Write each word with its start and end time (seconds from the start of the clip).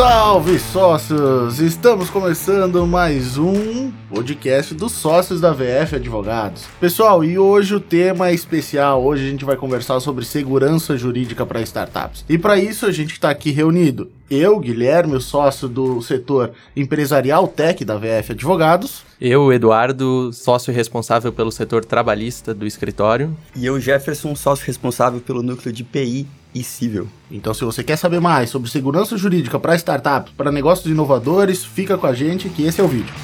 Salve 0.00 0.58
sócios! 0.58 1.60
Estamos 1.60 2.08
começando 2.08 2.86
mais 2.86 3.36
um 3.36 3.92
podcast 4.08 4.74
dos 4.74 4.92
sócios 4.92 5.42
da 5.42 5.52
VF 5.52 5.96
Advogados. 5.96 6.64
Pessoal, 6.80 7.22
e 7.22 7.38
hoje 7.38 7.74
o 7.74 7.80
tema 7.80 8.28
é 8.30 8.32
especial. 8.32 9.04
Hoje 9.04 9.26
a 9.26 9.30
gente 9.30 9.44
vai 9.44 9.56
conversar 9.56 10.00
sobre 10.00 10.24
segurança 10.24 10.96
jurídica 10.96 11.44
para 11.44 11.60
startups. 11.60 12.24
E 12.30 12.38
para 12.38 12.58
isso 12.58 12.86
a 12.86 12.92
gente 12.92 13.12
está 13.12 13.28
aqui 13.28 13.50
reunido. 13.50 14.10
Eu, 14.30 14.58
Guilherme, 14.58 15.16
o 15.16 15.20
sócio 15.20 15.68
do 15.68 16.00
setor 16.00 16.52
empresarial 16.74 17.46
tech 17.46 17.84
da 17.84 17.98
VF 17.98 18.32
Advogados. 18.32 19.02
Eu, 19.20 19.52
Eduardo, 19.52 20.32
sócio 20.32 20.72
responsável 20.72 21.30
pelo 21.30 21.52
setor 21.52 21.84
trabalhista 21.84 22.54
do 22.54 22.66
escritório. 22.66 23.36
E 23.54 23.66
eu, 23.66 23.78
Jefferson, 23.78 24.34
sócio 24.34 24.66
responsável 24.66 25.20
pelo 25.20 25.42
núcleo 25.42 25.70
de 25.70 25.84
PI 25.84 26.26
civil. 26.54 27.08
Então, 27.30 27.54
se 27.54 27.64
você 27.64 27.82
quer 27.82 27.96
saber 27.96 28.20
mais 28.20 28.50
sobre 28.50 28.68
segurança 28.68 29.16
jurídica 29.16 29.58
para 29.58 29.76
startups, 29.76 30.32
para 30.36 30.50
negócios 30.50 30.90
inovadores, 30.90 31.64
fica 31.64 31.96
com 31.96 32.06
a 32.06 32.12
gente 32.12 32.48
que 32.48 32.64
esse 32.64 32.80
é 32.80 32.84
o 32.84 32.88
vídeo. 32.88 33.14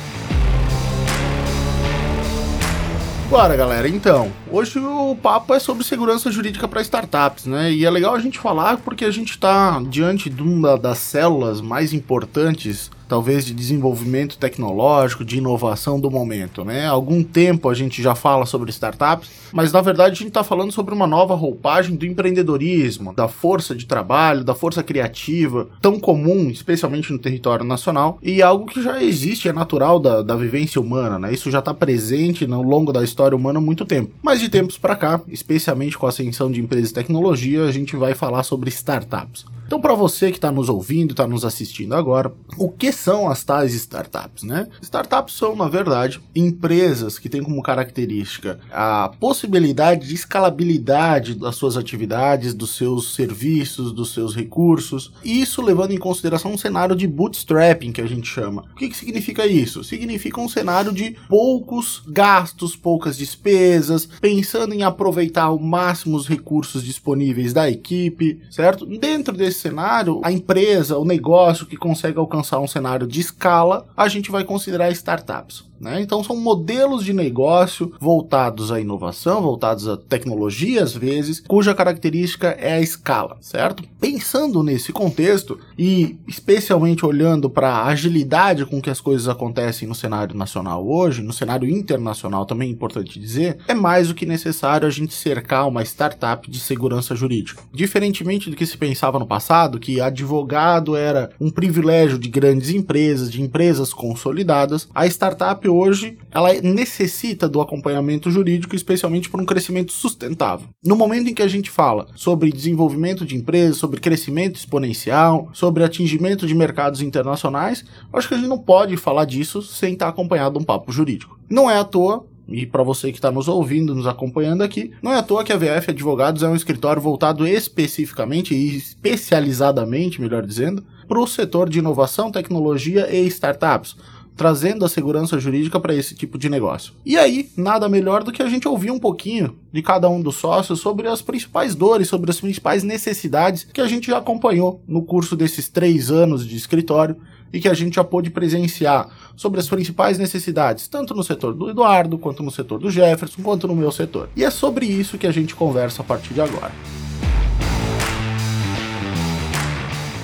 Bora, 3.29 3.57
galera. 3.57 3.89
Então, 3.89 4.33
hoje 4.49 4.79
o 4.79 5.17
papo 5.17 5.53
é 5.53 5.59
sobre 5.59 5.83
segurança 5.83 6.31
jurídica 6.31 6.69
para 6.69 6.81
startups, 6.81 7.47
né? 7.47 7.73
E 7.73 7.85
é 7.85 7.91
legal 7.91 8.15
a 8.15 8.21
gente 8.21 8.39
falar 8.39 8.77
porque 8.79 9.05
a 9.05 9.11
gente 9.11 9.33
está 9.33 9.83
diante 9.89 10.31
de 10.31 10.43
uma 10.43 10.79
das 10.79 10.99
células 10.99 11.61
mais 11.61 11.93
importantes 11.93 12.89
talvez 13.09 13.45
de 13.45 13.55
desenvolvimento 13.55 14.39
tecnológico, 14.39 15.25
de 15.25 15.39
inovação 15.39 16.01
do 16.01 16.11
momento, 16.11 16.65
né? 16.65 16.87
Há 16.87 16.91
algum 16.91 17.23
tempo 17.23 17.69
a 17.69 17.75
gente 17.75 18.03
já 18.03 18.15
fala 18.15 18.47
sobre 18.47 18.71
startups, 18.71 19.29
mas 19.53 19.73
na 19.73 19.81
verdade 19.81 20.13
a 20.13 20.17
gente 20.17 20.29
está 20.29 20.45
falando 20.45 20.73
sobre 20.73 20.95
uma 20.95 21.07
nova 21.07 21.35
roupagem 21.35 21.97
do 21.97 22.07
empreendedorismo, 22.07 23.15
da 23.15 23.29
força 23.29 23.75
de 23.75 23.87
trabalho, 23.87 24.45
da 24.45 24.55
força 24.55 24.83
criativa, 24.83 25.69
tão 25.81 25.99
comum, 25.99 26.51
especialmente 26.51 27.13
no 27.13 27.19
território 27.19 27.65
nacional, 27.65 28.19
e 28.23 28.43
algo 28.43 28.67
que 28.67 28.83
já 28.83 29.03
existe, 29.03 29.49
é 29.49 29.53
natural 29.53 29.99
da, 29.99 30.23
da 30.23 30.37
vivência 30.37 30.81
humana, 30.81 31.19
né? 31.19 31.33
Isso 31.33 31.51
já 31.51 31.61
está 31.61 31.73
presente 31.73 32.47
no 32.47 32.63
longo 32.63 32.93
da 32.93 33.03
história 33.03 33.37
humana 33.37 33.59
há 33.59 33.63
muito 33.63 33.85
tempo. 33.85 34.13
Mas 34.23 34.41
de 34.41 34.49
tempos 34.49 34.79
para 34.79 34.97
cá, 34.97 35.21
especialmente 35.29 35.97
com 35.97 36.07
a 36.07 36.09
ascensão 36.09 36.51
de 36.51 36.61
empresas 36.61 36.89
de 36.89 36.95
tecnologia, 36.95 37.65
a 37.65 37.73
gente 37.73 37.97
vai 37.97 38.15
falar 38.15 38.43
sobre 38.43 38.69
startups. 38.71 39.45
Então, 39.67 39.81
para 39.81 39.95
você 39.95 40.31
que 40.31 40.39
está 40.39 40.53
nos 40.53 40.69
ouvindo, 40.69 41.11
está 41.11 41.27
nos 41.27 41.45
assistindo 41.45 41.95
agora, 41.95 42.33
o 42.57 42.71
que 42.71 42.93
são 42.93 43.29
as 43.29 43.43
tais 43.43 43.75
startups, 43.75 44.45
né? 44.45 44.69
Startups 44.81 45.35
são, 45.35 45.57
na 45.57 45.69
verdade, 45.69 46.21
empresas 46.37 47.19
que 47.19 47.29
têm 47.29 47.43
como 47.43 47.61
característica 47.63 48.61
a 48.71 49.11
possibilidade 49.19 50.07
de 50.07 50.15
escalabilidade 50.15 51.35
das 51.35 51.57
suas 51.57 51.77
atividades, 51.77 52.55
dos 52.55 52.77
seus 52.77 53.15
serviços, 53.15 53.93
dos 53.93 54.13
seus 54.15 54.37
recursos, 54.37 55.13
e 55.25 55.41
isso 55.41 55.61
levando 55.61 55.91
em 55.91 55.99
consideração 55.99 56.53
um 56.53 56.59
cenário 56.59 56.95
de 56.95 57.09
bootstrapping 57.09 57.91
que 57.91 58.01
a 58.01 58.07
gente 58.07 58.29
chama. 58.29 58.65
O 58.73 58.77
que, 58.77 58.89
que 58.89 58.97
significa 58.97 59.47
isso? 59.47 59.83
Significa 59.83 60.41
um 60.41 60.49
cenário 60.49 60.93
de 60.93 61.17
poucos 61.29 62.05
gastos, 62.07 62.77
poucas 62.77 63.17
despesas, 63.17 64.07
pensando 64.21 64.75
em 64.75 64.85
aproveitar 64.85 65.45
ao 65.45 65.59
máximo 65.59 66.17
os 66.17 66.29
recursos 66.29 66.85
disponíveis 66.85 67.53
da 67.53 67.69
equipe, 67.69 68.41
certo? 68.49 68.87
Dentro 68.87 69.37
desse 69.37 69.56
cenário, 69.57 70.21
a 70.25 70.33
empresa, 70.33 70.99
o 70.99 71.05
negócio 71.05 71.67
que 71.67 71.77
consegue 71.77 72.19
alcançar 72.19 72.61
um 72.61 72.67
cenário 72.67 73.07
de 73.07 73.21
escala, 73.21 73.87
a 73.97 74.09
gente 74.09 74.31
vai 74.31 74.45
considerar 74.45 74.91
startups. 74.91 75.65
Né? 75.81 76.01
Então 76.01 76.23
são 76.23 76.37
modelos 76.37 77.05
de 77.05 77.13
negócio 77.13 77.93
voltados 78.01 78.73
à 78.73 78.81
inovação, 78.81 79.43
voltados 79.43 79.89
à 79.89 79.97
tecnologia 79.97 80.83
às 80.83 80.95
vezes, 80.95 81.41
cuja 81.47 81.75
característica 81.75 82.49
é 82.49 82.75
a 82.75 82.81
escala, 82.81 83.37
certo? 83.41 83.85
Pensando 84.01 84.63
nesse 84.63 84.93
contexto 84.93 85.59
e 85.79 86.17
especialmente 86.27 87.05
olhando 87.05 87.51
para 87.51 87.69
a 87.69 87.87
agilidade 87.87 88.65
com 88.67 88.81
que 88.81 88.91
as 88.91 89.01
coisas 89.01 89.29
acontecem 89.29 89.87
no 89.87 89.95
cenário 89.95 90.37
nacional 90.37 90.87
hoje, 90.87 91.23
no 91.23 91.33
cenário 91.33 91.69
internacional 91.69 92.47
também 92.47 92.69
é 92.69 92.73
importante 92.73 93.19
dizer, 93.19 93.59
é 93.69 93.75
mais 93.75 94.09
do 94.09 94.15
que 94.15 94.27
necessário 94.27 94.87
a 94.87 94.91
gente 94.91 95.15
cercar 95.15 95.69
uma 95.69 95.83
startup 95.83 96.51
de 96.51 96.59
segurança 96.59 97.15
jurídica. 97.15 97.63
Diferentemente 97.73 98.51
do 98.51 98.57
que 98.57 98.67
se 98.67 98.77
pensava 98.77 99.19
no 99.19 99.27
passado, 99.27 99.79
que 99.79 100.01
advogado 100.01 100.97
era 100.97 101.31
um 101.41 101.51
privilégio 101.51 102.19
de 102.19 102.29
grandes 102.29 102.71
empresas, 102.71 103.31
de 103.31 103.43
empresas 103.43 103.93
consolidadas, 103.93 104.89
a 104.95 105.07
startup 105.07 105.66
hoje 105.69 106.19
ela 106.31 106.53
necessita 106.61 107.49
do 107.49 107.61
acompanhamento 107.61 108.31
jurídico, 108.31 108.77
especialmente 108.77 109.29
para 109.31 109.41
um 109.41 109.47
crescimento 109.47 109.93
sustentável. 109.93 110.69
No 110.85 110.97
momento 110.97 111.29
em 111.29 111.35
que 111.35 111.43
a 111.43 111.49
gente 111.49 111.71
fala 111.71 112.09
sobre 112.15 112.53
desenvolvimento 112.53 113.25
de 113.25 113.37
empresas, 113.37 113.77
sobre 113.77 114.01
crescimento 114.01 114.57
exponencial, 114.57 115.51
sobre 115.53 115.85
atingimento 115.85 116.47
de 116.47 116.55
mercados 116.55 117.01
internacionais, 117.01 117.85
acho 118.13 118.29
que 118.29 118.35
a 118.35 118.39
gente 118.39 118.49
não 118.49 118.59
pode 118.59 118.97
falar 118.97 119.25
disso 119.25 119.63
sem 119.63 119.93
estar 119.93 120.09
acompanhado 120.09 120.59
de 120.59 120.63
um 120.63 120.67
papo 120.67 120.93
jurídico. 120.93 121.39
Não 121.49 121.71
é 121.71 121.79
à 121.79 121.85
toa 121.85 122.27
e 122.49 122.65
para 122.65 122.83
você 122.83 123.11
que 123.11 123.19
está 123.19 123.31
nos 123.31 123.49
ouvindo, 123.49 123.95
nos 123.95 124.07
acompanhando 124.07 124.63
aqui, 124.63 124.93
não 125.03 125.13
é 125.13 125.19
à 125.19 125.23
toa 125.23 125.43
que 125.43 125.53
a 125.53 125.57
VF 125.57 125.91
Advogados 125.91 126.43
é 126.43 126.49
um 126.49 126.55
escritório 126.55 127.03
voltado 127.03 127.47
especificamente 127.47 128.55
e 128.55 128.77
especializadamente, 128.77 130.21
melhor 130.21 130.47
dizendo, 130.47 130.85
para 131.09 131.19
o 131.19 131.27
setor 131.27 131.69
de 131.69 131.79
inovação, 131.79 132.31
tecnologia 132.31 133.13
e 133.13 133.27
startups 133.27 133.97
trazendo 134.37 134.85
a 134.85 134.89
segurança 134.89 135.41
jurídica 135.41 135.81
para 135.81 135.95
esse 135.95 136.15
tipo 136.15 136.37
de 136.37 136.49
negócio. 136.49 136.93
E 137.05 137.17
aí, 137.17 137.51
nada 137.57 137.89
melhor 137.89 138.23
do 138.23 138.31
que 138.31 138.43
a 138.43 138.49
gente 138.49 138.69
ouvir 138.69 138.91
um 138.91 138.99
pouquinho 138.99 139.57
de 139.73 139.83
cada 139.83 140.09
um 140.09 140.21
dos 140.21 140.37
sócios 140.37 140.81
sobre 140.81 141.09
as 141.09 141.23
principais 141.23 141.75
dores, 141.75 142.09
sobre 142.09 142.31
as 142.31 142.41
principais 142.41 142.83
necessidades 142.83 143.65
que 143.65 143.81
a 143.81 143.89
gente 143.89 144.09
já 144.09 144.19
acompanhou 144.19 144.83
no 144.87 145.03
curso 145.03 145.35
desses 145.35 145.69
três 145.69 146.11
anos 146.11 146.47
de 146.47 146.57
escritório 146.57 147.17
e 147.53 147.61
que 147.61 147.69
a 147.69 147.75
gente 147.75 147.95
já 147.95 148.05
pôde 148.05 148.29
presenciar 148.29 149.09
sobre 149.35 149.61
as 149.61 149.69
principais 149.69 150.19
necessidades, 150.19 150.89
tanto 150.89 151.15
no 151.15 151.23
setor 151.23 151.55
do 151.55 151.71
Eduardo, 151.71 152.19
quanto 152.19 152.43
no 152.43 152.51
setor 152.51 152.79
do 152.79 152.91
Jefferson, 152.91 153.43
quanto 153.43 153.67
no 153.67 153.75
meu 153.75 153.91
setor. 153.91 154.29
E 154.37 154.45
é 154.45 154.51
sobre 154.51 154.85
isso 154.85 155.17
que 155.17 155.27
a 155.27 155.33
gente 155.33 155.55
conversa 155.55 156.03
a 156.03 156.05
partir 156.05 156.35
de 156.35 156.41
agora. 156.41 156.73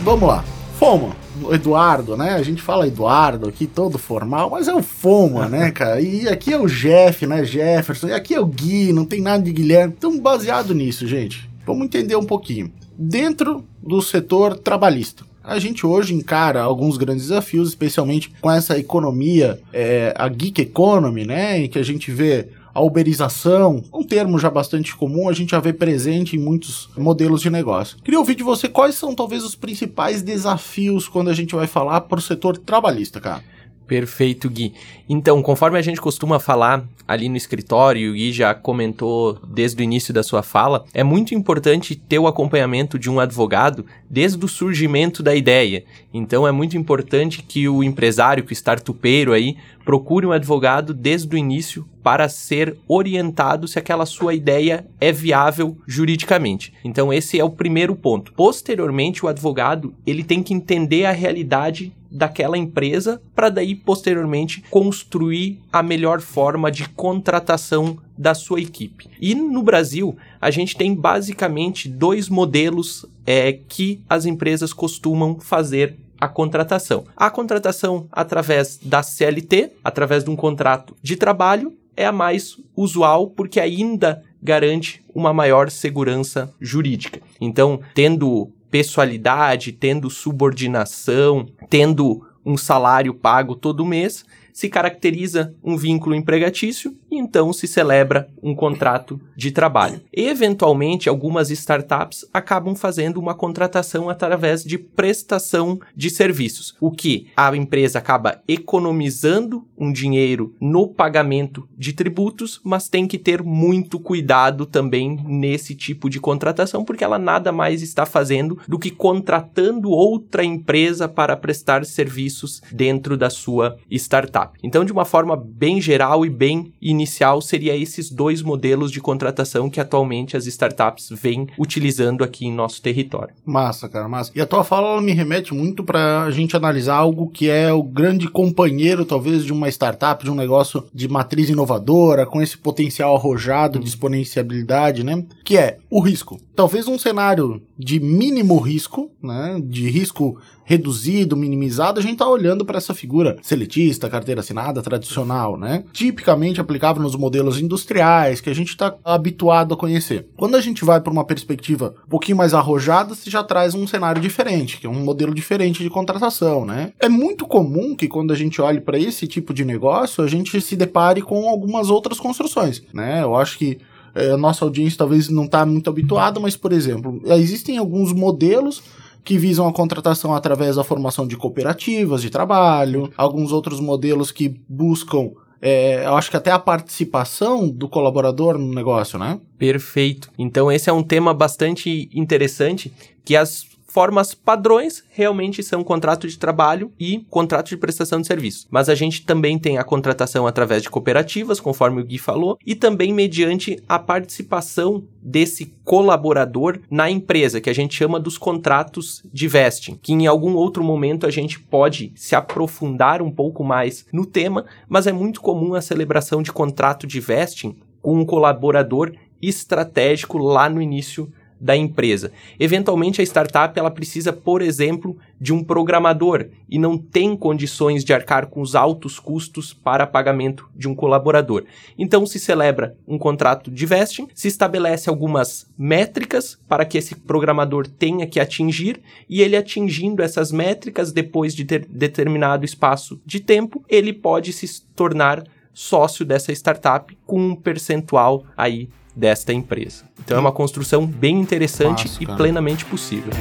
Vamos 0.02 0.28
lá. 0.28 0.44
Foma, 0.78 1.14
Eduardo, 1.52 2.16
né? 2.16 2.34
A 2.34 2.42
gente 2.42 2.62
fala 2.62 2.86
Eduardo 2.86 3.48
aqui 3.48 3.66
todo 3.66 3.98
formal, 3.98 4.50
mas 4.50 4.68
é 4.68 4.74
o 4.74 4.82
Foma, 4.82 5.48
né, 5.48 5.70
cara? 5.74 6.00
E 6.00 6.28
aqui 6.28 6.52
é 6.52 6.58
o 6.58 6.66
Jeff, 6.66 7.26
né? 7.26 7.44
Jefferson, 7.44 8.08
e 8.08 8.12
aqui 8.12 8.34
é 8.34 8.40
o 8.40 8.46
Gui, 8.46 8.92
não 8.92 9.04
tem 9.04 9.20
nada 9.20 9.42
de 9.42 9.52
Guilherme. 9.52 9.94
Então, 9.96 10.18
baseado 10.20 10.74
nisso, 10.74 11.06
gente, 11.06 11.48
vamos 11.66 11.84
entender 11.84 12.16
um 12.16 12.24
pouquinho. 12.24 12.70
Dentro 12.96 13.64
do 13.82 14.00
setor 14.02 14.58
trabalhista, 14.58 15.24
a 15.42 15.58
gente 15.58 15.84
hoje 15.84 16.14
encara 16.14 16.62
alguns 16.62 16.96
grandes 16.96 17.24
desafios, 17.24 17.70
especialmente 17.70 18.32
com 18.40 18.50
essa 18.50 18.78
economia, 18.78 19.60
é, 19.72 20.14
a 20.16 20.28
geek 20.28 20.60
economy, 20.62 21.24
né? 21.24 21.58
Em 21.58 21.68
que 21.68 21.78
a 21.78 21.82
gente 21.82 22.12
vê 22.12 22.48
a 22.74 22.80
uberização, 22.80 23.82
um 23.92 24.02
termo 24.02 24.38
já 24.38 24.50
bastante 24.50 24.96
comum, 24.96 25.28
a 25.28 25.32
gente 25.32 25.50
já 25.50 25.60
vê 25.60 25.72
presente 25.72 26.36
em 26.36 26.38
muitos 26.38 26.88
modelos 26.96 27.40
de 27.42 27.50
negócio. 27.50 27.98
Queria 28.02 28.18
ouvir 28.18 28.34
de 28.34 28.42
você 28.42 28.68
quais 28.68 28.94
são 28.94 29.14
talvez 29.14 29.44
os 29.44 29.54
principais 29.54 30.22
desafios 30.22 31.08
quando 31.08 31.28
a 31.28 31.34
gente 31.34 31.54
vai 31.54 31.66
falar 31.66 32.02
para 32.02 32.18
o 32.18 32.22
setor 32.22 32.56
trabalhista, 32.56 33.20
cara. 33.20 33.42
Perfeito, 33.92 34.48
Gui. 34.48 34.72
Então, 35.06 35.42
conforme 35.42 35.78
a 35.78 35.82
gente 35.82 36.00
costuma 36.00 36.40
falar 36.40 36.82
ali 37.06 37.28
no 37.28 37.36
escritório, 37.36 38.10
o 38.10 38.14
Gui 38.14 38.32
já 38.32 38.54
comentou 38.54 39.38
desde 39.46 39.82
o 39.82 39.84
início 39.84 40.14
da 40.14 40.22
sua 40.22 40.42
fala, 40.42 40.86
é 40.94 41.04
muito 41.04 41.34
importante 41.34 41.94
ter 41.94 42.18
o 42.18 42.26
acompanhamento 42.26 42.98
de 42.98 43.10
um 43.10 43.20
advogado 43.20 43.84
desde 44.08 44.42
o 44.42 44.48
surgimento 44.48 45.22
da 45.22 45.34
ideia. 45.34 45.84
Então, 46.10 46.48
é 46.48 46.50
muito 46.50 46.74
importante 46.74 47.42
que 47.42 47.68
o 47.68 47.84
empresário, 47.84 48.44
que 48.44 48.52
o 48.52 48.54
startupeiro 48.54 49.34
aí, 49.34 49.58
procure 49.84 50.24
um 50.24 50.32
advogado 50.32 50.94
desde 50.94 51.34
o 51.34 51.38
início 51.38 51.86
para 52.02 52.30
ser 52.30 52.78
orientado 52.88 53.68
se 53.68 53.78
aquela 53.78 54.06
sua 54.06 54.32
ideia 54.32 54.86
é 55.00 55.12
viável 55.12 55.76
juridicamente. 55.86 56.72
Então 56.84 57.12
esse 57.12 57.38
é 57.38 57.44
o 57.44 57.50
primeiro 57.50 57.94
ponto. 57.94 58.32
Posteriormente, 58.32 59.24
o 59.24 59.28
advogado, 59.28 59.94
ele 60.06 60.24
tem 60.24 60.42
que 60.42 60.54
entender 60.54 61.04
a 61.04 61.12
realidade 61.12 61.92
daquela 62.12 62.58
empresa 62.58 63.20
para 63.34 63.48
daí 63.48 63.74
posteriormente 63.74 64.62
construir 64.70 65.60
a 65.72 65.82
melhor 65.82 66.20
forma 66.20 66.70
de 66.70 66.88
contratação 66.90 67.98
da 68.16 68.34
sua 68.34 68.60
equipe. 68.60 69.08
E 69.20 69.34
no 69.34 69.62
Brasil, 69.62 70.16
a 70.40 70.50
gente 70.50 70.76
tem 70.76 70.94
basicamente 70.94 71.88
dois 71.88 72.28
modelos 72.28 73.06
é, 73.26 73.52
que 73.52 74.00
as 74.08 74.26
empresas 74.26 74.72
costumam 74.72 75.40
fazer 75.40 75.96
a 76.20 76.28
contratação. 76.28 77.04
A 77.16 77.30
contratação 77.30 78.06
através 78.12 78.78
da 78.80 79.02
CLT, 79.02 79.72
através 79.82 80.22
de 80.22 80.30
um 80.30 80.36
contrato 80.36 80.94
de 81.02 81.16
trabalho, 81.16 81.72
é 81.96 82.06
a 82.06 82.12
mais 82.12 82.56
usual 82.76 83.28
porque 83.28 83.58
ainda 83.58 84.22
garante 84.42 85.02
uma 85.14 85.32
maior 85.32 85.70
segurança 85.70 86.52
jurídica. 86.60 87.20
Então, 87.40 87.80
tendo 87.94 88.50
pessoalidade, 88.72 89.70
tendo 89.70 90.08
subordinação, 90.08 91.46
tendo 91.68 92.26
um 92.44 92.56
salário 92.56 93.12
pago 93.12 93.54
todo 93.54 93.84
mês, 93.84 94.24
se 94.52 94.68
caracteriza 94.68 95.54
um 95.62 95.76
vínculo 95.76 96.14
empregatício 96.14 96.96
e 97.10 97.16
então 97.18 97.52
se 97.52 97.66
celebra 97.66 98.28
um 98.42 98.54
contrato 98.54 99.20
de 99.36 99.50
trabalho. 99.50 100.00
Eventualmente, 100.12 101.08
algumas 101.08 101.50
startups 101.50 102.24
acabam 102.32 102.74
fazendo 102.74 103.18
uma 103.18 103.34
contratação 103.34 104.08
através 104.08 104.64
de 104.64 104.78
prestação 104.78 105.80
de 105.96 106.10
serviços, 106.10 106.74
o 106.80 106.90
que 106.90 107.28
a 107.36 107.54
empresa 107.56 107.98
acaba 107.98 108.42
economizando 108.46 109.66
um 109.76 109.92
dinheiro 109.92 110.54
no 110.60 110.86
pagamento 110.86 111.68
de 111.76 111.92
tributos, 111.92 112.60
mas 112.62 112.88
tem 112.88 113.06
que 113.06 113.18
ter 113.18 113.42
muito 113.42 113.98
cuidado 113.98 114.64
também 114.64 115.18
nesse 115.26 115.74
tipo 115.74 116.08
de 116.08 116.20
contratação, 116.20 116.84
porque 116.84 117.02
ela 117.02 117.18
nada 117.18 117.50
mais 117.50 117.82
está 117.82 118.06
fazendo 118.06 118.58
do 118.68 118.78
que 118.78 118.90
contratando 118.90 119.90
outra 119.90 120.44
empresa 120.44 121.08
para 121.08 121.36
prestar 121.36 121.84
serviços 121.84 122.62
dentro 122.70 123.16
da 123.16 123.28
sua 123.28 123.76
startup. 123.90 124.41
Então, 124.62 124.84
de 124.84 124.92
uma 124.92 125.04
forma 125.04 125.36
bem 125.36 125.80
geral 125.80 126.24
e 126.24 126.30
bem 126.30 126.72
inicial, 126.80 127.40
seria 127.40 127.76
esses 127.76 128.10
dois 128.10 128.42
modelos 128.42 128.90
de 128.90 129.00
contratação 129.00 129.70
que 129.70 129.80
atualmente 129.80 130.36
as 130.36 130.46
startups 130.46 131.08
vêm 131.10 131.46
utilizando 131.58 132.24
aqui 132.24 132.46
em 132.46 132.52
nosso 132.52 132.80
território. 132.82 133.34
Massa, 133.44 133.88
cara, 133.88 134.08
massa. 134.08 134.32
E 134.34 134.40
a 134.40 134.46
tua 134.46 134.64
fala 134.64 135.00
me 135.00 135.12
remete 135.12 135.54
muito 135.54 135.84
para 135.84 136.22
a 136.22 136.30
gente 136.30 136.56
analisar 136.56 136.96
algo 136.96 137.30
que 137.30 137.48
é 137.48 137.72
o 137.72 137.82
grande 137.82 138.28
companheiro, 138.28 139.04
talvez, 139.04 139.44
de 139.44 139.52
uma 139.52 139.68
startup, 139.68 140.24
de 140.24 140.30
um 140.30 140.34
negócio 140.34 140.84
de 140.92 141.08
matriz 141.08 141.48
inovadora, 141.48 142.26
com 142.26 142.40
esse 142.40 142.56
potencial 142.56 143.14
arrojado 143.14 143.78
de 143.78 143.88
exponenciabilidade, 143.88 145.04
né? 145.04 145.24
Que 145.44 145.56
é 145.56 145.78
o 145.90 146.00
risco. 146.00 146.40
Talvez 146.54 146.88
um 146.88 146.98
cenário 146.98 147.62
de 147.78 148.00
mínimo 148.00 148.58
risco, 148.58 149.10
né? 149.22 149.60
De 149.62 149.88
risco 149.88 150.38
reduzido, 150.64 151.36
minimizado, 151.36 152.00
a 152.00 152.02
gente 152.02 152.16
tá 152.16 152.28
olhando 152.28 152.64
para 152.64 152.78
essa 152.78 152.94
figura 152.94 153.36
seletista, 153.42 154.08
carteira 154.08 154.31
assinada, 154.40 154.82
tradicional, 154.82 155.56
né? 155.56 155.84
Tipicamente 155.92 156.60
aplicável 156.60 157.02
nos 157.02 157.16
modelos 157.16 157.60
industriais 157.60 158.40
que 158.40 158.50
a 158.50 158.54
gente 158.54 158.68
está 158.68 158.94
habituado 159.04 159.74
a 159.74 159.76
conhecer. 159.76 160.26
Quando 160.36 160.56
a 160.56 160.60
gente 160.60 160.84
vai 160.84 161.00
para 161.00 161.12
uma 161.12 161.24
perspectiva 161.24 161.94
um 162.06 162.08
pouquinho 162.08 162.36
mais 162.36 162.54
arrojada, 162.54 163.14
você 163.14 163.30
já 163.30 163.42
traz 163.42 163.74
um 163.74 163.86
cenário 163.86 164.20
diferente, 164.20 164.78
que 164.78 164.86
é 164.86 164.90
um 164.90 165.04
modelo 165.04 165.34
diferente 165.34 165.82
de 165.82 165.90
contratação, 165.90 166.64
né? 166.64 166.92
É 166.98 167.08
muito 167.08 167.46
comum 167.46 167.94
que 167.94 168.08
quando 168.08 168.32
a 168.32 168.36
gente 168.36 168.60
olhe 168.60 168.80
para 168.80 168.98
esse 168.98 169.26
tipo 169.26 169.52
de 169.52 169.64
negócio, 169.64 170.22
a 170.22 170.26
gente 170.26 170.60
se 170.60 170.76
depare 170.76 171.22
com 171.22 171.48
algumas 171.48 171.90
outras 171.90 172.18
construções, 172.18 172.82
né? 172.92 173.22
Eu 173.22 173.36
acho 173.36 173.58
que 173.58 173.78
é, 174.14 174.30
a 174.30 174.36
nossa 174.36 174.64
audiência 174.64 174.98
talvez 174.98 175.28
não 175.28 175.44
está 175.44 175.64
muito 175.64 175.88
habituada, 175.88 176.38
mas, 176.38 176.56
por 176.56 176.72
exemplo, 176.72 177.20
existem 177.24 177.78
alguns 177.78 178.12
modelos 178.12 178.82
que 179.24 179.38
visam 179.38 179.68
a 179.68 179.72
contratação 179.72 180.34
através 180.34 180.76
da 180.76 180.84
formação 180.84 181.26
de 181.26 181.36
cooperativas 181.36 182.22
de 182.22 182.30
trabalho, 182.30 183.12
alguns 183.16 183.52
outros 183.52 183.80
modelos 183.80 184.30
que 184.30 184.60
buscam 184.68 185.30
é, 185.64 186.04
eu 186.04 186.16
acho 186.16 186.28
que 186.28 186.36
até 186.36 186.50
a 186.50 186.58
participação 186.58 187.68
do 187.68 187.88
colaborador 187.88 188.58
no 188.58 188.74
negócio, 188.74 189.16
né? 189.16 189.38
Perfeito. 189.56 190.28
Então 190.36 190.72
esse 190.72 190.90
é 190.90 190.92
um 190.92 191.04
tema 191.04 191.32
bastante 191.32 192.10
interessante 192.12 192.92
que 193.24 193.36
as 193.36 193.64
formas 193.92 194.34
padrões 194.34 195.04
realmente 195.10 195.62
são 195.62 195.84
contrato 195.84 196.26
de 196.26 196.38
trabalho 196.38 196.90
e 196.98 197.26
contrato 197.28 197.68
de 197.68 197.76
prestação 197.76 198.22
de 198.22 198.26
serviço. 198.26 198.66
Mas 198.70 198.88
a 198.88 198.94
gente 198.94 199.26
também 199.26 199.58
tem 199.58 199.76
a 199.76 199.84
contratação 199.84 200.46
através 200.46 200.82
de 200.82 200.88
cooperativas, 200.88 201.60
conforme 201.60 202.00
o 202.00 202.04
Gui 202.04 202.16
falou, 202.16 202.58
e 202.64 202.74
também 202.74 203.12
mediante 203.12 203.82
a 203.86 203.98
participação 203.98 205.04
desse 205.20 205.74
colaborador 205.84 206.80
na 206.90 207.10
empresa, 207.10 207.60
que 207.60 207.68
a 207.68 207.74
gente 207.74 207.94
chama 207.94 208.18
dos 208.18 208.38
contratos 208.38 209.22
de 209.30 209.46
vesting, 209.46 209.98
que 210.00 210.14
em 210.14 210.26
algum 210.26 210.54
outro 210.54 210.82
momento 210.82 211.26
a 211.26 211.30
gente 211.30 211.60
pode 211.60 212.12
se 212.16 212.34
aprofundar 212.34 213.20
um 213.20 213.30
pouco 213.30 213.62
mais 213.62 214.06
no 214.10 214.24
tema, 214.24 214.64
mas 214.88 215.06
é 215.06 215.12
muito 215.12 215.42
comum 215.42 215.74
a 215.74 215.82
celebração 215.82 216.42
de 216.42 216.50
contrato 216.50 217.06
de 217.06 217.20
vesting 217.20 217.76
com 218.00 218.18
um 218.18 218.24
colaborador 218.24 219.12
estratégico 219.42 220.38
lá 220.38 220.70
no 220.70 220.80
início 220.80 221.30
da 221.62 221.76
empresa. 221.76 222.32
Eventualmente 222.58 223.20
a 223.20 223.24
startup 223.24 223.78
ela 223.78 223.90
precisa, 223.90 224.32
por 224.32 224.60
exemplo, 224.60 225.16
de 225.40 225.52
um 225.52 225.62
programador 225.62 226.46
e 226.68 226.76
não 226.76 226.98
tem 226.98 227.36
condições 227.36 228.04
de 228.04 228.12
arcar 228.12 228.48
com 228.48 228.60
os 228.60 228.74
altos 228.74 229.20
custos 229.20 229.72
para 229.72 230.06
pagamento 230.06 230.68
de 230.74 230.88
um 230.88 230.94
colaborador. 230.94 231.64
Então 231.96 232.26
se 232.26 232.40
celebra 232.40 232.96
um 233.06 233.16
contrato 233.16 233.70
de 233.70 233.86
vesting, 233.86 234.26
se 234.34 234.48
estabelece 234.48 235.08
algumas 235.08 235.70
métricas 235.78 236.58
para 236.68 236.84
que 236.84 236.98
esse 236.98 237.14
programador 237.14 237.86
tenha 237.86 238.26
que 238.26 238.40
atingir 238.40 239.00
e 239.28 239.40
ele 239.40 239.56
atingindo 239.56 240.20
essas 240.20 240.50
métricas 240.50 241.12
depois 241.12 241.54
de 241.54 241.64
ter 241.64 241.86
determinado 241.86 242.64
espaço 242.64 243.20
de 243.24 243.38
tempo, 243.38 243.84
ele 243.88 244.12
pode 244.12 244.52
se 244.52 244.82
tornar 244.96 245.44
sócio 245.72 246.24
dessa 246.24 246.52
startup 246.52 247.16
com 247.24 247.40
um 247.40 247.54
percentual 247.54 248.44
aí 248.56 248.88
desta 249.14 249.52
empresa. 249.52 250.04
Então 250.18 250.36
é 250.36 250.40
uma 250.40 250.52
construção 250.52 251.06
bem 251.06 251.40
interessante 251.40 252.08
Nossa, 252.08 252.22
e 252.22 252.26
plenamente 252.26 252.84
possível. 252.84 253.32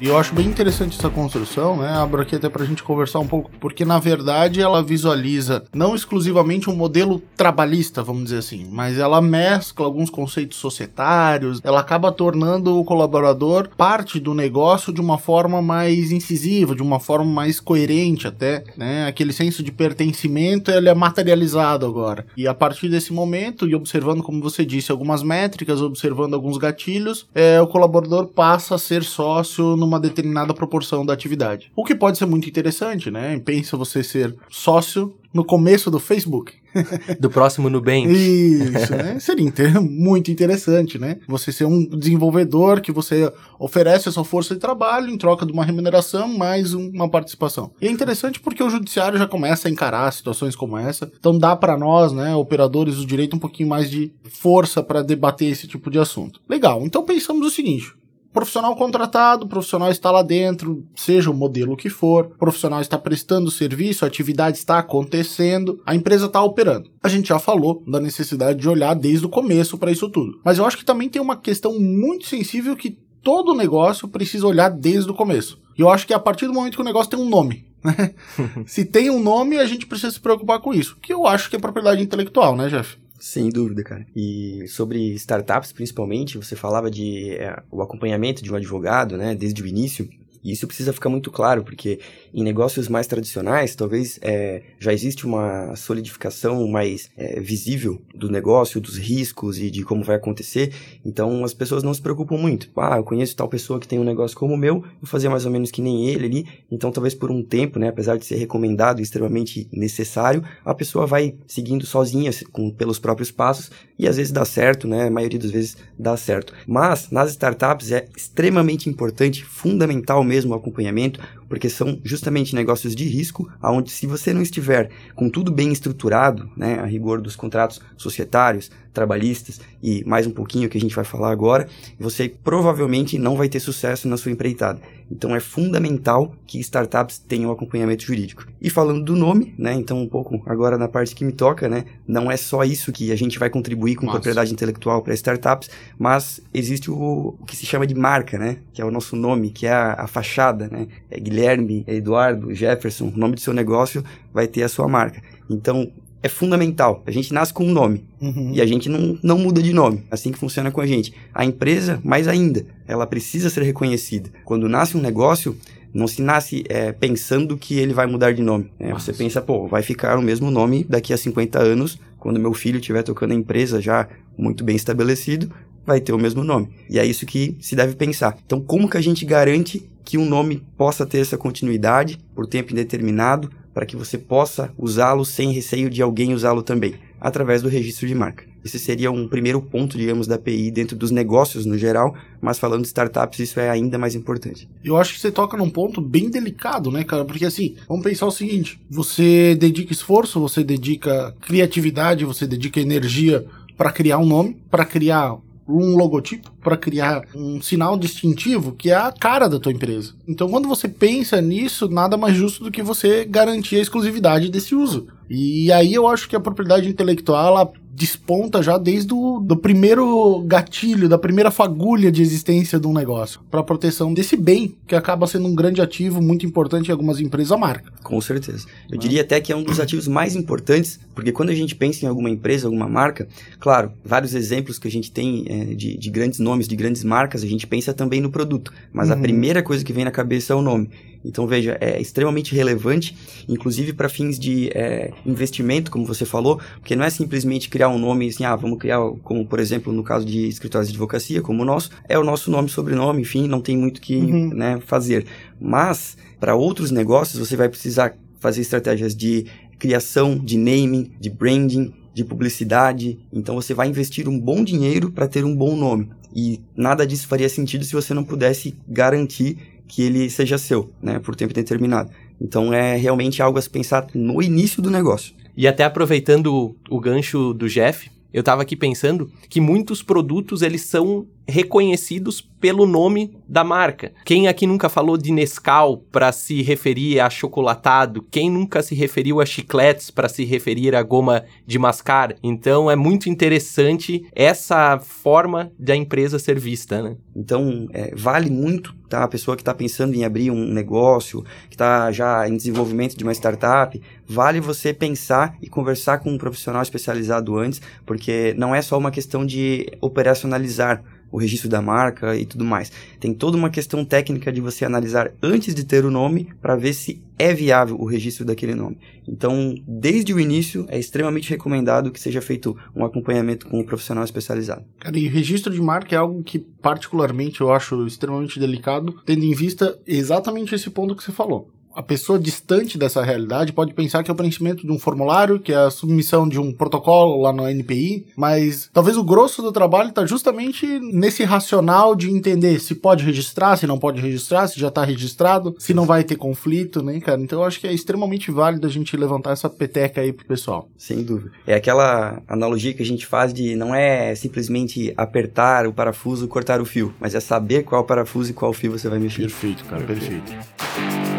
E 0.00 0.08
eu 0.08 0.18
acho 0.18 0.34
bem 0.34 0.46
interessante 0.46 0.98
essa 0.98 1.08
construção, 1.08 1.76
né? 1.76 1.88
Abro 1.88 2.20
aqui 2.20 2.34
até 2.34 2.48
pra 2.48 2.64
gente 2.64 2.82
conversar 2.82 3.20
um 3.20 3.26
pouco, 3.26 3.50
porque 3.60 3.84
na 3.84 3.98
verdade 3.98 4.60
ela 4.60 4.82
visualiza 4.82 5.64
não 5.72 5.94
exclusivamente 5.94 6.68
um 6.68 6.74
modelo 6.74 7.22
trabalhista, 7.36 8.02
vamos 8.02 8.24
dizer 8.24 8.38
assim, 8.38 8.66
mas 8.70 8.98
ela 8.98 9.20
mescla 9.22 9.86
alguns 9.86 10.10
conceitos 10.10 10.58
societários, 10.58 11.60
ela 11.62 11.80
acaba 11.80 12.10
tornando 12.10 12.78
o 12.78 12.84
colaborador 12.84 13.68
parte 13.76 14.18
do 14.18 14.34
negócio 14.34 14.92
de 14.92 15.00
uma 15.00 15.18
forma 15.18 15.62
mais 15.62 16.10
incisiva, 16.10 16.74
de 16.74 16.82
uma 16.82 16.98
forma 16.98 17.30
mais 17.30 17.60
coerente 17.60 18.26
até, 18.26 18.64
né? 18.76 19.06
Aquele 19.06 19.32
senso 19.32 19.62
de 19.62 19.70
pertencimento, 19.70 20.70
ele 20.70 20.88
é 20.88 20.94
materializado 20.94 21.86
agora. 21.86 22.26
E 22.36 22.48
a 22.48 22.54
partir 22.54 22.88
desse 22.88 23.12
momento, 23.12 23.68
e 23.68 23.74
observando, 23.74 24.22
como 24.22 24.42
você 24.42 24.64
disse, 24.64 24.90
algumas 24.90 25.22
métricas, 25.22 25.80
observando 25.80 26.34
alguns 26.34 26.58
gatilhos, 26.58 27.26
é, 27.34 27.60
o 27.60 27.66
colaborador 27.66 28.26
passa 28.26 28.74
a 28.74 28.78
ser 28.78 29.04
sócio 29.04 29.76
numa 29.76 29.93
uma 29.94 30.00
determinada 30.00 30.52
proporção 30.52 31.06
da 31.06 31.16
interessante. 31.16 31.70
O 31.74 31.84
que 31.84 31.94
pode 31.94 32.18
ser 32.18 32.26
muito 32.26 32.48
interessante, 32.48 33.10
né? 33.10 33.38
Pensa 33.38 33.76
você 33.76 34.02
ser 34.02 34.36
sócio 34.50 35.14
no 35.32 35.44
começo 35.44 35.90
do 35.90 35.98
Facebook. 35.98 36.52
do 37.20 37.30
próximo 37.30 37.70
Nubank. 37.70 38.06
Isso, 38.08 38.92
né? 38.94 39.18
Seria 39.20 39.44
muito 39.80 40.30
interessante, 40.30 40.98
né? 40.98 41.18
Você 41.28 41.52
ser 41.52 41.64
um 41.64 41.84
desenvolvedor 41.84 42.80
que 42.80 42.92
você 42.92 43.32
oferece 43.58 44.08
a 44.08 44.12
sua 44.12 44.24
força 44.24 44.54
de 44.54 44.60
trabalho 44.60 45.10
em 45.10 45.16
troca 45.16 45.46
de 45.46 45.52
uma 45.52 45.64
remuneração 45.64 46.28
mais 46.28 46.74
uma 46.74 47.08
participação. 47.08 47.70
E 47.80 47.86
é 47.86 47.90
interessante 47.90 48.40
porque 48.40 48.62
o 48.62 48.70
judiciário 48.70 49.18
já 49.18 49.26
começa 49.26 49.68
a 49.68 49.70
encarar 49.70 50.12
situações 50.12 50.56
como 50.56 50.76
essa. 50.76 51.10
Então 51.18 51.38
dá 51.38 51.54
para 51.54 51.76
nós, 51.76 52.12
né, 52.12 52.34
operadores 52.34 52.96
do 52.96 53.06
direito, 53.06 53.36
um 53.36 53.40
pouquinho 53.40 53.68
mais 53.68 53.90
de 53.90 54.12
força 54.24 54.82
para 54.82 55.02
debater 55.02 55.50
esse 55.50 55.66
tipo 55.66 55.90
de 55.90 55.98
assunto. 55.98 56.40
Legal. 56.48 56.82
Então 56.84 57.04
pensamos 57.04 57.46
o 57.46 57.50
seguinte: 57.50 57.92
Profissional 58.34 58.74
contratado, 58.74 59.46
profissional 59.46 59.92
está 59.92 60.10
lá 60.10 60.20
dentro, 60.20 60.84
seja 60.96 61.30
o 61.30 61.34
modelo 61.34 61.76
que 61.76 61.88
for, 61.88 62.30
profissional 62.36 62.80
está 62.80 62.98
prestando 62.98 63.48
serviço, 63.48 64.04
a 64.04 64.08
atividade 64.08 64.58
está 64.58 64.80
acontecendo, 64.80 65.80
a 65.86 65.94
empresa 65.94 66.26
está 66.26 66.42
operando. 66.42 66.90
A 67.00 67.08
gente 67.08 67.28
já 67.28 67.38
falou 67.38 67.84
da 67.86 68.00
necessidade 68.00 68.58
de 68.58 68.68
olhar 68.68 68.94
desde 68.94 69.24
o 69.24 69.28
começo 69.28 69.78
para 69.78 69.92
isso 69.92 70.08
tudo. 70.08 70.40
Mas 70.44 70.58
eu 70.58 70.66
acho 70.66 70.76
que 70.76 70.84
também 70.84 71.08
tem 71.08 71.22
uma 71.22 71.36
questão 71.36 71.78
muito 71.78 72.26
sensível 72.26 72.74
que 72.74 72.98
todo 73.22 73.54
negócio 73.54 74.08
precisa 74.08 74.48
olhar 74.48 74.68
desde 74.68 75.08
o 75.08 75.14
começo. 75.14 75.62
E 75.78 75.80
eu 75.80 75.88
acho 75.88 76.04
que 76.04 76.12
a 76.12 76.18
partir 76.18 76.48
do 76.48 76.52
momento 76.52 76.74
que 76.74 76.82
o 76.82 76.84
negócio 76.84 77.10
tem 77.10 77.20
um 77.20 77.28
nome. 77.28 77.64
Né? 77.84 78.14
Se 78.66 78.84
tem 78.84 79.10
um 79.10 79.22
nome, 79.22 79.58
a 79.58 79.66
gente 79.66 79.86
precisa 79.86 80.10
se 80.10 80.18
preocupar 80.18 80.58
com 80.58 80.74
isso. 80.74 80.96
Que 81.00 81.12
eu 81.12 81.24
acho 81.24 81.48
que 81.48 81.54
é 81.54 81.58
propriedade 81.60 82.02
intelectual, 82.02 82.56
né, 82.56 82.68
Jeff? 82.68 82.96
Sem 83.24 83.48
dúvida, 83.48 83.82
cara. 83.82 84.06
E 84.14 84.68
sobre 84.68 84.98
startups, 85.14 85.72
principalmente, 85.72 86.36
você 86.36 86.54
falava 86.54 86.90
de 86.90 87.30
é, 87.36 87.56
o 87.70 87.80
acompanhamento 87.80 88.44
de 88.44 88.52
um 88.52 88.54
advogado, 88.54 89.16
né, 89.16 89.34
desde 89.34 89.62
o 89.62 89.66
início. 89.66 90.06
E 90.44 90.52
isso 90.52 90.66
precisa 90.66 90.92
ficar 90.92 91.08
muito 91.08 91.30
claro, 91.30 91.64
porque 91.64 91.98
em 92.34 92.42
negócios 92.42 92.86
mais 92.86 93.06
tradicionais, 93.06 93.74
talvez 93.74 94.18
é, 94.20 94.62
já 94.78 94.92
existe 94.92 95.24
uma 95.24 95.74
solidificação 95.74 96.68
mais 96.68 97.10
é, 97.16 97.40
visível 97.40 98.02
do 98.14 98.30
negócio, 98.30 98.80
dos 98.80 98.98
riscos 98.98 99.58
e 99.58 99.70
de 99.70 99.82
como 99.82 100.04
vai 100.04 100.16
acontecer. 100.16 100.74
Então 101.04 101.42
as 101.44 101.54
pessoas 101.54 101.82
não 101.82 101.94
se 101.94 102.02
preocupam 102.02 102.36
muito. 102.36 102.70
Ah, 102.76 102.98
eu 102.98 103.04
conheço 103.04 103.34
tal 103.34 103.48
pessoa 103.48 103.80
que 103.80 103.88
tem 103.88 103.98
um 103.98 104.04
negócio 104.04 104.36
como 104.36 104.54
o 104.54 104.58
meu, 104.58 104.80
vou 104.80 105.06
fazer 105.06 105.30
mais 105.30 105.46
ou 105.46 105.50
menos 105.50 105.70
que 105.70 105.80
nem 105.80 106.08
ele 106.08 106.26
ali. 106.26 106.46
Então 106.70 106.92
talvez 106.92 107.14
por 107.14 107.30
um 107.30 107.42
tempo, 107.42 107.78
né, 107.78 107.88
apesar 107.88 108.18
de 108.18 108.26
ser 108.26 108.36
recomendado 108.36 109.00
e 109.00 109.02
extremamente 109.02 109.66
necessário, 109.72 110.44
a 110.64 110.74
pessoa 110.74 111.06
vai 111.06 111.34
seguindo 111.46 111.86
sozinha, 111.86 112.30
com, 112.52 112.70
pelos 112.70 112.98
próprios 112.98 113.30
passos, 113.30 113.70
e 113.98 114.08
às 114.08 114.16
vezes 114.16 114.32
dá 114.32 114.44
certo, 114.44 114.88
né? 114.88 115.06
A 115.06 115.10
maioria 115.10 115.38
das 115.38 115.50
vezes 115.50 115.76
dá 115.98 116.16
certo. 116.16 116.52
Mas 116.66 117.10
nas 117.10 117.30
startups 117.30 117.92
é 117.92 118.06
extremamente 118.16 118.88
importante, 118.88 119.44
fundamental 119.44 120.24
mesmo 120.24 120.52
o 120.52 120.56
acompanhamento, 120.56 121.20
porque 121.54 121.70
são 121.70 122.00
justamente 122.02 122.52
negócios 122.52 122.96
de 122.96 123.04
risco, 123.04 123.48
onde 123.62 123.88
se 123.88 124.08
você 124.08 124.34
não 124.34 124.42
estiver 124.42 124.90
com 125.14 125.30
tudo 125.30 125.52
bem 125.52 125.70
estruturado, 125.70 126.50
né, 126.56 126.80
a 126.80 126.84
rigor 126.84 127.20
dos 127.20 127.36
contratos 127.36 127.80
societários, 127.96 128.72
trabalhistas 128.92 129.60
e 129.82 130.04
mais 130.04 130.26
um 130.26 130.30
pouquinho 130.30 130.68
que 130.68 130.78
a 130.78 130.80
gente 130.80 130.94
vai 130.94 131.04
falar 131.04 131.30
agora, 131.30 131.68
você 131.98 132.28
provavelmente 132.28 133.18
não 133.18 133.36
vai 133.36 133.48
ter 133.48 133.60
sucesso 133.60 134.08
na 134.08 134.16
sua 134.16 134.32
empreitada. 134.32 134.80
Então 135.10 135.36
é 135.36 135.40
fundamental 135.40 136.34
que 136.46 136.58
startups 136.60 137.18
tenham 137.18 137.50
acompanhamento 137.50 138.04
jurídico. 138.04 138.46
E 138.60 138.70
falando 138.70 139.04
do 139.04 139.14
nome, 139.14 139.54
né, 139.58 139.74
então 139.74 140.00
um 140.00 140.08
pouco 140.08 140.42
agora 140.46 140.78
na 140.78 140.88
parte 140.88 141.14
que 141.14 141.24
me 141.24 141.32
toca, 141.32 141.68
né, 141.68 141.84
não 142.06 142.30
é 142.30 142.36
só 142.36 142.64
isso 142.64 142.92
que 142.92 143.12
a 143.12 143.16
gente 143.16 143.38
vai 143.38 143.50
contribuir 143.50 143.96
com 143.96 144.06
Nossa. 144.06 144.16
propriedade 144.16 144.52
intelectual 144.52 145.02
para 145.02 145.12
startups, 145.14 145.68
mas 145.98 146.40
existe 146.52 146.90
o, 146.90 147.36
o, 147.38 147.44
que 147.46 147.56
se 147.56 147.66
chama 147.66 147.86
de 147.86 147.94
marca, 147.94 148.38
né, 148.38 148.58
que 148.72 148.80
é 148.80 148.84
o 148.84 148.90
nosso 148.90 149.16
nome, 149.16 149.50
que 149.50 149.66
é 149.66 149.72
a, 149.72 149.94
a 149.94 150.06
fachada, 150.06 150.68
né, 150.68 150.88
é 151.10 151.20
Guilherme, 151.20 151.43
é 151.44 151.94
Eduardo, 151.94 152.54
Jefferson, 152.54 153.12
o 153.14 153.18
nome 153.18 153.34
do 153.34 153.40
seu 153.40 153.52
negócio 153.52 154.04
vai 154.32 154.46
ter 154.46 154.62
a 154.62 154.68
sua 154.68 154.88
marca. 154.88 155.22
Então, 155.48 155.90
é 156.24 156.28
fundamental. 156.28 157.02
A 157.06 157.10
gente 157.10 157.34
nasce 157.34 157.52
com 157.52 157.66
um 157.66 157.70
nome 157.70 158.02
uhum. 158.18 158.52
e 158.54 158.60
a 158.62 158.66
gente 158.66 158.88
não, 158.88 159.18
não 159.22 159.38
muda 159.38 159.62
de 159.62 159.74
nome. 159.74 160.02
Assim 160.10 160.32
que 160.32 160.38
funciona 160.38 160.70
com 160.70 160.80
a 160.80 160.86
gente. 160.86 161.12
A 161.34 161.44
empresa, 161.44 162.00
mais 162.02 162.26
ainda, 162.26 162.64
ela 162.88 163.06
precisa 163.06 163.50
ser 163.50 163.62
reconhecida. 163.62 164.30
Quando 164.42 164.66
nasce 164.66 164.96
um 164.96 165.02
negócio, 165.02 165.54
não 165.92 166.08
se 166.08 166.22
nasce 166.22 166.64
é, 166.66 166.92
pensando 166.92 167.58
que 167.58 167.78
ele 167.78 167.92
vai 167.92 168.06
mudar 168.06 168.32
de 168.32 168.40
nome. 168.42 168.70
É, 168.80 168.90
você 168.92 169.12
pensa, 169.12 169.42
pô, 169.42 169.68
vai 169.68 169.82
ficar 169.82 170.18
o 170.18 170.22
mesmo 170.22 170.50
nome 170.50 170.82
daqui 170.88 171.12
a 171.12 171.16
50 171.18 171.58
anos, 171.58 172.00
quando 172.18 172.40
meu 172.40 172.54
filho 172.54 172.80
estiver 172.80 173.02
tocando 173.02 173.32
a 173.32 173.36
empresa 173.36 173.78
já 173.78 174.08
muito 174.36 174.64
bem 174.64 174.76
estabelecido, 174.76 175.52
vai 175.84 176.00
ter 176.00 176.12
o 176.14 176.18
mesmo 176.18 176.42
nome. 176.42 176.70
E 176.88 176.98
é 176.98 177.04
isso 177.04 177.26
que 177.26 177.54
se 177.60 177.76
deve 177.76 177.94
pensar. 177.96 178.36
Então, 178.46 178.62
como 178.62 178.88
que 178.88 178.96
a 178.96 179.02
gente 179.02 179.26
garante 179.26 179.86
que 180.04 180.18
um 180.18 180.28
nome 180.28 180.62
possa 180.76 181.06
ter 181.06 181.18
essa 181.18 181.38
continuidade 181.38 182.18
por 182.34 182.46
tempo 182.46 182.72
indeterminado, 182.72 183.50
para 183.72 183.86
que 183.86 183.96
você 183.96 184.16
possa 184.16 184.72
usá-lo 184.78 185.24
sem 185.24 185.50
receio 185.50 185.90
de 185.90 186.00
alguém 186.00 186.32
usá-lo 186.32 186.62
também, 186.62 186.94
através 187.20 187.62
do 187.62 187.68
registro 187.68 188.06
de 188.06 188.14
marca. 188.14 188.44
Esse 188.64 188.78
seria 188.78 189.10
um 189.10 189.28
primeiro 189.28 189.60
ponto, 189.60 189.98
digamos, 189.98 190.26
da 190.26 190.36
API 190.36 190.70
dentro 190.70 190.96
dos 190.96 191.10
negócios 191.10 191.66
no 191.66 191.76
geral, 191.76 192.14
mas 192.40 192.58
falando 192.58 192.82
de 192.82 192.86
startups, 192.86 193.38
isso 193.38 193.60
é 193.60 193.68
ainda 193.68 193.98
mais 193.98 194.14
importante. 194.14 194.68
Eu 194.82 194.96
acho 194.96 195.12
que 195.12 195.20
você 195.20 195.30
toca 195.30 195.56
num 195.56 195.68
ponto 195.68 196.00
bem 196.00 196.30
delicado, 196.30 196.90
né, 196.90 197.04
cara? 197.04 197.24
Porque 197.26 197.44
assim, 197.44 197.74
vamos 197.86 198.02
pensar 198.02 198.26
o 198.26 198.30
seguinte: 198.30 198.80
você 198.88 199.54
dedica 199.54 199.92
esforço, 199.92 200.40
você 200.40 200.64
dedica 200.64 201.34
criatividade, 201.42 202.24
você 202.24 202.46
dedica 202.46 202.80
energia 202.80 203.44
para 203.76 203.92
criar 203.92 204.18
um 204.18 204.26
nome, 204.26 204.56
para 204.70 204.86
criar 204.86 205.36
um 205.66 205.96
logotipo 205.96 206.50
para 206.62 206.76
criar 206.76 207.24
um 207.34 207.60
sinal 207.60 207.96
distintivo 207.96 208.72
que 208.72 208.90
é 208.90 208.94
a 208.94 209.12
cara 209.12 209.48
da 209.48 209.58
tua 209.58 209.72
empresa. 209.72 210.14
Então, 210.28 210.48
quando 210.48 210.68
você 210.68 210.88
pensa 210.88 211.40
nisso, 211.40 211.88
nada 211.88 212.16
mais 212.16 212.36
justo 212.36 212.64
do 212.64 212.70
que 212.70 212.82
você 212.82 213.24
garantir 213.24 213.76
a 213.76 213.80
exclusividade 213.80 214.50
desse 214.50 214.74
uso. 214.74 215.06
E 215.28 215.72
aí 215.72 215.94
eu 215.94 216.06
acho 216.06 216.28
que 216.28 216.36
a 216.36 216.40
propriedade 216.40 216.88
intelectual 216.88 217.72
desponta 217.94 218.62
já 218.62 218.76
desde 218.76 219.14
o 219.14 219.38
do 219.40 219.56
primeiro 219.56 220.42
gatilho, 220.46 221.08
da 221.08 221.16
primeira 221.16 221.50
fagulha 221.50 222.10
de 222.10 222.20
existência 222.20 222.78
de 222.78 222.86
um 222.86 222.92
negócio, 222.92 223.40
para 223.50 223.60
a 223.60 223.62
proteção 223.62 224.12
desse 224.12 224.36
bem, 224.36 224.74
que 224.86 224.94
acaba 224.94 225.26
sendo 225.26 225.46
um 225.46 225.54
grande 225.54 225.80
ativo 225.80 226.20
muito 226.20 226.44
importante 226.44 226.88
em 226.88 226.92
algumas 226.92 227.20
empresas, 227.20 227.52
a 227.52 227.56
marca. 227.56 227.92
Com 228.02 228.20
certeza. 228.20 228.66
Eu 228.90 228.98
diria 228.98 229.22
até 229.22 229.40
que 229.40 229.52
é 229.52 229.56
um 229.56 229.62
dos 229.62 229.78
ativos 229.78 230.08
mais 230.08 230.34
importantes, 230.34 230.98
porque 231.14 231.30
quando 231.30 231.50
a 231.50 231.54
gente 231.54 231.74
pensa 231.74 232.04
em 232.04 232.08
alguma 232.08 232.30
empresa, 232.30 232.66
alguma 232.66 232.88
marca, 232.88 233.28
claro, 233.60 233.92
vários 234.04 234.34
exemplos 234.34 234.78
que 234.78 234.88
a 234.88 234.90
gente 234.90 235.12
tem 235.12 235.44
é, 235.48 235.64
de, 235.74 235.96
de 235.96 236.10
grandes 236.10 236.40
nomes, 236.40 236.66
de 236.66 236.74
grandes 236.74 237.04
marcas, 237.04 237.42
a 237.42 237.46
gente 237.46 237.66
pensa 237.66 237.94
também 237.94 238.20
no 238.20 238.30
produto, 238.30 238.72
mas 238.92 239.08
uhum. 239.08 239.14
a 239.14 239.18
primeira 239.18 239.62
coisa 239.62 239.84
que 239.84 239.92
vem 239.92 240.04
na 240.04 240.10
cabeça 240.10 240.52
é 240.52 240.56
o 240.56 240.62
nome. 240.62 240.90
Então, 241.24 241.46
veja, 241.46 241.76
é 241.80 242.00
extremamente 242.00 242.54
relevante, 242.54 243.16
inclusive 243.48 243.92
para 243.92 244.08
fins 244.08 244.38
de 244.38 244.70
é, 244.74 245.10
investimento, 245.24 245.90
como 245.90 246.04
você 246.04 246.24
falou, 246.24 246.60
porque 246.78 246.94
não 246.94 247.04
é 247.04 247.10
simplesmente 247.10 247.68
criar 247.68 247.88
um 247.88 247.98
nome 247.98 248.28
assim, 248.28 248.44
ah, 248.44 248.54
vamos 248.54 248.78
criar, 248.78 249.00
como 249.22 249.46
por 249.46 249.58
exemplo 249.58 249.92
no 249.92 250.02
caso 250.02 250.26
de 250.26 250.46
escritórios 250.46 250.88
de 250.88 250.94
advocacia, 250.94 251.40
como 251.40 251.62
o 251.62 251.64
nosso, 251.64 251.90
é 252.08 252.18
o 252.18 252.24
nosso 252.24 252.50
nome, 252.50 252.68
sobrenome, 252.68 253.22
enfim, 253.22 253.48
não 253.48 253.60
tem 253.60 253.76
muito 253.76 254.00
que 254.00 254.16
uhum. 254.16 254.48
né, 254.54 254.80
fazer. 254.84 255.24
Mas, 255.60 256.16
para 256.38 256.54
outros 256.54 256.90
negócios, 256.90 257.38
você 257.38 257.56
vai 257.56 257.68
precisar 257.68 258.14
fazer 258.38 258.60
estratégias 258.60 259.16
de 259.16 259.46
criação, 259.78 260.38
de 260.38 260.58
naming, 260.58 261.10
de 261.18 261.30
branding, 261.30 261.92
de 262.14 262.24
publicidade. 262.24 263.18
Então 263.32 263.54
você 263.54 263.74
vai 263.74 263.88
investir 263.88 264.28
um 264.28 264.38
bom 264.38 264.62
dinheiro 264.62 265.10
para 265.10 265.26
ter 265.26 265.44
um 265.44 265.54
bom 265.54 265.76
nome. 265.76 266.10
E 266.34 266.60
nada 266.76 267.06
disso 267.06 267.28
faria 267.28 267.48
sentido 267.48 267.84
se 267.84 267.92
você 267.92 268.12
não 268.14 268.24
pudesse 268.24 268.74
garantir 268.88 269.58
que 269.88 270.02
ele 270.02 270.30
seja 270.30 270.58
seu, 270.58 270.90
né, 271.02 271.18
por 271.18 271.36
tempo 271.36 271.52
determinado. 271.54 272.10
Então 272.40 272.72
é 272.72 272.96
realmente 272.96 273.42
algo 273.42 273.58
a 273.58 273.62
se 273.62 273.70
pensar 273.70 274.06
no 274.14 274.42
início 274.42 274.82
do 274.82 274.90
negócio. 274.90 275.34
E 275.56 275.68
até 275.68 275.84
aproveitando 275.84 276.76
o 276.90 277.00
gancho 277.00 277.54
do 277.54 277.68
Jeff, 277.68 278.10
eu 278.32 278.40
estava 278.40 278.62
aqui 278.62 278.74
pensando 278.74 279.30
que 279.48 279.60
muitos 279.60 280.02
produtos 280.02 280.62
eles 280.62 280.82
são 280.82 281.26
reconhecidos 281.46 282.40
pelo 282.64 282.86
nome 282.86 283.36
da 283.46 283.62
marca. 283.62 284.12
Quem 284.24 284.48
aqui 284.48 284.66
nunca 284.66 284.88
falou 284.88 285.18
de 285.18 285.30
Nescau 285.30 285.98
para 286.10 286.32
se 286.32 286.62
referir 286.62 287.20
a 287.20 287.28
chocolatado? 287.28 288.26
Quem 288.30 288.50
nunca 288.50 288.82
se 288.82 288.94
referiu 288.94 289.38
a 289.38 289.44
chicletes 289.44 290.10
para 290.10 290.30
se 290.30 290.44
referir 290.44 290.94
a 290.94 291.02
goma 291.02 291.44
de 291.66 291.78
mascar? 291.78 292.34
Então 292.42 292.90
é 292.90 292.96
muito 292.96 293.28
interessante 293.28 294.26
essa 294.34 294.98
forma 294.98 295.70
da 295.78 295.94
empresa 295.94 296.38
ser 296.38 296.58
vista, 296.58 297.02
né? 297.02 297.16
Então 297.36 297.86
é, 297.92 298.14
vale 298.16 298.48
muito, 298.48 298.94
tá? 299.10 299.24
A 299.24 299.28
pessoa 299.28 299.56
que 299.56 299.62
está 299.62 299.74
pensando 299.74 300.14
em 300.14 300.24
abrir 300.24 300.50
um 300.50 300.72
negócio, 300.72 301.44
que 301.68 301.74
está 301.74 302.10
já 302.12 302.48
em 302.48 302.56
desenvolvimento 302.56 303.14
de 303.14 303.24
uma 303.24 303.32
startup, 303.32 304.00
vale 304.26 304.58
você 304.58 304.94
pensar 304.94 305.54
e 305.60 305.68
conversar 305.68 306.18
com 306.18 306.30
um 306.30 306.38
profissional 306.38 306.80
especializado 306.80 307.58
antes, 307.58 307.82
porque 308.06 308.54
não 308.56 308.74
é 308.74 308.80
só 308.80 308.96
uma 308.96 309.10
questão 309.10 309.44
de 309.44 309.86
operacionalizar 310.00 311.04
o 311.30 311.38
registro 311.38 311.68
da 311.68 311.82
marca 311.82 312.36
e 312.36 312.46
tudo 312.46 312.64
mais. 312.64 312.90
Tem 313.18 313.34
toda 313.34 313.56
uma 313.56 313.70
questão 313.70 314.04
técnica 314.04 314.52
de 314.52 314.60
você 314.60 314.84
analisar 314.84 315.32
antes 315.42 315.74
de 315.74 315.84
ter 315.84 316.04
o 316.04 316.10
nome 316.10 316.48
para 316.60 316.76
ver 316.76 316.92
se 316.92 317.22
é 317.38 317.52
viável 317.52 317.96
o 317.98 318.04
registro 318.04 318.44
daquele 318.44 318.74
nome. 318.74 318.98
Então, 319.26 319.74
desde 319.86 320.32
o 320.32 320.38
início, 320.38 320.86
é 320.88 320.98
extremamente 320.98 321.50
recomendado 321.50 322.10
que 322.10 322.20
seja 322.20 322.40
feito 322.40 322.76
um 322.94 323.04
acompanhamento 323.04 323.66
com 323.66 323.80
um 323.80 323.84
profissional 323.84 324.24
especializado. 324.24 324.84
Cara, 325.00 325.18
e 325.18 325.26
registro 325.26 325.72
de 325.72 325.80
marca 325.80 326.14
é 326.14 326.18
algo 326.18 326.42
que, 326.42 326.58
particularmente, 326.58 327.60
eu 327.60 327.72
acho 327.72 328.06
extremamente 328.06 328.60
delicado, 328.60 329.20
tendo 329.24 329.44
em 329.44 329.54
vista 329.54 329.98
exatamente 330.06 330.74
esse 330.74 330.90
ponto 330.90 331.16
que 331.16 331.24
você 331.24 331.32
falou 331.32 331.70
a 331.94 332.02
pessoa 332.02 332.38
distante 332.38 332.98
dessa 332.98 333.22
realidade 333.22 333.72
pode 333.72 333.94
pensar 333.94 334.22
que 334.22 334.30
é 334.30 334.34
o 334.34 334.36
preenchimento 334.36 334.86
de 334.86 334.92
um 334.92 334.98
formulário, 334.98 335.60
que 335.60 335.72
é 335.72 335.76
a 335.76 335.90
submissão 335.90 336.48
de 336.48 336.58
um 336.58 336.72
protocolo 336.72 337.40
lá 337.40 337.52
no 337.52 337.68
NPI, 337.68 338.26
mas 338.36 338.90
talvez 338.92 339.16
o 339.16 339.24
grosso 339.24 339.62
do 339.62 339.72
trabalho 339.72 340.08
está 340.08 340.26
justamente 340.26 340.86
nesse 340.86 341.44
racional 341.44 342.14
de 342.14 342.30
entender 342.30 342.80
se 342.80 342.94
pode 342.94 343.24
registrar, 343.24 343.76
se 343.76 343.86
não 343.86 343.98
pode 343.98 344.20
registrar, 344.20 344.66
se 344.66 344.78
já 344.78 344.88
está 344.88 345.04
registrado, 345.04 345.74
se 345.78 345.94
não 345.94 346.04
vai 346.04 346.24
ter 346.24 346.36
conflito, 346.36 347.02
né, 347.02 347.20
cara? 347.20 347.40
Então 347.40 347.60
eu 347.60 347.64
acho 347.64 347.80
que 347.80 347.86
é 347.86 347.92
extremamente 347.92 348.50
válido 348.50 348.86
a 348.86 348.90
gente 348.90 349.16
levantar 349.16 349.52
essa 349.52 349.70
peteca 349.70 350.20
aí 350.20 350.32
pro 350.32 350.46
pessoal. 350.46 350.88
Sem 350.96 351.22
dúvida. 351.22 351.52
É 351.66 351.74
aquela 351.74 352.42
analogia 352.48 352.92
que 352.92 353.02
a 353.02 353.06
gente 353.06 353.26
faz 353.26 353.52
de 353.52 353.76
não 353.76 353.94
é 353.94 354.34
simplesmente 354.34 355.12
apertar 355.16 355.86
o 355.86 355.92
parafuso, 355.92 356.48
cortar 356.48 356.80
o 356.80 356.84
fio, 356.84 357.14
mas 357.20 357.34
é 357.34 357.40
saber 357.40 357.84
qual 357.84 358.04
parafuso 358.04 358.50
e 358.50 358.54
qual 358.54 358.72
fio 358.72 358.92
você 358.92 359.08
vai 359.08 359.18
mexer. 359.18 359.42
Perfeito, 359.42 359.84
cara, 359.84 360.02
perfeito. 360.04 360.42
perfeito. 360.42 361.33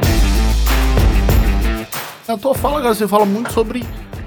Na 2.27 2.35
tua 2.35 2.55
fala, 2.55 2.81
cara, 2.81 2.95
você 2.95 3.07
fala 3.07 3.23
muito 3.23 3.53
sobre 3.53 3.83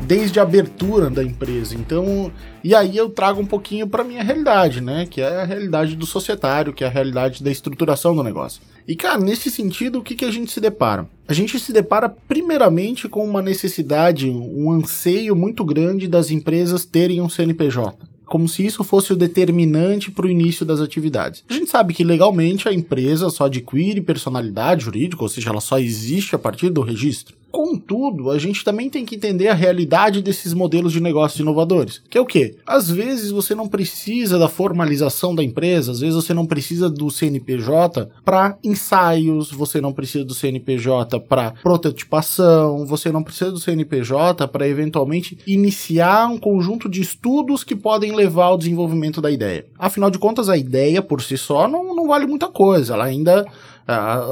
desde 0.07 0.39
a 0.39 0.45
abertura 0.45 1.11
da 1.11 1.25
empresa. 1.25 1.75
Então, 1.75 2.31
e 2.63 2.73
aí 2.73 2.97
eu 2.97 3.11
trago 3.11 3.41
um 3.41 3.45
pouquinho 3.45 3.89
para 3.89 4.05
minha 4.05 4.23
realidade, 4.23 4.81
né, 4.81 5.05
que 5.05 5.21
é 5.21 5.43
a 5.43 5.45
realidade 5.45 5.97
do 5.97 6.07
societário, 6.07 6.73
que 6.73 6.85
é 6.85 6.87
a 6.87 6.91
realidade 6.91 7.43
da 7.43 7.51
estruturação 7.51 8.15
do 8.15 8.23
negócio. 8.23 8.63
E 8.87 8.95
cara, 8.95 9.19
nesse 9.19 9.51
sentido, 9.51 9.99
o 9.99 10.03
que 10.03 10.15
que 10.15 10.25
a 10.25 10.31
gente 10.31 10.53
se 10.53 10.61
depara? 10.61 11.09
A 11.27 11.35
gente 11.35 11.59
se 11.59 11.73
depara 11.73 12.09
primeiramente 12.09 13.09
com 13.09 13.25
uma 13.25 13.43
necessidade, 13.43 14.31
um 14.31 14.71
anseio 14.71 15.35
muito 15.35 15.65
grande 15.65 16.07
das 16.07 16.31
empresas 16.31 16.85
terem 16.85 17.21
um 17.21 17.29
CNPJ 17.29 17.99
como 18.29 18.47
se 18.47 18.65
isso 18.65 18.85
fosse 18.85 19.11
o 19.11 19.17
determinante 19.17 20.11
para 20.11 20.27
o 20.27 20.29
início 20.29 20.65
das 20.65 20.81
atividades. 20.81 21.43
A 21.49 21.53
gente 21.55 21.71
sabe 21.71 21.95
que 21.95 22.05
legalmente 22.05 22.69
a 22.69 22.73
empresa 22.75 23.31
só 23.31 23.47
adquire 23.47 24.03
personalidade 24.03 24.85
jurídica, 24.85 25.23
ou 25.23 25.29
seja, 25.31 25.49
ela 25.49 25.63
só 25.63 25.79
existe 25.79 26.35
a 26.35 26.39
partir 26.39 26.69
do 26.69 26.83
registro. 26.83 27.38
Contudo, 27.51 28.31
a 28.31 28.39
gente 28.39 28.63
também 28.63 28.91
tem 28.91 29.05
que 29.05 29.17
entender 29.17 29.49
a 29.49 29.55
realidade 29.55 30.23
desses 30.23 30.53
modelos 30.53 30.93
de 30.93 31.01
negócios 31.01 31.41
inovadores. 31.41 32.03
Que 32.09 32.19
é 32.19 32.21
o 32.21 32.27
quê? 32.27 32.57
Às 32.67 32.91
vezes 32.91 33.31
você 33.31 33.55
não 33.55 33.67
precisa 33.67 34.39
da 34.39 34.49
formalização 34.49 35.35
da 35.35 35.43
empresa, 35.43 35.93
às 35.93 36.01
vezes 36.01 36.15
você 36.15 36.35
não 36.35 36.47
precisa 36.47 36.91
do 36.91 37.11
CNPJ 37.11 38.11
para 38.25 38.59
ensaios, 38.63 39.51
você 39.51 39.81
não 39.81 39.93
precisa 39.93 40.25
do 40.25 40.35
CNPJ 40.35 41.21
para 41.21 41.53
prototipação, 41.63 42.85
você 42.87 43.11
não 43.11 43.23
precisa 43.23 43.51
do 43.51 43.61
CNPJ 43.61 44.47
para 44.49 44.69
eventualmente 44.69 45.39
iniciar 45.47 46.29
um 46.29 46.39
conjunto 46.39 46.89
de 46.89 47.01
estudos 47.01 47.65
que 47.65 47.75
podem 47.75 48.15
levar 48.15 48.47
ao 48.47 48.59
desenvolvimento 48.59 49.21
da 49.21 49.31
ideia. 49.31 49.67
Afinal 49.79 50.11
de 50.11 50.19
contas, 50.19 50.49
a 50.49 50.57
ideia 50.57 51.01
por 51.01 51.23
si 51.23 51.39
só 51.39 51.67
não, 51.67 51.95
não 51.95 52.09
vale 52.09 52.27
muita 52.27 52.49
coisa, 52.49 52.95
ela 52.95 53.05
ainda 53.05 53.47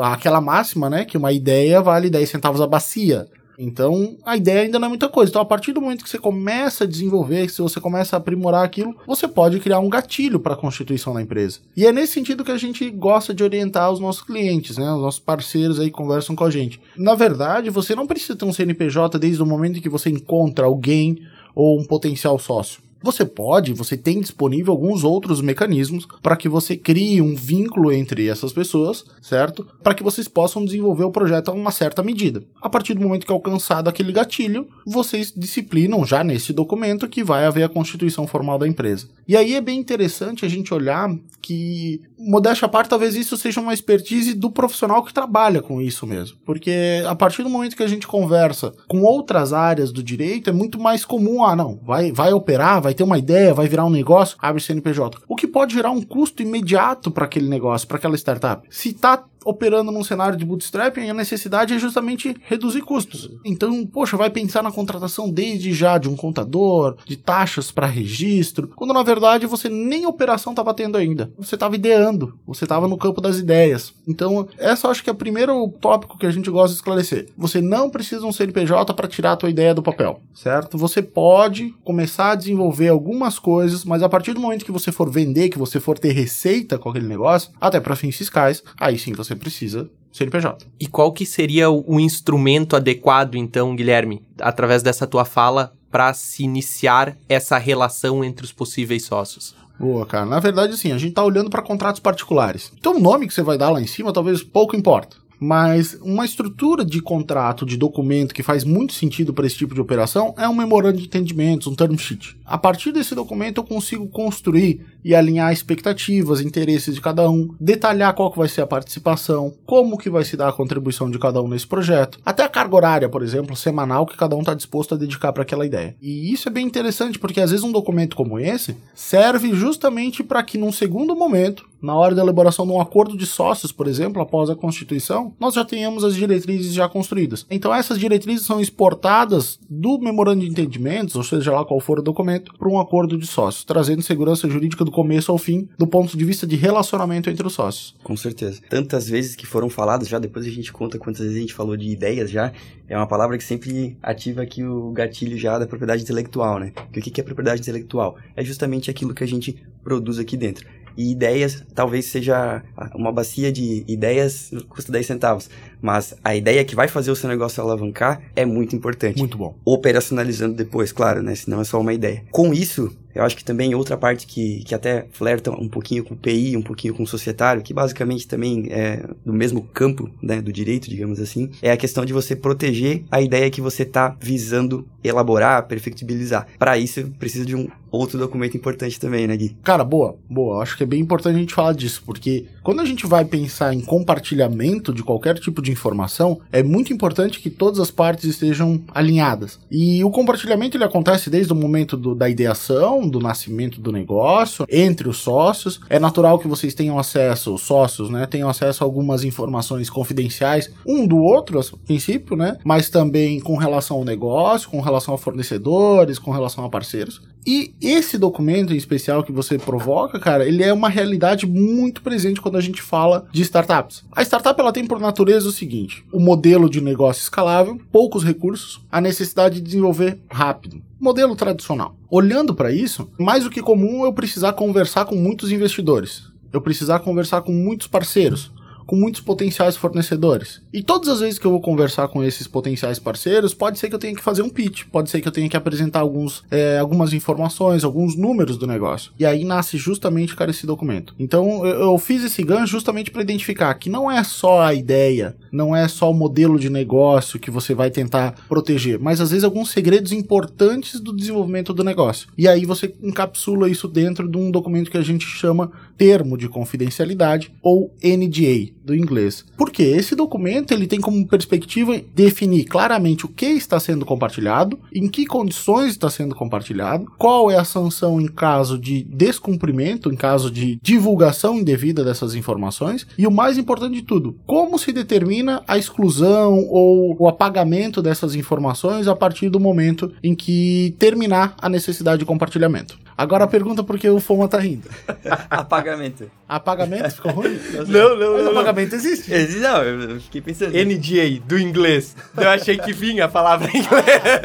aquela 0.02 0.40
máxima, 0.40 0.90
né, 0.90 1.04
que 1.04 1.16
uma 1.16 1.32
ideia 1.32 1.80
vale 1.80 2.10
10 2.10 2.28
centavos 2.28 2.60
a 2.60 2.66
bacia. 2.66 3.26
Então, 3.58 4.16
a 4.25 4.36
ideia 4.36 4.62
ainda 4.62 4.78
não 4.78 4.86
é 4.86 4.88
muita 4.90 5.08
coisa. 5.08 5.30
Então, 5.30 5.40
a 5.40 5.46
partir 5.46 5.72
do 5.72 5.80
momento 5.80 6.04
que 6.04 6.10
você 6.10 6.18
começa 6.18 6.84
a 6.84 6.86
desenvolver, 6.86 7.48
se 7.48 7.62
você 7.62 7.80
começa 7.80 8.14
a 8.14 8.18
aprimorar 8.18 8.62
aquilo, 8.62 8.94
você 9.06 9.26
pode 9.26 9.58
criar 9.60 9.78
um 9.78 9.88
gatilho 9.88 10.38
para 10.38 10.52
a 10.52 10.58
constituição 10.58 11.14
da 11.14 11.22
empresa. 11.22 11.60
E 11.75 11.86
é 11.86 11.92
nesse 11.92 12.12
sentido 12.12 12.44
que 12.44 12.52
a 12.52 12.58
gente 12.58 12.90
gosta 12.90 13.32
de 13.32 13.42
orientar 13.42 13.90
os 13.90 13.98
nossos 13.98 14.22
clientes, 14.22 14.76
né? 14.76 14.92
Os 14.92 15.00
nossos 15.00 15.20
parceiros 15.20 15.80
aí 15.80 15.90
conversam 15.90 16.36
com 16.36 16.44
a 16.44 16.50
gente. 16.50 16.80
Na 16.96 17.14
verdade, 17.14 17.70
você 17.70 17.94
não 17.94 18.06
precisa 18.06 18.36
ter 18.36 18.44
um 18.44 18.52
CNPJ 18.52 19.18
desde 19.18 19.42
o 19.42 19.46
momento 19.46 19.78
em 19.78 19.82
que 19.82 19.88
você 19.88 20.10
encontra 20.10 20.66
alguém 20.66 21.18
ou 21.54 21.80
um 21.80 21.84
potencial 21.84 22.38
sócio. 22.38 22.86
Você 23.06 23.25
pode, 23.25 23.72
você 23.72 23.96
tem 23.96 24.18
disponível 24.18 24.72
alguns 24.72 25.04
outros 25.04 25.40
mecanismos 25.40 26.08
para 26.20 26.36
que 26.36 26.48
você 26.48 26.76
crie 26.76 27.22
um 27.22 27.36
vínculo 27.36 27.92
entre 27.92 28.26
essas 28.26 28.52
pessoas, 28.52 29.04
certo? 29.22 29.64
Para 29.80 29.94
que 29.94 30.02
vocês 30.02 30.26
possam 30.26 30.64
desenvolver 30.64 31.04
o 31.04 31.12
projeto 31.12 31.48
a 31.48 31.54
uma 31.54 31.70
certa 31.70 32.02
medida. 32.02 32.42
A 32.60 32.68
partir 32.68 32.94
do 32.94 33.00
momento 33.00 33.25
que 33.25 33.32
alcançado 33.32 33.86
aquele 33.86 34.10
gatilho, 34.10 34.66
vocês 34.84 35.32
disciplinam 35.36 36.04
já 36.04 36.25
nesse 36.25 36.52
documento 36.52 37.06
que 37.06 37.22
vai 37.22 37.44
haver 37.44 37.62
a 37.62 37.68
constituição 37.68 38.26
formal 38.26 38.58
da 38.58 38.66
empresa. 38.66 39.06
E 39.28 39.36
aí 39.36 39.54
é 39.54 39.60
bem 39.60 39.78
interessante 39.78 40.44
a 40.44 40.48
gente 40.48 40.75
olhar 40.75 41.08
que, 41.40 42.00
modéstia 42.18 42.66
à 42.66 42.68
parte, 42.68 42.90
talvez 42.90 43.14
isso 43.14 43.36
seja 43.36 43.60
uma 43.60 43.72
expertise 43.72 44.34
do 44.34 44.50
profissional 44.50 45.04
que 45.04 45.14
trabalha 45.14 45.62
com 45.62 45.80
isso 45.80 46.04
mesmo. 46.08 46.36
Porque 46.44 47.04
a 47.06 47.14
partir 47.14 47.44
do 47.44 47.50
momento 47.50 47.76
que 47.76 47.84
a 47.84 47.88
gente 47.88 48.08
conversa 48.08 48.75
com 48.88 49.02
outras 49.02 49.52
áreas 49.52 49.92
do 49.92 50.02
direito, 50.02 50.50
é 50.50 50.52
muito 50.52 50.80
mais 50.80 51.04
comum, 51.04 51.44
ah, 51.44 51.54
não, 51.54 51.78
vai, 51.84 52.10
vai 52.10 52.32
operar, 52.32 52.82
vai 52.82 52.96
ter 52.97 53.05
uma 53.05 53.19
ideia, 53.19 53.55
vai 53.55 53.69
virar 53.69 53.85
um 53.85 53.91
negócio, 53.91 54.37
abre 54.41 54.62
CNPJ. 54.62 55.19
O 55.29 55.37
que 55.37 55.47
pode 55.47 55.75
gerar 55.75 55.91
um 55.91 56.03
custo 56.03 56.43
imediato 56.43 57.11
para 57.11 57.26
aquele 57.26 57.49
negócio, 57.49 57.87
para 57.87 57.99
aquela 57.99 58.17
startup. 58.17 58.67
Se 58.71 58.93
tá 58.93 59.23
operando 59.47 59.93
num 59.93 60.03
cenário 60.03 60.37
de 60.37 60.45
bootstrapping, 60.45 61.09
a 61.09 61.15
necessidade 61.15 61.73
é 61.73 61.79
justamente 61.79 62.37
reduzir 62.43 62.83
custos. 62.83 63.31
Então, 63.45 63.87
poxa, 63.87 64.17
vai 64.17 64.29
pensar 64.29 64.62
na 64.62 64.73
contratação 64.73 65.31
desde 65.31 65.73
já 65.73 65.97
de 65.99 66.09
um 66.09 66.17
contador, 66.17 66.97
de 67.07 67.17
taxas 67.17 67.71
para 67.71 67.87
registro, 67.87 68.69
quando 68.75 68.93
na 68.93 69.05
verdade 69.05 69.47
você 69.47 69.69
nem 69.69 70.05
operação 70.05 70.53
estava 70.53 70.75
tendo 70.75 70.99
ainda. 70.99 71.31
Você 71.38 71.55
estava 71.55 71.76
ideando, 71.76 72.37
você 72.45 72.65
estava 72.65 72.88
no 72.88 72.99
campo 72.99 73.21
das 73.21 73.38
ideias. 73.38 73.95
Então, 74.07 74.49
essa 74.59 74.88
acho 74.88 75.05
que 75.05 75.11
é 75.11 75.12
o 75.12 75.17
primeiro 75.17 75.69
tópico 75.81 76.19
que 76.19 76.26
a 76.26 76.31
gente 76.31 76.50
gosta 76.50 76.71
de 76.71 76.76
esclarecer. 76.76 77.29
Você 77.37 77.61
não 77.61 77.88
precisa 77.88 78.26
um 78.26 78.33
CNPJ 78.33 78.93
para 78.95 79.07
tirar 79.07 79.33
a 79.33 79.37
tua 79.37 79.50
ideia 79.50 79.75
do 79.75 79.83
papel, 79.83 80.21
certo? 80.35 80.76
Você 80.76 81.03
pode 81.03 81.73
começar 81.85 82.33
a 82.33 82.35
desenvolver 82.35 82.88
algumas 82.88 83.38
coisas, 83.38 83.85
mas 83.85 84.03
a 84.03 84.09
partir 84.09 84.33
do 84.33 84.41
momento 84.41 84.65
que 84.65 84.73
você 84.73 84.91
for 84.91 85.09
vender, 85.09 85.50
que 85.50 85.59
você 85.59 85.79
for 85.79 85.99
ter 85.99 86.12
receita 86.12 86.79
com 86.79 86.91
aquele 86.91 87.07
negócio, 87.07 87.53
até 87.61 87.79
para 87.79 87.95
fins 87.95 88.17
fiscais, 88.17 88.62
aí 88.81 88.99
sim 88.99 89.12
você 89.12 89.36
precisa 89.38 89.88
CNPJ. 90.12 90.66
E 90.81 90.87
qual 90.87 91.12
que 91.12 91.26
seria 91.26 91.71
o 91.71 92.00
instrumento 92.00 92.75
adequado, 92.75 93.35
então, 93.35 93.76
Guilherme, 93.76 94.23
através 94.40 94.83
dessa 94.83 95.07
tua 95.07 95.25
fala, 95.25 95.75
para 95.90 96.12
se 96.14 96.43
iniciar 96.43 97.16
essa 97.28 97.59
relação 97.59 98.25
entre 98.25 98.45
os 98.45 98.52
possíveis 98.52 99.05
sócios? 99.05 99.55
Boa, 99.78 100.07
cara. 100.07 100.25
Na 100.25 100.40
verdade, 100.40 100.73
assim, 100.73 100.90
a 100.90 100.99
gente 100.99 101.12
tá 101.12 101.23
olhando 101.23 101.50
para 101.50 101.61
contratos 101.61 102.00
particulares. 102.00 102.73
Então, 102.78 102.97
o 102.97 103.00
nome 103.00 103.26
que 103.26 103.35
você 103.35 103.43
vai 103.43 103.59
dar 103.59 103.71
lá 103.71 103.81
em 103.81 103.87
cima 103.87 104.12
talvez 104.12 104.43
pouco 104.43 104.75
importa. 104.75 105.16
Mas 105.38 105.99
uma 106.02 106.25
estrutura 106.25 106.85
de 106.85 107.00
contrato, 107.00 107.66
de 107.66 107.76
documento 107.76 108.35
que 108.35 108.43
faz 108.43 108.64
muito 108.64 108.93
sentido 108.93 109.33
para 109.33 109.47
esse 109.47 109.57
tipo 109.57 109.75
de 109.75 109.81
operação 109.81 110.35
é 110.38 110.49
um 110.49 110.55
memorando 110.55 110.99
de 110.99 111.05
entendimentos, 111.05 111.66
um 111.66 111.75
term 111.75 111.97
sheet. 111.97 112.37
A 112.45 112.57
partir 112.57 112.93
desse 112.93 113.14
documento 113.14 113.59
eu 113.59 113.64
consigo 113.64 114.07
construir 114.09 114.85
e 115.05 115.14
alinhar 115.14 115.52
expectativas, 115.52 116.40
interesses 116.40 116.95
de 116.95 117.00
cada 117.00 117.31
um, 117.31 117.55
detalhar 117.61 118.14
qual 118.14 118.31
que 118.31 118.38
vai 118.38 118.49
ser 118.49 118.62
a 118.62 118.66
participação, 118.66 119.55
como 119.64 119.99
que 119.99 120.11
vai 120.11 120.25
se 120.25 120.37
dar 120.37 120.49
a 120.49 120.52
contribuição 120.52 121.11
de 121.11 121.19
cada 121.19 121.40
um 121.40 121.49
nesse 121.49 121.66
projeto, 121.66 122.19
até 122.25 122.43
a 122.43 122.49
carga 122.49 122.76
horária, 122.76 123.09
por 123.09 123.23
exemplo, 123.23 123.55
semanal 123.55 124.07
que 124.07 124.16
cada 124.16 124.35
um 124.35 124.40
está 124.40 124.55
disposto 124.55 124.95
a 124.95 124.99
dedicar 124.99 125.33
para 125.33 125.43
aquela 125.43 125.66
ideia. 125.66 125.95
E 126.00 126.33
isso 126.33 126.49
é 126.49 126.52
bem 126.52 126.66
interessante 126.66 127.19
porque 127.19 127.40
às 127.40 127.50
vezes 127.50 127.64
um 127.64 127.73
documento 127.73 128.16
como 128.16 128.38
esse 128.38 128.76
serve 128.95 129.55
justamente 129.55 130.23
para 130.23 130.43
que 130.43 130.59
num 130.59 130.73
segundo 130.73 131.14
momento, 131.14 131.66
na 131.87 131.95
hora 131.95 132.14
da 132.14 132.23
elaboração 132.23 132.66
de 132.66 132.73
um 132.73 132.81
acordo 132.81 133.16
de 133.16 133.25
sócios, 133.25 133.71
por 133.71 133.87
exemplo, 133.87 134.21
após 134.21 134.50
a 134.50 134.57
constituição, 134.57 135.32
nós 135.39 135.54
já 135.54 135.65
tenhamos 135.65 136.02
as 136.02 136.17
diretrizes 136.17 136.75
já 136.75 136.89
construídas. 136.89 137.47
Então 137.49 137.73
essas 137.73 137.99
diretrizes 137.99 138.45
são 138.45 138.60
exportadas 138.60 139.58
do 139.71 139.99
memorando 139.99 140.41
de 140.41 140.50
entendimentos, 140.50 141.15
ou 141.15 141.23
seja 141.23 141.52
lá 141.52 141.65
qual 141.65 141.78
for 141.78 142.00
o 142.00 142.02
documento, 142.02 142.52
para 142.58 142.69
um 142.69 142.80
acordo 142.80 143.17
de 143.17 143.26
sócios, 143.26 143.65
trazendo 143.65 144.02
segurança 144.02 144.49
jurídica 144.49 144.84
do 144.84 144.91
começo 144.91 145.30
ao 145.30 145.39
fim, 145.39 145.69
do 145.78 145.87
ponto 145.87 146.17
de 146.19 146.25
vista 146.25 146.47
de 146.47 146.56
relacionamento 146.56 147.30
entre 147.30 147.47
os 147.47 147.54
sócios. 147.54 147.95
Com 148.02 148.17
certeza. 148.17 148.60
Tantas 148.69 149.08
vezes 149.08 149.37
que 149.37 149.47
foram 149.47 149.71
faladas 149.71 150.08
já, 150.08 150.19
depois 150.19 150.45
a 150.45 150.50
gente 150.50 150.73
conta 150.73 150.99
quantas 150.99 151.21
vezes 151.21 151.37
a 151.37 151.41
gente 151.41 151.54
falou 151.54 151.76
de 151.76 151.89
ideias 151.89 152.28
já, 152.28 152.52
é 152.89 152.97
uma 152.97 153.06
palavra 153.06 153.39
que 153.39 153.45
sempre 153.45 153.97
ativa 154.02 154.43
aqui 154.43 154.65
o 154.65 154.91
gatilho 154.91 155.39
já 155.39 155.56
da 155.56 155.67
propriedade 155.67 156.02
intelectual, 156.02 156.58
né? 156.58 156.73
o 156.89 157.00
que 157.00 157.21
é 157.21 157.25
propriedade 157.25 157.60
intelectual? 157.60 158.17
É 158.34 158.45
justamente 158.45 158.91
aquilo 158.91 159.15
que 159.15 159.23
a 159.23 159.28
gente 159.28 159.56
produz 159.84 160.19
aqui 160.19 160.37
dentro. 160.37 160.67
E 160.97 161.11
ideias, 161.11 161.63
talvez 161.75 162.06
seja 162.06 162.63
uma 162.95 163.13
bacia 163.13 163.52
de 163.52 163.85
ideias, 163.87 164.50
custa 164.69 164.91
10 164.91 165.06
centavos. 165.06 165.50
Mas 165.80 166.15
a 166.25 166.34
ideia 166.34 166.65
que 166.65 166.75
vai 166.75 166.89
fazer 166.89 167.10
o 167.10 167.17
seu 167.17 167.28
negócio 167.28 167.62
alavancar 167.62 168.21
é 168.34 168.45
muito 168.45 168.75
importante. 168.75 169.19
Muito 169.19 169.39
bom. 169.39 169.56
Operacionalizando 169.65 170.54
depois, 170.54 170.93
claro, 170.93 171.23
né? 171.23 171.34
Senão 171.34 171.60
é 171.60 171.65
só 171.65 171.80
uma 171.80 171.93
ideia. 171.93 172.25
Com 172.30 172.52
isso, 172.52 172.97
eu 173.17 173.25
acho 173.25 173.34
que 173.34 173.45
também 173.45 173.75
outra 173.75 173.97
parte 173.97 174.26
que, 174.26 174.62
que 174.65 174.75
até 174.75 175.06
flerta 175.10 175.50
um 175.50 175.69
pouquinho 175.69 176.04
com 176.04 176.15
PI, 176.15 176.54
um 176.54 176.62
pouquinho 176.62 176.93
com 176.93 177.06
societário, 177.06 177.62
que 177.62 177.73
basicamente 177.73 178.28
também 178.28 178.67
é 178.71 179.08
do 179.25 179.32
mesmo 179.32 179.62
campo 179.62 180.10
né, 180.23 180.43
do 180.43 180.52
direito, 180.52 180.91
digamos 180.91 181.19
assim, 181.19 181.50
é 181.62 181.71
a 181.73 181.76
questão 181.78 182.04
de 182.04 182.12
você 182.12 182.36
proteger 182.36 183.04
a 183.10 183.23
ideia 183.23 183.50
que 183.50 183.62
você 183.62 183.84
está 183.84 184.15
visando 184.21 184.86
elaborar, 185.02 185.67
perfectibilizar. 185.67 186.47
Para 186.58 186.76
isso, 186.76 187.10
precisa 187.19 187.47
de 187.47 187.56
um 187.56 187.69
outro 187.91 188.19
documento 188.19 188.56
importante 188.56 189.00
também, 189.00 189.26
né, 189.26 189.36
Gui? 189.36 189.56
Cara, 189.62 189.84
boa, 189.84 190.17
boa. 190.28 190.62
Acho 190.62 190.76
que 190.76 190.82
é 190.82 190.86
bem 190.86 191.00
importante 191.00 191.36
a 191.36 191.39
gente 191.39 191.54
falar 191.54 191.73
disso, 191.73 192.02
porque 192.04 192.47
quando 192.62 192.80
a 192.80 192.84
gente 192.84 193.06
vai 193.06 193.25
pensar 193.25 193.73
em 193.73 193.80
compartilhamento 193.80 194.93
de 194.93 195.02
qualquer 195.02 195.39
tipo 195.39 195.62
de 195.67 195.73
informação, 195.73 196.41
é 196.50 196.63
muito 196.63 196.93
importante 196.93 197.41
que 197.41 197.50
todas 197.50 197.79
as 197.79 197.91
partes 197.91 198.25
estejam 198.25 198.83
alinhadas. 198.95 199.59
E 199.71 200.02
o 200.02 200.11
compartilhamento 200.11 200.76
ele 200.76 200.85
acontece 200.85 201.29
desde 201.29 201.52
o 201.52 201.57
momento 201.57 201.97
do, 201.97 202.15
da 202.15 202.29
ideação, 202.29 203.07
do 203.07 203.21
nascimento 203.21 203.81
do 203.81 203.93
negócio, 203.93 204.65
entre 204.71 205.09
os 205.09 205.19
sócios. 205.19 205.81
É 205.91 205.99
natural 205.99 206.39
que 206.39 206.49
vocês 206.49 206.75
tenham 206.75 206.99
acesso, 206.99 207.55
os 207.55 207.63
sócios, 207.63 208.09
né, 208.09 208.26
tenham 208.26 208.49
acesso 208.49 208.83
a 208.83 208.87
algumas 208.87 209.25
informações 209.25 209.91
confidenciais, 209.91 210.71
um 210.87 211.07
do 211.07 211.19
outro, 211.19 211.59
a 211.59 211.63
princípio, 211.85 212.37
né, 212.37 212.57
mas 212.65 212.89
também 212.89 213.41
com 213.41 213.57
relação 213.57 213.99
ao 213.99 214.05
negócio, 214.05 214.71
com 214.71 214.81
relação 214.81 215.15
a 215.15 215.19
fornecedores, 215.19 216.19
com 216.19 216.31
relação 216.31 216.65
a 216.65 216.71
parceiros. 216.71 217.21
E 217.47 217.75
esse 217.80 218.19
documento 218.19 218.73
em 218.73 218.76
especial 218.76 219.23
que 219.23 219.30
você 219.30 219.56
provoca, 219.56 220.19
cara, 220.19 220.47
ele 220.47 220.65
é 220.65 220.73
uma 220.73 220.89
realidade 220.89 221.47
muito 221.47 222.02
presente 222.02 222.41
quando 222.41 222.56
a 222.56 222.61
gente 222.61 222.82
fala 222.82 223.26
de 223.30 223.43
startups. 223.43 224.04
A 224.11 224.23
startup 224.23 224.61
ela 224.61 224.73
tem 224.73 224.85
por 224.85 224.99
natureza 224.99 225.49
o 225.49 225.52
seguinte: 225.52 226.04
o 226.13 226.19
modelo 226.19 226.69
de 226.69 226.80
negócio 226.80 227.23
escalável, 227.23 227.80
poucos 227.93 228.25
recursos, 228.25 228.85
a 228.91 229.00
necessidade 229.00 229.56
de 229.56 229.61
desenvolver 229.61 230.19
rápido 230.28 230.82
modelo 230.99 231.37
tradicional. 231.37 231.97
Olhando 232.11 232.54
para 232.54 232.73
isso, 232.73 233.09
mais 233.19 233.45
do 233.45 233.50
que 233.50 233.63
comum 233.63 234.04
eu 234.04 234.13
precisar 234.13 234.52
conversar 234.54 235.04
com 235.04 235.15
muitos 235.15 235.52
investidores, 235.52 236.25
eu 236.52 236.61
precisar 236.61 237.00
conversar 237.00 237.43
com 237.43 237.52
muitos 237.52 237.87
parceiros, 237.87 238.50
com 238.86 238.96
muitos 238.96 239.20
potenciais 239.20 239.76
fornecedores. 239.76 240.62
E 240.72 240.82
todas 240.82 241.08
as 241.08 241.20
vezes 241.20 241.38
que 241.38 241.46
eu 241.46 241.50
vou 241.50 241.60
conversar 241.60 242.08
com 242.08 242.22
esses 242.22 242.46
potenciais 242.46 242.99
parceiros, 242.99 243.52
pode 243.52 243.78
ser 243.78 243.88
que 243.88 243.94
eu 243.94 243.99
tenha 243.99 244.14
que 244.14 244.22
fazer 244.22 244.42
um 244.42 244.49
pitch, 244.49 244.84
pode 244.90 245.10
ser 245.10 245.20
que 245.20 245.28
eu 245.28 245.32
tenha 245.32 245.49
que 245.49 245.56
apresentar 245.56 246.00
alguns, 246.00 246.44
é, 246.50 246.78
algumas 246.78 247.12
informações, 247.12 247.82
alguns 247.82 248.16
números 248.16 248.56
do 248.56 248.66
negócio. 248.66 249.12
E 249.18 249.26
aí 249.26 249.44
nasce 249.44 249.76
justamente, 249.76 250.36
cara, 250.36 250.50
esse 250.50 250.66
documento. 250.66 251.14
Então 251.18 251.66
eu, 251.66 251.99
fiz 251.99 252.22
esse 252.22 252.42
gancho 252.42 252.72
justamente 252.72 253.10
para 253.10 253.22
identificar 253.22 253.75
que 253.75 253.90
não 253.90 254.10
é 254.10 254.22
só 254.22 254.62
a 254.62 254.75
ideia, 254.75 255.34
não 255.50 255.75
é 255.75 255.88
só 255.88 256.10
o 256.10 256.14
modelo 256.14 256.58
de 256.58 256.70
negócio 256.70 257.40
que 257.40 257.50
você 257.50 257.75
vai 257.75 257.90
tentar 257.90 258.34
proteger, 258.49 258.99
mas 259.00 259.20
às 259.20 259.30
vezes 259.30 259.44
alguns 259.44 259.70
segredos 259.70 260.12
importantes 260.12 261.00
do 261.00 261.14
desenvolvimento 261.14 261.72
do 261.72 261.82
negócio. 261.82 262.28
E 262.38 262.46
aí 262.46 262.64
você 262.64 262.94
encapsula 263.02 263.68
isso 263.68 263.88
dentro 263.88 264.28
de 264.28 264.36
um 264.36 264.50
documento 264.50 264.90
que 264.90 264.99
a 264.99 265.02
gente 265.02 265.26
chama 265.26 265.72
termo 265.96 266.36
de 266.36 266.49
confidencialidade 266.49 267.52
ou 267.62 267.92
NDA 268.04 268.75
do 268.86 268.94
inglês. 268.94 269.44
Porque 269.56 269.82
esse 269.82 270.14
documento 270.14 270.72
ele 270.72 270.86
tem 270.86 271.00
como 271.00 271.26
perspectiva 271.26 272.00
definir 272.14 272.64
claramente 272.64 273.26
o 273.26 273.28
que 273.28 273.46
está 273.46 273.80
sendo 273.80 274.06
compartilhado, 274.06 274.78
em 274.94 275.08
que 275.08 275.26
condições 275.26 275.90
está 275.90 276.08
sendo 276.08 276.34
compartilhado, 276.34 277.06
qual 277.18 277.50
é 277.50 277.56
a 277.56 277.64
sanção 277.64 278.20
em 278.20 278.28
caso 278.28 278.78
de 278.78 279.02
descumprimento, 279.02 280.10
em 280.10 280.16
caso 280.16 280.50
de 280.50 280.78
divulgação 280.80 281.58
indevida 281.58 282.04
dessas 282.04 282.34
informações 282.34 283.06
e 283.18 283.26
o 283.26 283.30
mais 283.30 283.58
importante 283.58 283.94
de 283.94 284.02
tudo, 284.02 284.36
como 284.46 284.78
se 284.78 284.92
determina 284.92 285.62
a 285.66 285.76
exclusão 285.76 286.64
ou 286.68 287.16
o 287.18 287.28
apagamento 287.28 288.00
dessas 288.00 288.34
informações 288.34 289.08
a 289.08 289.16
partir 289.16 289.49
do 289.49 289.58
momento 289.58 290.12
em 290.22 290.34
que 290.34 290.94
terminar 290.99 291.56
a 291.60 291.68
necessidade 291.68 292.20
de 292.20 292.25
compartilhamento. 292.25 293.05
Agora 293.19 293.45
a 293.45 293.47
pergunta 293.47 293.83
por 293.83 293.99
que 293.99 294.09
o 294.11 294.21
Foma 294.21 294.47
tá 294.47 294.59
rindo. 294.59 294.89
Apagamento. 295.49 296.31
Apagamento 296.49 297.11
ficou 297.15 297.33
ruim? 297.33 297.59
Não, 297.89 298.17
não, 298.17 298.33
Mas 298.35 298.45
não. 298.45 298.45
não. 298.45 298.50
apagamento 298.52 298.95
existe. 298.95 299.33
Existe- 299.33 299.61
Não, 299.61 299.83
eu 299.83 300.21
fiquei 300.21 300.43
pensando. 300.43 300.73
NDA, 300.73 301.41
do 301.47 301.59
inglês. 301.59 302.15
Eu 302.37 302.49
achei 302.50 302.76
que 302.76 302.93
vinha 302.93 303.25
a 303.25 303.29
palavra 303.29 303.71
em 303.73 303.79
inglês. 303.79 304.05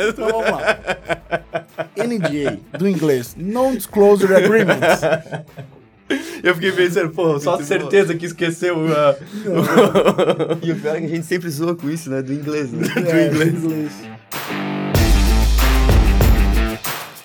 Então 0.09 0.27
vamos 0.29 0.49
lá. 0.51 0.77
NDA, 1.97 2.59
do 2.77 2.87
inglês, 2.87 3.35
Non-Disclosure 3.37 4.33
Agreements. 4.35 5.01
Eu 6.43 6.53
fiquei 6.55 6.71
pensando, 6.73 7.09
pô, 7.11 7.39
só 7.39 7.51
Muito 7.53 7.65
certeza 7.67 8.13
que 8.15 8.25
esqueceu 8.25 8.77
uh, 8.77 9.15
E 10.61 10.71
o 10.71 10.75
pior 10.75 10.95
é 10.95 10.99
que 10.99 11.05
a 11.05 11.09
gente 11.09 11.25
sempre 11.25 11.49
zoa 11.49 11.73
com 11.75 11.89
isso, 11.89 12.09
né? 12.09 12.21
Do 12.21 12.33
inglês, 12.33 12.69
né? 12.71 12.85
É, 13.07 13.29
do 13.29 13.43
inglês. 13.43 13.93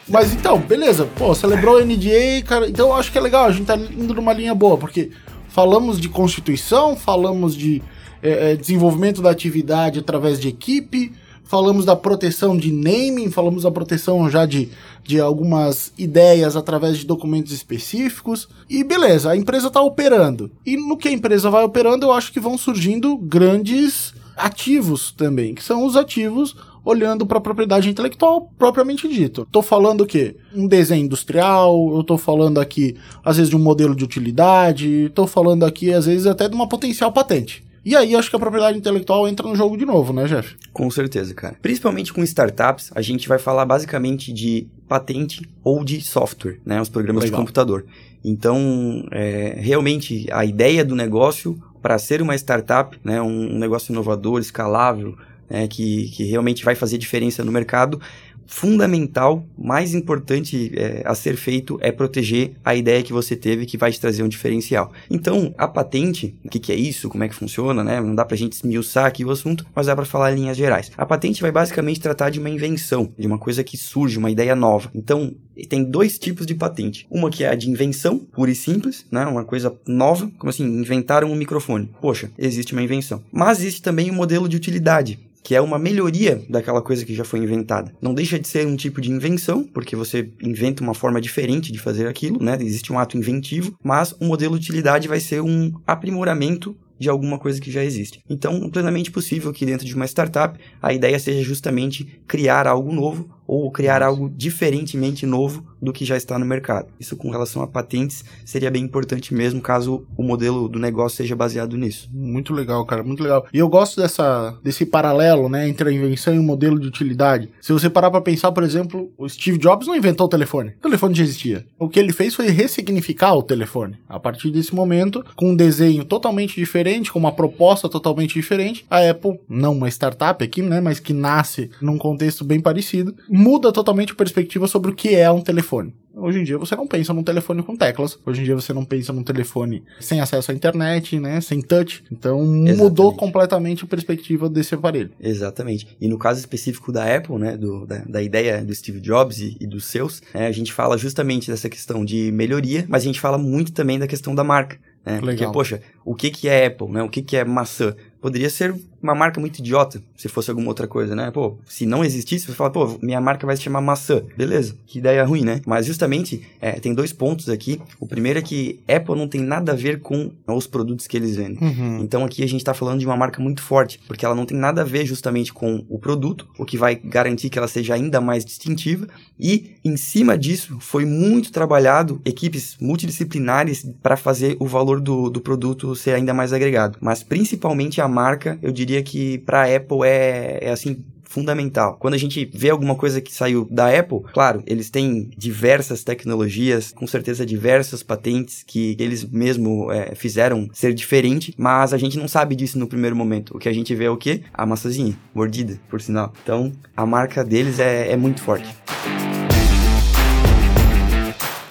Mas 0.09 0.33
então, 0.33 0.59
beleza. 0.59 1.09
Pô, 1.16 1.35
celebrou 1.35 1.77
o 1.77 1.85
NDA, 1.85 2.42
cara. 2.47 2.69
Então 2.69 2.88
eu 2.88 2.95
acho 2.95 3.11
que 3.11 3.19
é 3.19 3.21
legal, 3.21 3.47
a 3.47 3.53
gente 3.53 3.66
tá 3.66 3.77
indo 3.77 4.14
numa 4.14 4.33
linha 4.33 4.55
boa, 4.55 4.77
porque 4.77 5.11
falamos 5.49 6.01
de 6.01 6.09
constituição, 6.09 6.95
falamos 6.97 7.57
de 7.57 7.83
é, 8.23 8.53
é, 8.53 8.57
desenvolvimento 8.57 9.21
da 9.21 9.31
atividade 9.31 9.99
através 9.99 10.38
de 10.38 10.49
equipe, 10.49 11.12
falamos 11.45 11.85
da 11.85 11.97
proteção 11.97 12.57
de 12.57 12.73
naming, 12.73 13.31
falamos 13.31 13.64
da 13.64 13.71
proteção 13.71 14.29
já 14.31 14.47
de, 14.47 14.69
de 15.03 15.21
algumas 15.21 15.92
ideias 15.99 16.57
através 16.57 16.99
de 16.99 17.07
documentos 17.07 17.53
específicos. 17.53 18.49
E 18.69 18.85
beleza, 18.85 19.31
a 19.31 19.37
empresa 19.37 19.71
tá 19.71 19.81
operando. 19.81 20.51
E 20.64 20.77
no 20.77 20.97
que 20.97 21.09
a 21.09 21.12
empresa 21.12 21.51
vai 21.51 21.64
operando, 21.64 22.07
eu 22.07 22.12
acho 22.12 22.33
que 22.33 22.40
vão 22.40 22.57
surgindo 22.57 23.16
grandes 23.16 24.14
ativos 24.37 25.11
também, 25.12 25.55
que 25.55 25.64
são 25.64 25.87
os 25.87 25.97
ativos 25.97 26.55
olhando 26.87 27.27
para 27.27 27.38
a 27.38 27.40
propriedade 27.40 27.90
intelectual 27.90 28.49
propriamente 28.57 29.09
dito. 29.09 29.46
Tô 29.51 29.61
falando 29.61 30.03
o 30.03 30.07
quê? 30.07 30.37
Um 30.55 30.68
desenho 30.68 31.05
industrial, 31.05 31.92
eu 31.96 32.05
tô 32.05 32.16
falando 32.16 32.61
aqui 32.61 32.96
às 33.25 33.37
vezes 33.37 33.51
de 33.51 33.57
um 33.57 33.59
modelo 33.59 33.94
de 33.94 34.05
utilidade, 34.05 35.11
tô 35.12 35.27
falando 35.27 35.64
aqui 35.64 35.92
às 35.92 36.07
vezes 36.07 36.29
até 36.29 36.49
de 36.49 36.55
uma 36.55 36.68
potencial 36.68 37.11
patente. 37.11 37.66
E 37.85 37.94
aí 37.94 38.14
acho 38.14 38.31
que 38.31 38.37
a 38.37 38.38
propriedade 38.38 38.79
intelectual 38.79 39.29
entra 39.29 39.46
no 39.46 39.57
jogo 39.57 39.77
de 39.77 39.85
novo, 39.85 40.12
né, 40.12 40.27
Jeff? 40.27 40.57
Com 40.72 40.88
certeza, 40.90 41.35
cara. 41.35 41.57
Principalmente 41.61 42.12
com 42.12 42.22
startups, 42.22 42.90
a 42.94 43.03
gente 43.03 43.29
vai 43.29 43.38
falar 43.38 43.64
basicamente 43.64 44.33
de 44.33 44.68
patente 44.88 45.42
ou 45.62 45.85
de 45.85 46.01
software, 46.01 46.59
né? 46.64 46.81
Os 46.81 46.88
programas 46.88 47.25
Legal. 47.25 47.38
de 47.38 47.42
computador. 47.42 47.85
Então, 48.25 49.07
é, 49.12 49.55
realmente, 49.59 50.27
a 50.33 50.44
ideia 50.44 50.85
do 50.85 50.96
negócio 50.96 51.61
para 51.81 51.96
ser 51.99 52.20
uma 52.20 52.35
startup, 52.35 52.99
né? 53.05 53.22
Um 53.22 53.57
negócio 53.57 53.92
inovador, 53.92 54.40
escalável, 54.40 55.16
né? 55.49 55.67
que, 55.69 56.11
que 56.11 56.25
realmente 56.25 56.65
vai 56.65 56.75
fazer 56.75 56.99
diferença 56.99 57.45
no 57.45 57.53
mercado, 57.53 58.01
fundamental, 58.47 59.45
mais 59.59 59.93
importante 59.95 60.73
é, 60.75 61.03
a 61.05 61.15
ser 61.15 61.37
feito 61.37 61.79
é 61.81 61.91
proteger 61.91 62.53
a 62.65 62.75
ideia 62.75 63.03
que 63.03 63.13
você 63.13 63.37
teve 63.37 63.67
que 63.67 63.77
vai 63.77 63.91
te 63.91 64.01
trazer 64.01 64.23
um 64.23 64.29
diferencial. 64.29 64.93
Então, 65.11 65.55
a 65.59 65.67
patente, 65.67 66.35
o 66.45 66.49
que, 66.49 66.59
que 66.59 66.73
é 66.73 66.77
isso, 66.77 67.09
como 67.09 67.25
é 67.25 67.29
que 67.29 67.35
funciona, 67.35 67.83
né? 67.83 68.01
Não 68.01 68.15
dá 68.15 68.25
pra 68.25 68.37
gente 68.37 68.53
esmiuçar 68.53 69.07
aqui 69.07 69.25
o 69.25 69.31
assunto, 69.31 69.67
mas 69.75 69.87
dá 69.87 69.97
pra 69.97 70.05
falar 70.05 70.33
em 70.33 70.37
linhas 70.37 70.57
gerais. 70.57 70.91
A 70.97 71.05
patente 71.05 71.43
vai 71.43 71.51
basicamente 71.51 72.01
tratar 72.01 72.31
de 72.31 72.39
uma 72.39 72.49
invenção, 72.49 73.13
de 73.19 73.27
uma 73.27 73.39
coisa 73.39 73.65
que 73.65 73.77
surge, 73.77 74.19
uma 74.19 74.31
ideia 74.31 74.55
nova. 74.55 74.91
Então, 74.95 75.35
tem 75.69 75.85
dois 75.85 76.19
tipos 76.19 76.47
de 76.47 76.55
patente. 76.55 77.07
Uma 77.11 77.31
que 77.31 77.45
é 77.45 77.49
a 77.49 77.55
de 77.55 77.69
invenção, 77.69 78.19
pura 78.19 78.51
e 78.51 78.55
simples, 78.55 79.07
né? 79.11 79.27
Uma 79.27 79.45
coisa 79.45 79.75
nova, 79.87 80.31
como 80.39 80.51
assim, 80.51 80.65
inventaram 80.65 81.31
um 81.31 81.35
microfone. 81.37 81.91
Poxa, 82.01 82.31
existe 82.39 82.73
uma 82.73 82.83
invenção. 82.83 83.23
Mas 83.33 83.59
existe 83.59 83.83
também 83.83 84.11
o 84.11 84.15
modelo 84.15 84.49
de 84.49 84.57
utilidade, 84.57 85.19
que 85.47 85.55
é 85.55 85.61
uma 85.61 85.79
melhoria 85.79 86.43
daquela 86.49 86.83
coisa 86.83 87.05
que 87.05 87.15
já 87.15 87.23
foi 87.23 87.39
inventada. 87.39 87.95
Não 88.03 88.13
deixa 88.13 88.37
de 88.37 88.49
ser 88.49 88.67
um 88.67 88.75
tipo 88.75 89.01
de 89.01 89.13
invenção, 89.13 89.63
porque 89.63 89.95
você 89.95 90.29
inventa 90.43 90.83
uma 90.83 90.93
forma 90.93 91.21
diferente 91.21 91.71
de 91.71 91.79
fazer 91.79 92.09
aquilo, 92.09 92.43
né? 92.43 92.59
Existe 92.61 92.93
um 92.93 92.99
ato 92.99 93.17
inventivo, 93.17 93.73
mas 93.81 94.11
o 94.21 94.25
modelo 94.25 94.59
de 94.59 94.67
utilidade 94.67 95.07
vai 95.07 95.21
ser 95.21 95.41
um 95.41 95.71
aprimoramento 95.87 96.77
de 96.99 97.09
alguma 97.09 97.39
coisa 97.39 97.61
que 97.61 97.71
já 97.71 97.85
existe. 97.85 98.21
Então, 98.29 98.57
é 98.65 98.71
plenamente 98.71 99.09
possível 99.09 99.53
que 99.53 99.65
dentro 99.65 99.87
de 99.87 99.95
uma 99.95 100.05
startup 100.07 100.59
a 100.83 100.93
ideia 100.93 101.17
seja 101.17 101.45
justamente 101.45 102.21
criar 102.27 102.67
algo 102.67 102.93
novo 102.93 103.31
ou 103.47 103.71
criar 103.71 104.03
algo 104.03 104.29
diferentemente 104.29 105.27
novo 105.27 105.65
do 105.81 105.93
que 105.93 106.05
já 106.05 106.17
está 106.17 106.39
no 106.39 106.47
mercado. 106.47 106.89
Isso 106.99 107.17
com 107.17 107.31
relação 107.31 107.63
a 107.63 107.67
patentes 107.67 108.25
seria 108.45 108.71
bem 108.71 108.83
importante 108.83 109.35
mesmo 109.35 109.61
caso 109.61 110.07
o 110.17 110.23
modelo 110.23 110.69
do 110.69 110.79
negócio 110.79 111.17
seja 111.17 111.37
baseado 111.37 111.77
nisso. 111.77 112.09
Muito 112.13 112.53
legal, 112.53 112.85
cara, 112.85 113.03
muito 113.03 113.23
legal. 113.23 113.47
E 113.53 113.59
eu 113.59 113.69
gosto 113.69 114.01
dessa, 114.01 114.57
desse 114.63 114.87
paralelo, 114.87 115.49
né, 115.49 115.69
entre 115.69 115.89
a 115.89 115.93
invenção 115.93 116.35
e 116.35 116.39
o 116.39 116.43
modelo 116.43 116.79
de 116.79 116.89
utilidade. 116.89 117.51
Se 117.61 117.73
você 117.73 117.89
parar 117.89 118.11
pra 118.11 118.21
pensar, 118.21 118.53
por 118.53 118.63
exemplo, 118.63 119.13
o 119.17 119.29
Steve 119.29 119.59
Jobs 119.59 119.87
não 119.87 119.95
inventou 119.95 120.27
o 120.27 120.31
telefone. 120.31 120.75
O 120.79 120.83
telefone 120.83 121.15
já 121.15 121.23
existia. 121.23 121.67
O 121.79 121.89
que 121.89 121.99
ele 121.99 122.13
fez 122.13 122.35
foi 122.35 122.49
ressignificar 122.49 123.35
o 123.35 123.43
telefone. 123.43 123.99
A 124.09 124.19
partir 124.19 124.51
desse 124.51 124.75
momento, 124.75 125.25
com 125.35 125.51
um 125.51 125.57
desenho 125.57 126.05
totalmente 126.05 126.57
diferente, 126.57 127.13
com 127.13 127.19
uma 127.19 127.33
proposta 127.33 127.89
totalmente 127.89 128.35
diferente, 128.35 128.87
a 128.91 129.11
Apple, 129.11 129.39
não 129.49 129.75
uma 129.75 129.89
startup 129.89 130.43
aqui, 130.43 130.63
né, 130.63 130.81
mas 130.81 130.99
que 130.99 131.13
nasce 131.13 131.71
num 131.81 131.99
contexto 131.99 132.45
bem 132.45 132.61
parecido, 132.61 133.15
muda 133.37 133.70
totalmente 133.70 134.12
a 134.12 134.14
perspectiva 134.14 134.66
sobre 134.66 134.90
o 134.90 134.94
que 134.94 135.14
é 135.14 135.31
um 135.31 135.42
telefone. 135.42 135.94
Hoje 136.14 136.40
em 136.40 136.44
dia 136.44 136.57
você 136.57 136.75
não 136.75 136.87
pensa 136.87 137.12
num 137.12 137.22
telefone 137.22 137.62
com 137.62 137.77
teclas. 137.77 138.18
Hoje 138.25 138.40
em 138.40 138.44
dia 138.44 138.55
você 138.55 138.72
não 138.72 138.85
pensa 138.85 139.12
num 139.12 139.22
telefone 139.22 139.83
sem 140.01 140.18
acesso 140.18 140.51
à 140.51 140.55
internet, 140.55 141.20
né? 141.20 141.42
Sem 141.42 141.61
touch. 141.61 142.03
Então 142.11 142.42
mudou 142.42 142.70
Exatamente. 142.70 143.16
completamente 143.18 143.85
a 143.85 143.87
perspectiva 143.87 144.49
desse 144.49 144.75
aparelho. 144.75 145.11
Exatamente. 145.20 145.87
E 146.01 146.09
no 146.09 146.18
caso 146.18 146.40
específico 146.40 146.90
da 146.90 147.14
Apple, 147.14 147.37
né, 147.37 147.57
do, 147.59 147.85
da, 147.85 147.99
da 147.99 148.22
ideia 148.22 148.64
do 148.64 148.75
Steve 148.75 149.01
Jobs 149.01 149.38
e, 149.40 149.59
e 149.61 149.66
dos 149.66 149.85
seus, 149.85 150.22
né, 150.33 150.46
a 150.46 150.53
gente 150.53 150.72
fala 150.72 150.96
justamente 150.96 151.51
dessa 151.51 151.68
questão 151.68 152.03
de 152.03 152.33
melhoria, 152.33 152.87
mas 152.88 153.03
a 153.03 153.07
gente 153.07 153.20
fala 153.20 153.37
muito 153.37 153.72
também 153.72 153.99
da 153.99 154.07
questão 154.07 154.35
da 154.35 154.42
marca. 154.42 154.79
Né? 155.05 155.20
Porque, 155.20 155.37
Legal. 155.37 155.53
poxa, 155.53 155.81
o 156.05 156.14
que, 156.14 156.31
que 156.31 156.49
é 156.49 156.66
Apple, 156.66 156.88
né? 156.88 157.03
O 157.03 157.09
que, 157.09 157.22
que 157.22 157.37
é 157.37 157.44
maçã? 157.44 157.94
Poderia 158.20 158.51
ser 158.51 158.75
uma 159.07 159.14
marca 159.14 159.40
muito 159.40 159.59
idiota, 159.59 160.03
se 160.16 160.29
fosse 160.29 160.51
alguma 160.51 160.69
outra 160.69 160.87
coisa, 160.87 161.14
né? 161.14 161.31
Pô, 161.31 161.57
se 161.66 161.87
não 161.87 162.05
existisse, 162.05 162.47
você 162.47 162.53
fala, 162.53 162.71
pô, 162.71 162.99
minha 163.01 163.21
marca 163.21 163.47
vai 163.47 163.57
se 163.57 163.62
chamar 163.62 163.81
maçã. 163.81 164.23
Beleza, 164.37 164.77
que 164.87 164.99
ideia 164.99 165.25
ruim, 165.25 165.42
né? 165.42 165.61
Mas 165.66 165.87
justamente, 165.87 166.42
é, 166.61 166.73
tem 166.73 166.95
dois 166.95 167.12
pontos 167.12 167.49
aqui. 167.49 167.81
O 168.01 168.07
primeiro 168.07 168.38
é 168.38 168.42
que 168.42 168.81
Apple 168.88 169.16
não 169.16 169.29
tem 169.29 169.40
nada 169.40 169.73
a 169.73 169.75
ver 169.75 170.01
com 170.01 170.31
os 170.47 170.66
produtos 170.66 171.07
que 171.07 171.16
eles 171.16 171.37
vendem. 171.37 171.59
Uhum. 171.61 172.01
Então 172.01 172.25
aqui 172.25 172.42
a 172.42 172.49
gente 172.49 172.61
está 172.61 172.75
falando 172.75 173.01
de 173.01 173.07
uma 173.07 173.16
marca 173.16 173.40
muito 173.40 173.62
forte, 173.62 174.01
porque 174.07 174.25
ela 174.25 174.35
não 174.35 174.47
tem 174.47 174.57
nada 174.57 174.83
a 174.83 174.85
ver 174.85 175.07
justamente 175.07 175.53
com 175.53 175.85
o 175.88 175.99
produto, 175.99 176.47
o 176.59 176.64
que 176.64 176.77
vai 176.77 176.95
garantir 176.97 177.51
que 177.51 177.59
ela 177.59 177.69
seja 177.69 177.95
ainda 177.95 178.21
mais 178.21 178.45
distintiva. 178.45 179.07
E 179.38 179.77
em 179.85 179.97
cima 179.97 180.37
disso 180.37 180.79
foi 180.81 181.05
muito 181.05 181.53
trabalhado 181.53 182.21
equipes 182.25 182.77
multidisciplinares 182.81 183.88
para 184.03 184.16
fazer 184.16 184.57
o 184.59 184.66
valor 184.66 185.01
do, 185.01 185.31
do 185.31 185.40
produto 185.40 185.95
ser 185.95 186.12
ainda 186.12 186.35
mais 186.35 186.53
agregado. 186.53 186.99
Mas 187.01 187.23
principalmente 187.23 188.01
a 188.01 188.09
marca, 188.09 188.59
eu 188.62 188.73
diria 188.73 188.96
que 189.03 189.39
para 189.39 189.63
a 189.63 189.77
Apple 189.77 190.01
é, 190.05 190.59
é 190.63 190.71
assim 190.71 191.05
fundamental. 191.37 191.97
Quando 191.99 192.15
a 192.15 192.19
gente 192.19 192.49
vê 192.55 192.71
alguma 192.71 192.95
coisa 192.95 193.21
que 193.21 193.33
saiu 193.33 193.69
da 193.71 193.89
Apple, 193.89 194.21
claro, 194.33 194.63
eles 194.67 194.89
têm 194.89 195.31
diversas 195.37 196.03
tecnologias, 196.03 196.93
com 196.93 197.07
certeza 197.07 197.45
diversas 197.45 198.03
patentes 198.03 198.63
que 198.63 198.97
eles 198.99 199.25
mesmo 199.25 199.93
é, 199.93 200.15
fizeram 200.15 200.69
ser 200.73 200.95
diferente, 200.95 201.55
mas 201.59 201.93
a 201.93 201.99
gente 201.99 202.17
não 202.17 202.29
sabe 202.29 202.57
disso 202.57 202.79
no 202.79 202.87
primeiro 202.87 203.15
momento. 203.15 203.55
O 203.55 203.59
que 203.59 203.69
a 203.69 203.73
gente 203.73 203.95
vê 203.95 204.05
é 204.05 204.11
o 204.11 204.17
quê? 204.17 204.43
A 204.55 204.65
maçãzinha, 204.65 205.19
mordida, 205.35 205.79
por 205.91 206.01
sinal. 206.01 206.33
Então, 206.43 206.73
a 206.97 207.05
marca 207.05 207.45
deles 207.45 207.79
é, 207.79 208.11
é 208.13 208.17
muito 208.17 208.41
forte. 208.41 208.75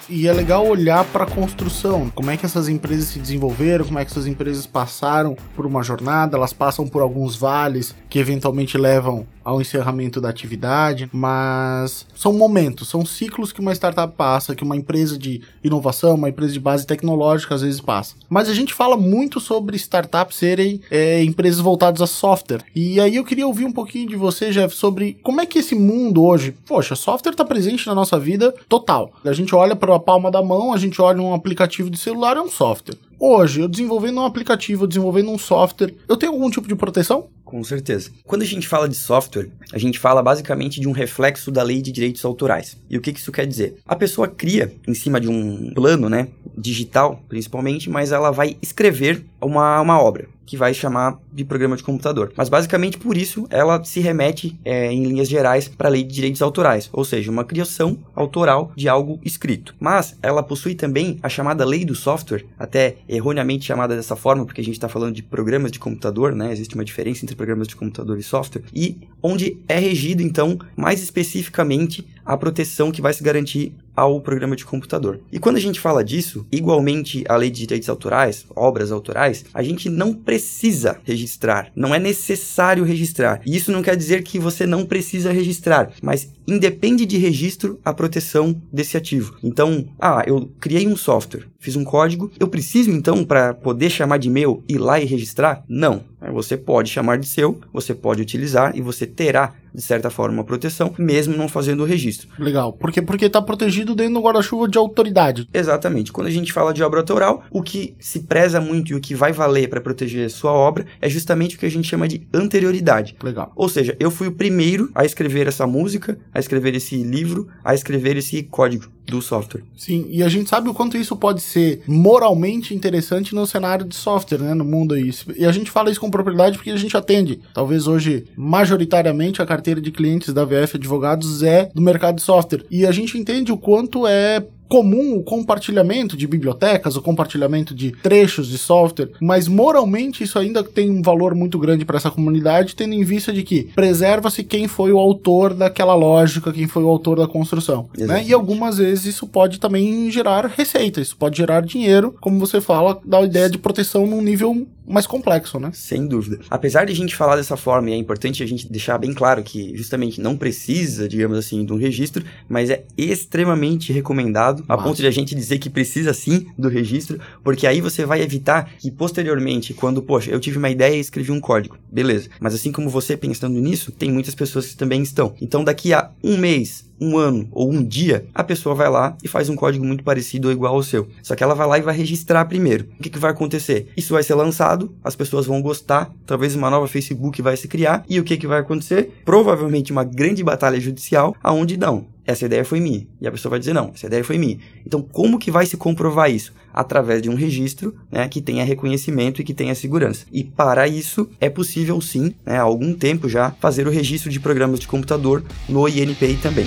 E 0.08 0.28
é 0.28 0.32
legal 0.32 0.64
olhar 0.64 1.04
para 1.06 1.24
a 1.24 1.26
construção, 1.30 2.08
como 2.14 2.30
é 2.30 2.36
que 2.36 2.46
essas 2.46 2.68
empresas 2.68 3.06
se 3.08 3.18
desenvolveram, 3.18 3.84
como 3.84 3.98
é 3.98 4.04
que 4.04 4.10
essas 4.12 4.28
empresas 4.28 4.64
passaram 4.64 5.36
por 5.56 5.66
uma 5.66 5.82
jornada, 5.82 6.36
elas 6.36 6.52
passam 6.52 6.86
por 6.86 7.02
alguns 7.02 7.34
vales 7.34 7.92
que 8.08 8.20
eventualmente 8.20 8.78
levam 8.78 9.26
ao 9.46 9.60
encerramento 9.60 10.20
da 10.20 10.28
atividade, 10.28 11.08
mas 11.12 12.04
são 12.16 12.32
momentos, 12.32 12.88
são 12.88 13.06
ciclos 13.06 13.52
que 13.52 13.60
uma 13.60 13.72
startup 13.72 14.12
passa, 14.16 14.56
que 14.56 14.64
uma 14.64 14.76
empresa 14.76 15.16
de 15.16 15.40
inovação, 15.62 16.16
uma 16.16 16.28
empresa 16.28 16.52
de 16.52 16.58
base 16.58 16.84
tecnológica 16.84 17.54
às 17.54 17.62
vezes 17.62 17.80
passa. 17.80 18.16
Mas 18.28 18.48
a 18.48 18.54
gente 18.54 18.74
fala 18.74 18.96
muito 18.96 19.38
sobre 19.38 19.76
startups 19.76 20.36
serem 20.36 20.80
é, 20.90 21.22
empresas 21.22 21.60
voltadas 21.60 22.02
a 22.02 22.08
software. 22.08 22.64
E 22.74 23.00
aí 23.00 23.14
eu 23.14 23.24
queria 23.24 23.46
ouvir 23.46 23.64
um 23.64 23.72
pouquinho 23.72 24.08
de 24.08 24.16
você, 24.16 24.50
Jeff, 24.50 24.74
sobre 24.74 25.16
como 25.22 25.40
é 25.40 25.46
que 25.46 25.60
esse 25.60 25.76
mundo 25.76 26.24
hoje, 26.24 26.52
poxa, 26.66 26.96
software 26.96 27.30
está 27.30 27.44
presente 27.44 27.86
na 27.86 27.94
nossa 27.94 28.18
vida 28.18 28.52
total. 28.68 29.12
A 29.24 29.32
gente 29.32 29.54
olha 29.54 29.76
para 29.76 29.94
a 29.94 30.00
palma 30.00 30.28
da 30.28 30.42
mão, 30.42 30.72
a 30.72 30.76
gente 30.76 31.00
olha 31.00 31.22
um 31.22 31.32
aplicativo 31.32 31.88
de 31.88 31.98
celular, 31.98 32.36
é 32.36 32.40
um 32.40 32.50
software. 32.50 32.98
Hoje, 33.18 33.60
eu 33.60 33.68
desenvolvendo 33.68 34.20
um 34.20 34.24
aplicativo, 34.24 34.88
desenvolvendo 34.88 35.30
um 35.30 35.38
software, 35.38 35.94
eu 36.08 36.16
tenho 36.16 36.32
algum 36.32 36.50
tipo 36.50 36.66
de 36.66 36.74
proteção? 36.74 37.28
Com 37.46 37.62
certeza. 37.62 38.10
Quando 38.24 38.42
a 38.42 38.44
gente 38.44 38.66
fala 38.66 38.88
de 38.88 38.96
software, 38.96 39.48
a 39.72 39.78
gente 39.78 40.00
fala 40.00 40.20
basicamente 40.20 40.80
de 40.80 40.88
um 40.88 40.92
reflexo 40.92 41.52
da 41.52 41.62
lei 41.62 41.80
de 41.80 41.92
direitos 41.92 42.24
autorais. 42.24 42.76
E 42.90 42.98
o 42.98 43.00
que 43.00 43.12
isso 43.12 43.30
quer 43.30 43.46
dizer? 43.46 43.76
A 43.86 43.94
pessoa 43.94 44.26
cria 44.26 44.74
em 44.86 44.94
cima 44.94 45.20
de 45.20 45.28
um 45.28 45.72
plano, 45.72 46.08
né, 46.08 46.26
digital 46.58 47.22
principalmente, 47.28 47.88
mas 47.88 48.10
ela 48.10 48.32
vai 48.32 48.56
escrever 48.60 49.24
uma, 49.40 49.80
uma 49.80 50.02
obra 50.02 50.28
que 50.46 50.56
vai 50.56 50.72
chamar 50.72 51.18
de 51.32 51.44
programa 51.44 51.76
de 51.76 51.82
computador. 51.82 52.32
Mas 52.36 52.48
basicamente 52.48 52.96
por 52.96 53.16
isso 53.16 53.46
ela 53.50 53.82
se 53.84 54.00
remete 54.00 54.58
é, 54.64 54.90
em 54.92 55.04
linhas 55.04 55.28
gerais 55.28 55.68
para 55.68 55.88
a 55.88 55.90
lei 55.90 56.04
de 56.04 56.14
direitos 56.14 56.40
autorais, 56.40 56.88
ou 56.92 57.04
seja, 57.04 57.30
uma 57.30 57.44
criação 57.44 57.98
autoral 58.14 58.72
de 58.76 58.88
algo 58.88 59.18
escrito. 59.24 59.74
Mas 59.80 60.16
ela 60.22 60.42
possui 60.42 60.74
também 60.74 61.18
a 61.22 61.28
chamada 61.28 61.64
lei 61.64 61.84
do 61.84 61.94
software, 61.94 62.46
até 62.58 62.96
erroneamente 63.08 63.66
chamada 63.66 63.96
dessa 63.96 64.14
forma, 64.14 64.46
porque 64.46 64.60
a 64.60 64.64
gente 64.64 64.74
está 64.74 64.88
falando 64.88 65.14
de 65.14 65.22
programas 65.22 65.72
de 65.72 65.78
computador, 65.78 66.34
né? 66.34 66.52
Existe 66.52 66.74
uma 66.74 66.84
diferença 66.84 67.24
entre 67.24 67.35
programas 67.36 67.68
de 67.68 67.76
computador 67.76 68.18
e 68.18 68.22
software, 68.22 68.64
e 68.74 68.96
onde 69.22 69.58
é 69.68 69.78
regido 69.78 70.22
então 70.22 70.58
mais 70.76 71.02
especificamente 71.02 72.06
a 72.26 72.36
proteção 72.36 72.90
que 72.90 73.00
vai 73.00 73.12
se 73.12 73.22
garantir 73.22 73.72
ao 73.96 74.20
programa 74.20 74.54
de 74.54 74.64
computador. 74.64 75.20
E 75.32 75.38
quando 75.38 75.56
a 75.56 75.60
gente 75.60 75.80
fala 75.80 76.04
disso, 76.04 76.46
igualmente 76.52 77.24
a 77.28 77.36
lei 77.36 77.48
de 77.48 77.60
direitos 77.60 77.88
autorais, 77.88 78.44
obras 78.54 78.92
autorais, 78.92 79.46
a 79.54 79.62
gente 79.62 79.88
não 79.88 80.12
precisa 80.12 80.98
registrar, 81.02 81.72
não 81.74 81.94
é 81.94 81.98
necessário 81.98 82.84
registrar. 82.84 83.40
E 83.46 83.56
isso 83.56 83.72
não 83.72 83.82
quer 83.82 83.96
dizer 83.96 84.22
que 84.22 84.38
você 84.38 84.66
não 84.66 84.84
precisa 84.84 85.32
registrar, 85.32 85.90
mas 86.02 86.30
independe 86.46 87.06
de 87.06 87.16
registro 87.16 87.80
a 87.84 87.94
proteção 87.94 88.60
desse 88.70 88.96
ativo. 88.96 89.36
Então, 89.42 89.86
ah, 89.98 90.22
eu 90.26 90.50
criei 90.60 90.86
um 90.86 90.96
software, 90.96 91.46
fiz 91.58 91.74
um 91.74 91.84
código, 91.84 92.30
eu 92.38 92.48
preciso 92.48 92.90
então 92.90 93.24
para 93.24 93.54
poder 93.54 93.88
chamar 93.88 94.18
de 94.18 94.28
meu 94.28 94.62
ir 94.68 94.78
lá 94.78 95.00
e 95.00 95.06
registrar? 95.06 95.64
Não. 95.68 96.04
Você 96.32 96.56
pode 96.56 96.90
chamar 96.90 97.18
de 97.18 97.26
seu, 97.26 97.60
você 97.72 97.94
pode 97.94 98.20
utilizar 98.20 98.76
e 98.76 98.80
você 98.80 99.06
terá 99.06 99.54
de 99.76 99.82
certa 99.82 100.08
forma, 100.08 100.38
uma 100.38 100.44
proteção, 100.44 100.94
mesmo 100.98 101.36
não 101.36 101.48
fazendo 101.48 101.82
o 101.82 101.86
registro. 101.86 102.28
Legal. 102.38 102.72
Por 102.72 102.90
quê? 102.90 103.02
Porque 103.02 103.26
está 103.26 103.42
protegido 103.42 103.94
dentro 103.94 104.14
do 104.14 104.22
guarda-chuva 104.22 104.66
de 104.66 104.78
autoridade. 104.78 105.46
Exatamente. 105.52 106.10
Quando 106.10 106.28
a 106.28 106.30
gente 106.30 106.50
fala 106.50 106.72
de 106.72 106.82
obra 106.82 107.00
autoral, 107.00 107.44
o 107.50 107.62
que 107.62 107.94
se 108.00 108.20
preza 108.20 108.58
muito 108.58 108.92
e 108.92 108.94
o 108.94 109.00
que 109.00 109.14
vai 109.14 109.32
valer 109.32 109.68
para 109.68 109.80
proteger 109.80 110.30
sua 110.30 110.52
obra 110.52 110.86
é 110.98 111.10
justamente 111.10 111.56
o 111.56 111.58
que 111.58 111.66
a 111.66 111.70
gente 111.70 111.86
chama 111.86 112.08
de 112.08 112.26
anterioridade. 112.32 113.16
Legal. 113.22 113.52
Ou 113.54 113.68
seja, 113.68 113.94
eu 114.00 114.10
fui 114.10 114.28
o 114.28 114.32
primeiro 114.32 114.90
a 114.94 115.04
escrever 115.04 115.46
essa 115.46 115.66
música, 115.66 116.18
a 116.32 116.40
escrever 116.40 116.74
esse 116.74 116.96
livro, 116.96 117.46
a 117.62 117.74
escrever 117.74 118.16
esse 118.16 118.42
código 118.44 118.95
do 119.06 119.22
software. 119.22 119.62
Sim, 119.76 120.06
e 120.10 120.22
a 120.22 120.28
gente 120.28 120.48
sabe 120.48 120.68
o 120.68 120.74
quanto 120.74 120.96
isso 120.96 121.16
pode 121.16 121.40
ser 121.40 121.82
moralmente 121.86 122.74
interessante 122.74 123.34
no 123.34 123.46
cenário 123.46 123.86
de 123.86 123.94
software, 123.94 124.38
né, 124.38 124.54
no 124.54 124.64
mundo 124.64 124.94
aí. 124.94 125.10
E 125.36 125.44
a 125.44 125.52
gente 125.52 125.70
fala 125.70 125.90
isso 125.90 126.00
com 126.00 126.10
propriedade 126.10 126.56
porque 126.56 126.70
a 126.70 126.76
gente 126.76 126.96
atende, 126.96 127.40
talvez 127.54 127.86
hoje, 127.86 128.26
majoritariamente 128.36 129.40
a 129.40 129.46
carteira 129.46 129.80
de 129.80 129.90
clientes 129.90 130.32
da 130.32 130.44
VF 130.44 130.76
Advogados 130.76 131.42
é 131.42 131.70
do 131.74 131.80
mercado 131.80 132.16
de 132.16 132.22
software. 132.22 132.64
E 132.70 132.84
a 132.84 132.92
gente 132.92 133.16
entende 133.16 133.52
o 133.52 133.56
quanto 133.56 134.06
é 134.06 134.44
comum 134.68 135.16
o 135.16 135.22
compartilhamento 135.22 136.16
de 136.16 136.26
bibliotecas, 136.26 136.96
o 136.96 137.02
compartilhamento 137.02 137.74
de 137.74 137.92
trechos 137.92 138.48
de 138.48 138.58
software, 138.58 139.10
mas 139.20 139.48
moralmente 139.48 140.24
isso 140.24 140.38
ainda 140.38 140.62
tem 140.62 140.90
um 140.90 141.02
valor 141.02 141.34
muito 141.34 141.58
grande 141.58 141.84
para 141.84 141.96
essa 141.96 142.10
comunidade, 142.10 142.74
tendo 142.74 142.94
em 142.94 143.04
vista 143.04 143.32
de 143.32 143.42
que 143.42 143.64
preserva-se 143.74 144.42
quem 144.42 144.68
foi 144.68 144.92
o 144.92 144.98
autor 144.98 145.54
daquela 145.54 145.94
lógica, 145.94 146.52
quem 146.52 146.66
foi 146.66 146.82
o 146.82 146.88
autor 146.88 147.18
da 147.18 147.26
construção. 147.26 147.88
Né? 147.96 148.24
E 148.26 148.32
algumas 148.32 148.78
vezes 148.78 149.06
isso 149.06 149.26
pode 149.26 149.58
também 149.58 150.10
gerar 150.10 150.46
receita, 150.46 151.00
isso 151.00 151.16
pode 151.16 151.36
gerar 151.36 151.62
dinheiro, 151.62 152.14
como 152.20 152.38
você 152.38 152.60
fala, 152.60 153.00
da 153.04 153.22
ideia 153.22 153.48
de 153.48 153.58
proteção 153.58 154.06
num 154.06 154.22
nível 154.22 154.66
mais 154.86 155.06
complexo, 155.06 155.58
né? 155.58 155.70
Sem 155.72 156.06
dúvida. 156.06 156.40
Apesar 156.50 156.84
de 156.84 156.92
a 156.92 156.96
gente 156.96 157.16
falar 157.16 157.36
dessa 157.36 157.56
forma, 157.56 157.90
e 157.90 157.92
é 157.92 157.96
importante 157.96 158.42
a 158.42 158.46
gente 158.46 158.70
deixar 158.70 158.98
bem 158.98 159.12
claro 159.12 159.42
que 159.42 159.76
justamente 159.76 160.20
não 160.20 160.36
precisa, 160.36 161.08
digamos 161.08 161.36
assim, 161.38 161.64
de 161.64 161.72
um 161.72 161.76
registro, 161.76 162.24
mas 162.48 162.70
é 162.70 162.84
extremamente 162.96 163.92
recomendado, 163.92 164.64
Nossa. 164.68 164.80
a 164.80 164.84
ponto 164.84 164.96
de 164.96 165.06
a 165.06 165.10
gente 165.10 165.34
dizer 165.34 165.58
que 165.58 165.68
precisa 165.68 166.12
sim 166.14 166.46
do 166.56 166.68
registro, 166.68 167.20
porque 167.42 167.66
aí 167.66 167.80
você 167.80 168.04
vai 168.04 168.22
evitar 168.22 168.70
que 168.78 168.90
posteriormente, 168.90 169.74
quando, 169.74 170.02
poxa, 170.02 170.30
eu 170.30 170.40
tive 170.40 170.58
uma 170.58 170.70
ideia 170.70 170.96
e 170.96 171.00
escrevi 171.00 171.32
um 171.32 171.40
código, 171.40 171.76
beleza. 171.90 172.28
Mas 172.40 172.54
assim 172.54 172.72
como 172.72 172.88
você 172.88 173.16
pensando 173.16 173.58
nisso, 173.60 173.92
tem 173.92 174.10
muitas 174.10 174.34
pessoas 174.34 174.66
que 174.66 174.76
também 174.76 175.02
estão. 175.02 175.34
Então 175.40 175.64
daqui 175.64 175.92
a 175.92 176.10
um 176.22 176.36
mês, 176.36 176.85
um 177.00 177.16
ano 177.16 177.48
ou 177.50 177.70
um 177.70 177.82
dia, 177.82 178.26
a 178.34 178.42
pessoa 178.42 178.74
vai 178.74 178.88
lá 178.88 179.16
e 179.22 179.28
faz 179.28 179.48
um 179.48 179.56
código 179.56 179.84
muito 179.84 180.04
parecido 180.04 180.48
ou 180.48 180.52
igual 180.52 180.74
ao 180.74 180.82
seu. 180.82 181.08
Só 181.22 181.34
que 181.34 181.42
ela 181.42 181.54
vai 181.54 181.66
lá 181.66 181.78
e 181.78 181.82
vai 181.82 181.96
registrar 181.96 182.44
primeiro. 182.44 182.88
O 182.98 183.02
que, 183.02 183.10
que 183.10 183.18
vai 183.18 183.30
acontecer? 183.30 183.88
Isso 183.96 184.14
vai 184.14 184.22
ser 184.22 184.34
lançado, 184.34 184.94
as 185.02 185.16
pessoas 185.16 185.46
vão 185.46 185.62
gostar, 185.62 186.10
talvez 186.26 186.54
uma 186.54 186.70
nova 186.70 186.88
Facebook 186.88 187.40
vai 187.42 187.56
se 187.56 187.68
criar, 187.68 188.04
e 188.08 188.18
o 188.18 188.24
que, 188.24 188.36
que 188.36 188.46
vai 188.46 188.60
acontecer? 188.60 189.12
Provavelmente 189.24 189.92
uma 189.92 190.04
grande 190.04 190.42
batalha 190.42 190.80
judicial, 190.80 191.34
aonde 191.42 191.76
não 191.76 192.15
essa 192.26 192.44
ideia 192.44 192.64
foi 192.64 192.80
minha. 192.80 193.06
E 193.20 193.26
a 193.26 193.30
pessoa 193.30 193.50
vai 193.50 193.58
dizer, 193.58 193.72
não, 193.72 193.92
essa 193.94 194.06
ideia 194.06 194.24
foi 194.24 194.36
minha. 194.36 194.58
Então, 194.84 195.00
como 195.00 195.38
que 195.38 195.50
vai 195.50 195.64
se 195.64 195.76
comprovar 195.76 196.30
isso? 196.30 196.52
Através 196.74 197.22
de 197.22 197.30
um 197.30 197.34
registro 197.34 197.94
né, 198.10 198.28
que 198.28 198.42
tenha 198.42 198.64
reconhecimento 198.64 199.40
e 199.40 199.44
que 199.44 199.54
tenha 199.54 199.74
segurança. 199.74 200.26
E 200.32 200.42
para 200.42 200.88
isso, 200.88 201.30
é 201.40 201.48
possível 201.48 202.00
sim, 202.00 202.34
né, 202.44 202.58
há 202.58 202.62
algum 202.62 202.92
tempo 202.92 203.28
já, 203.28 203.52
fazer 203.52 203.86
o 203.86 203.90
registro 203.90 204.30
de 204.30 204.40
programas 204.40 204.80
de 204.80 204.88
computador 204.88 205.44
no 205.68 205.88
INPI 205.88 206.36
também. 206.42 206.66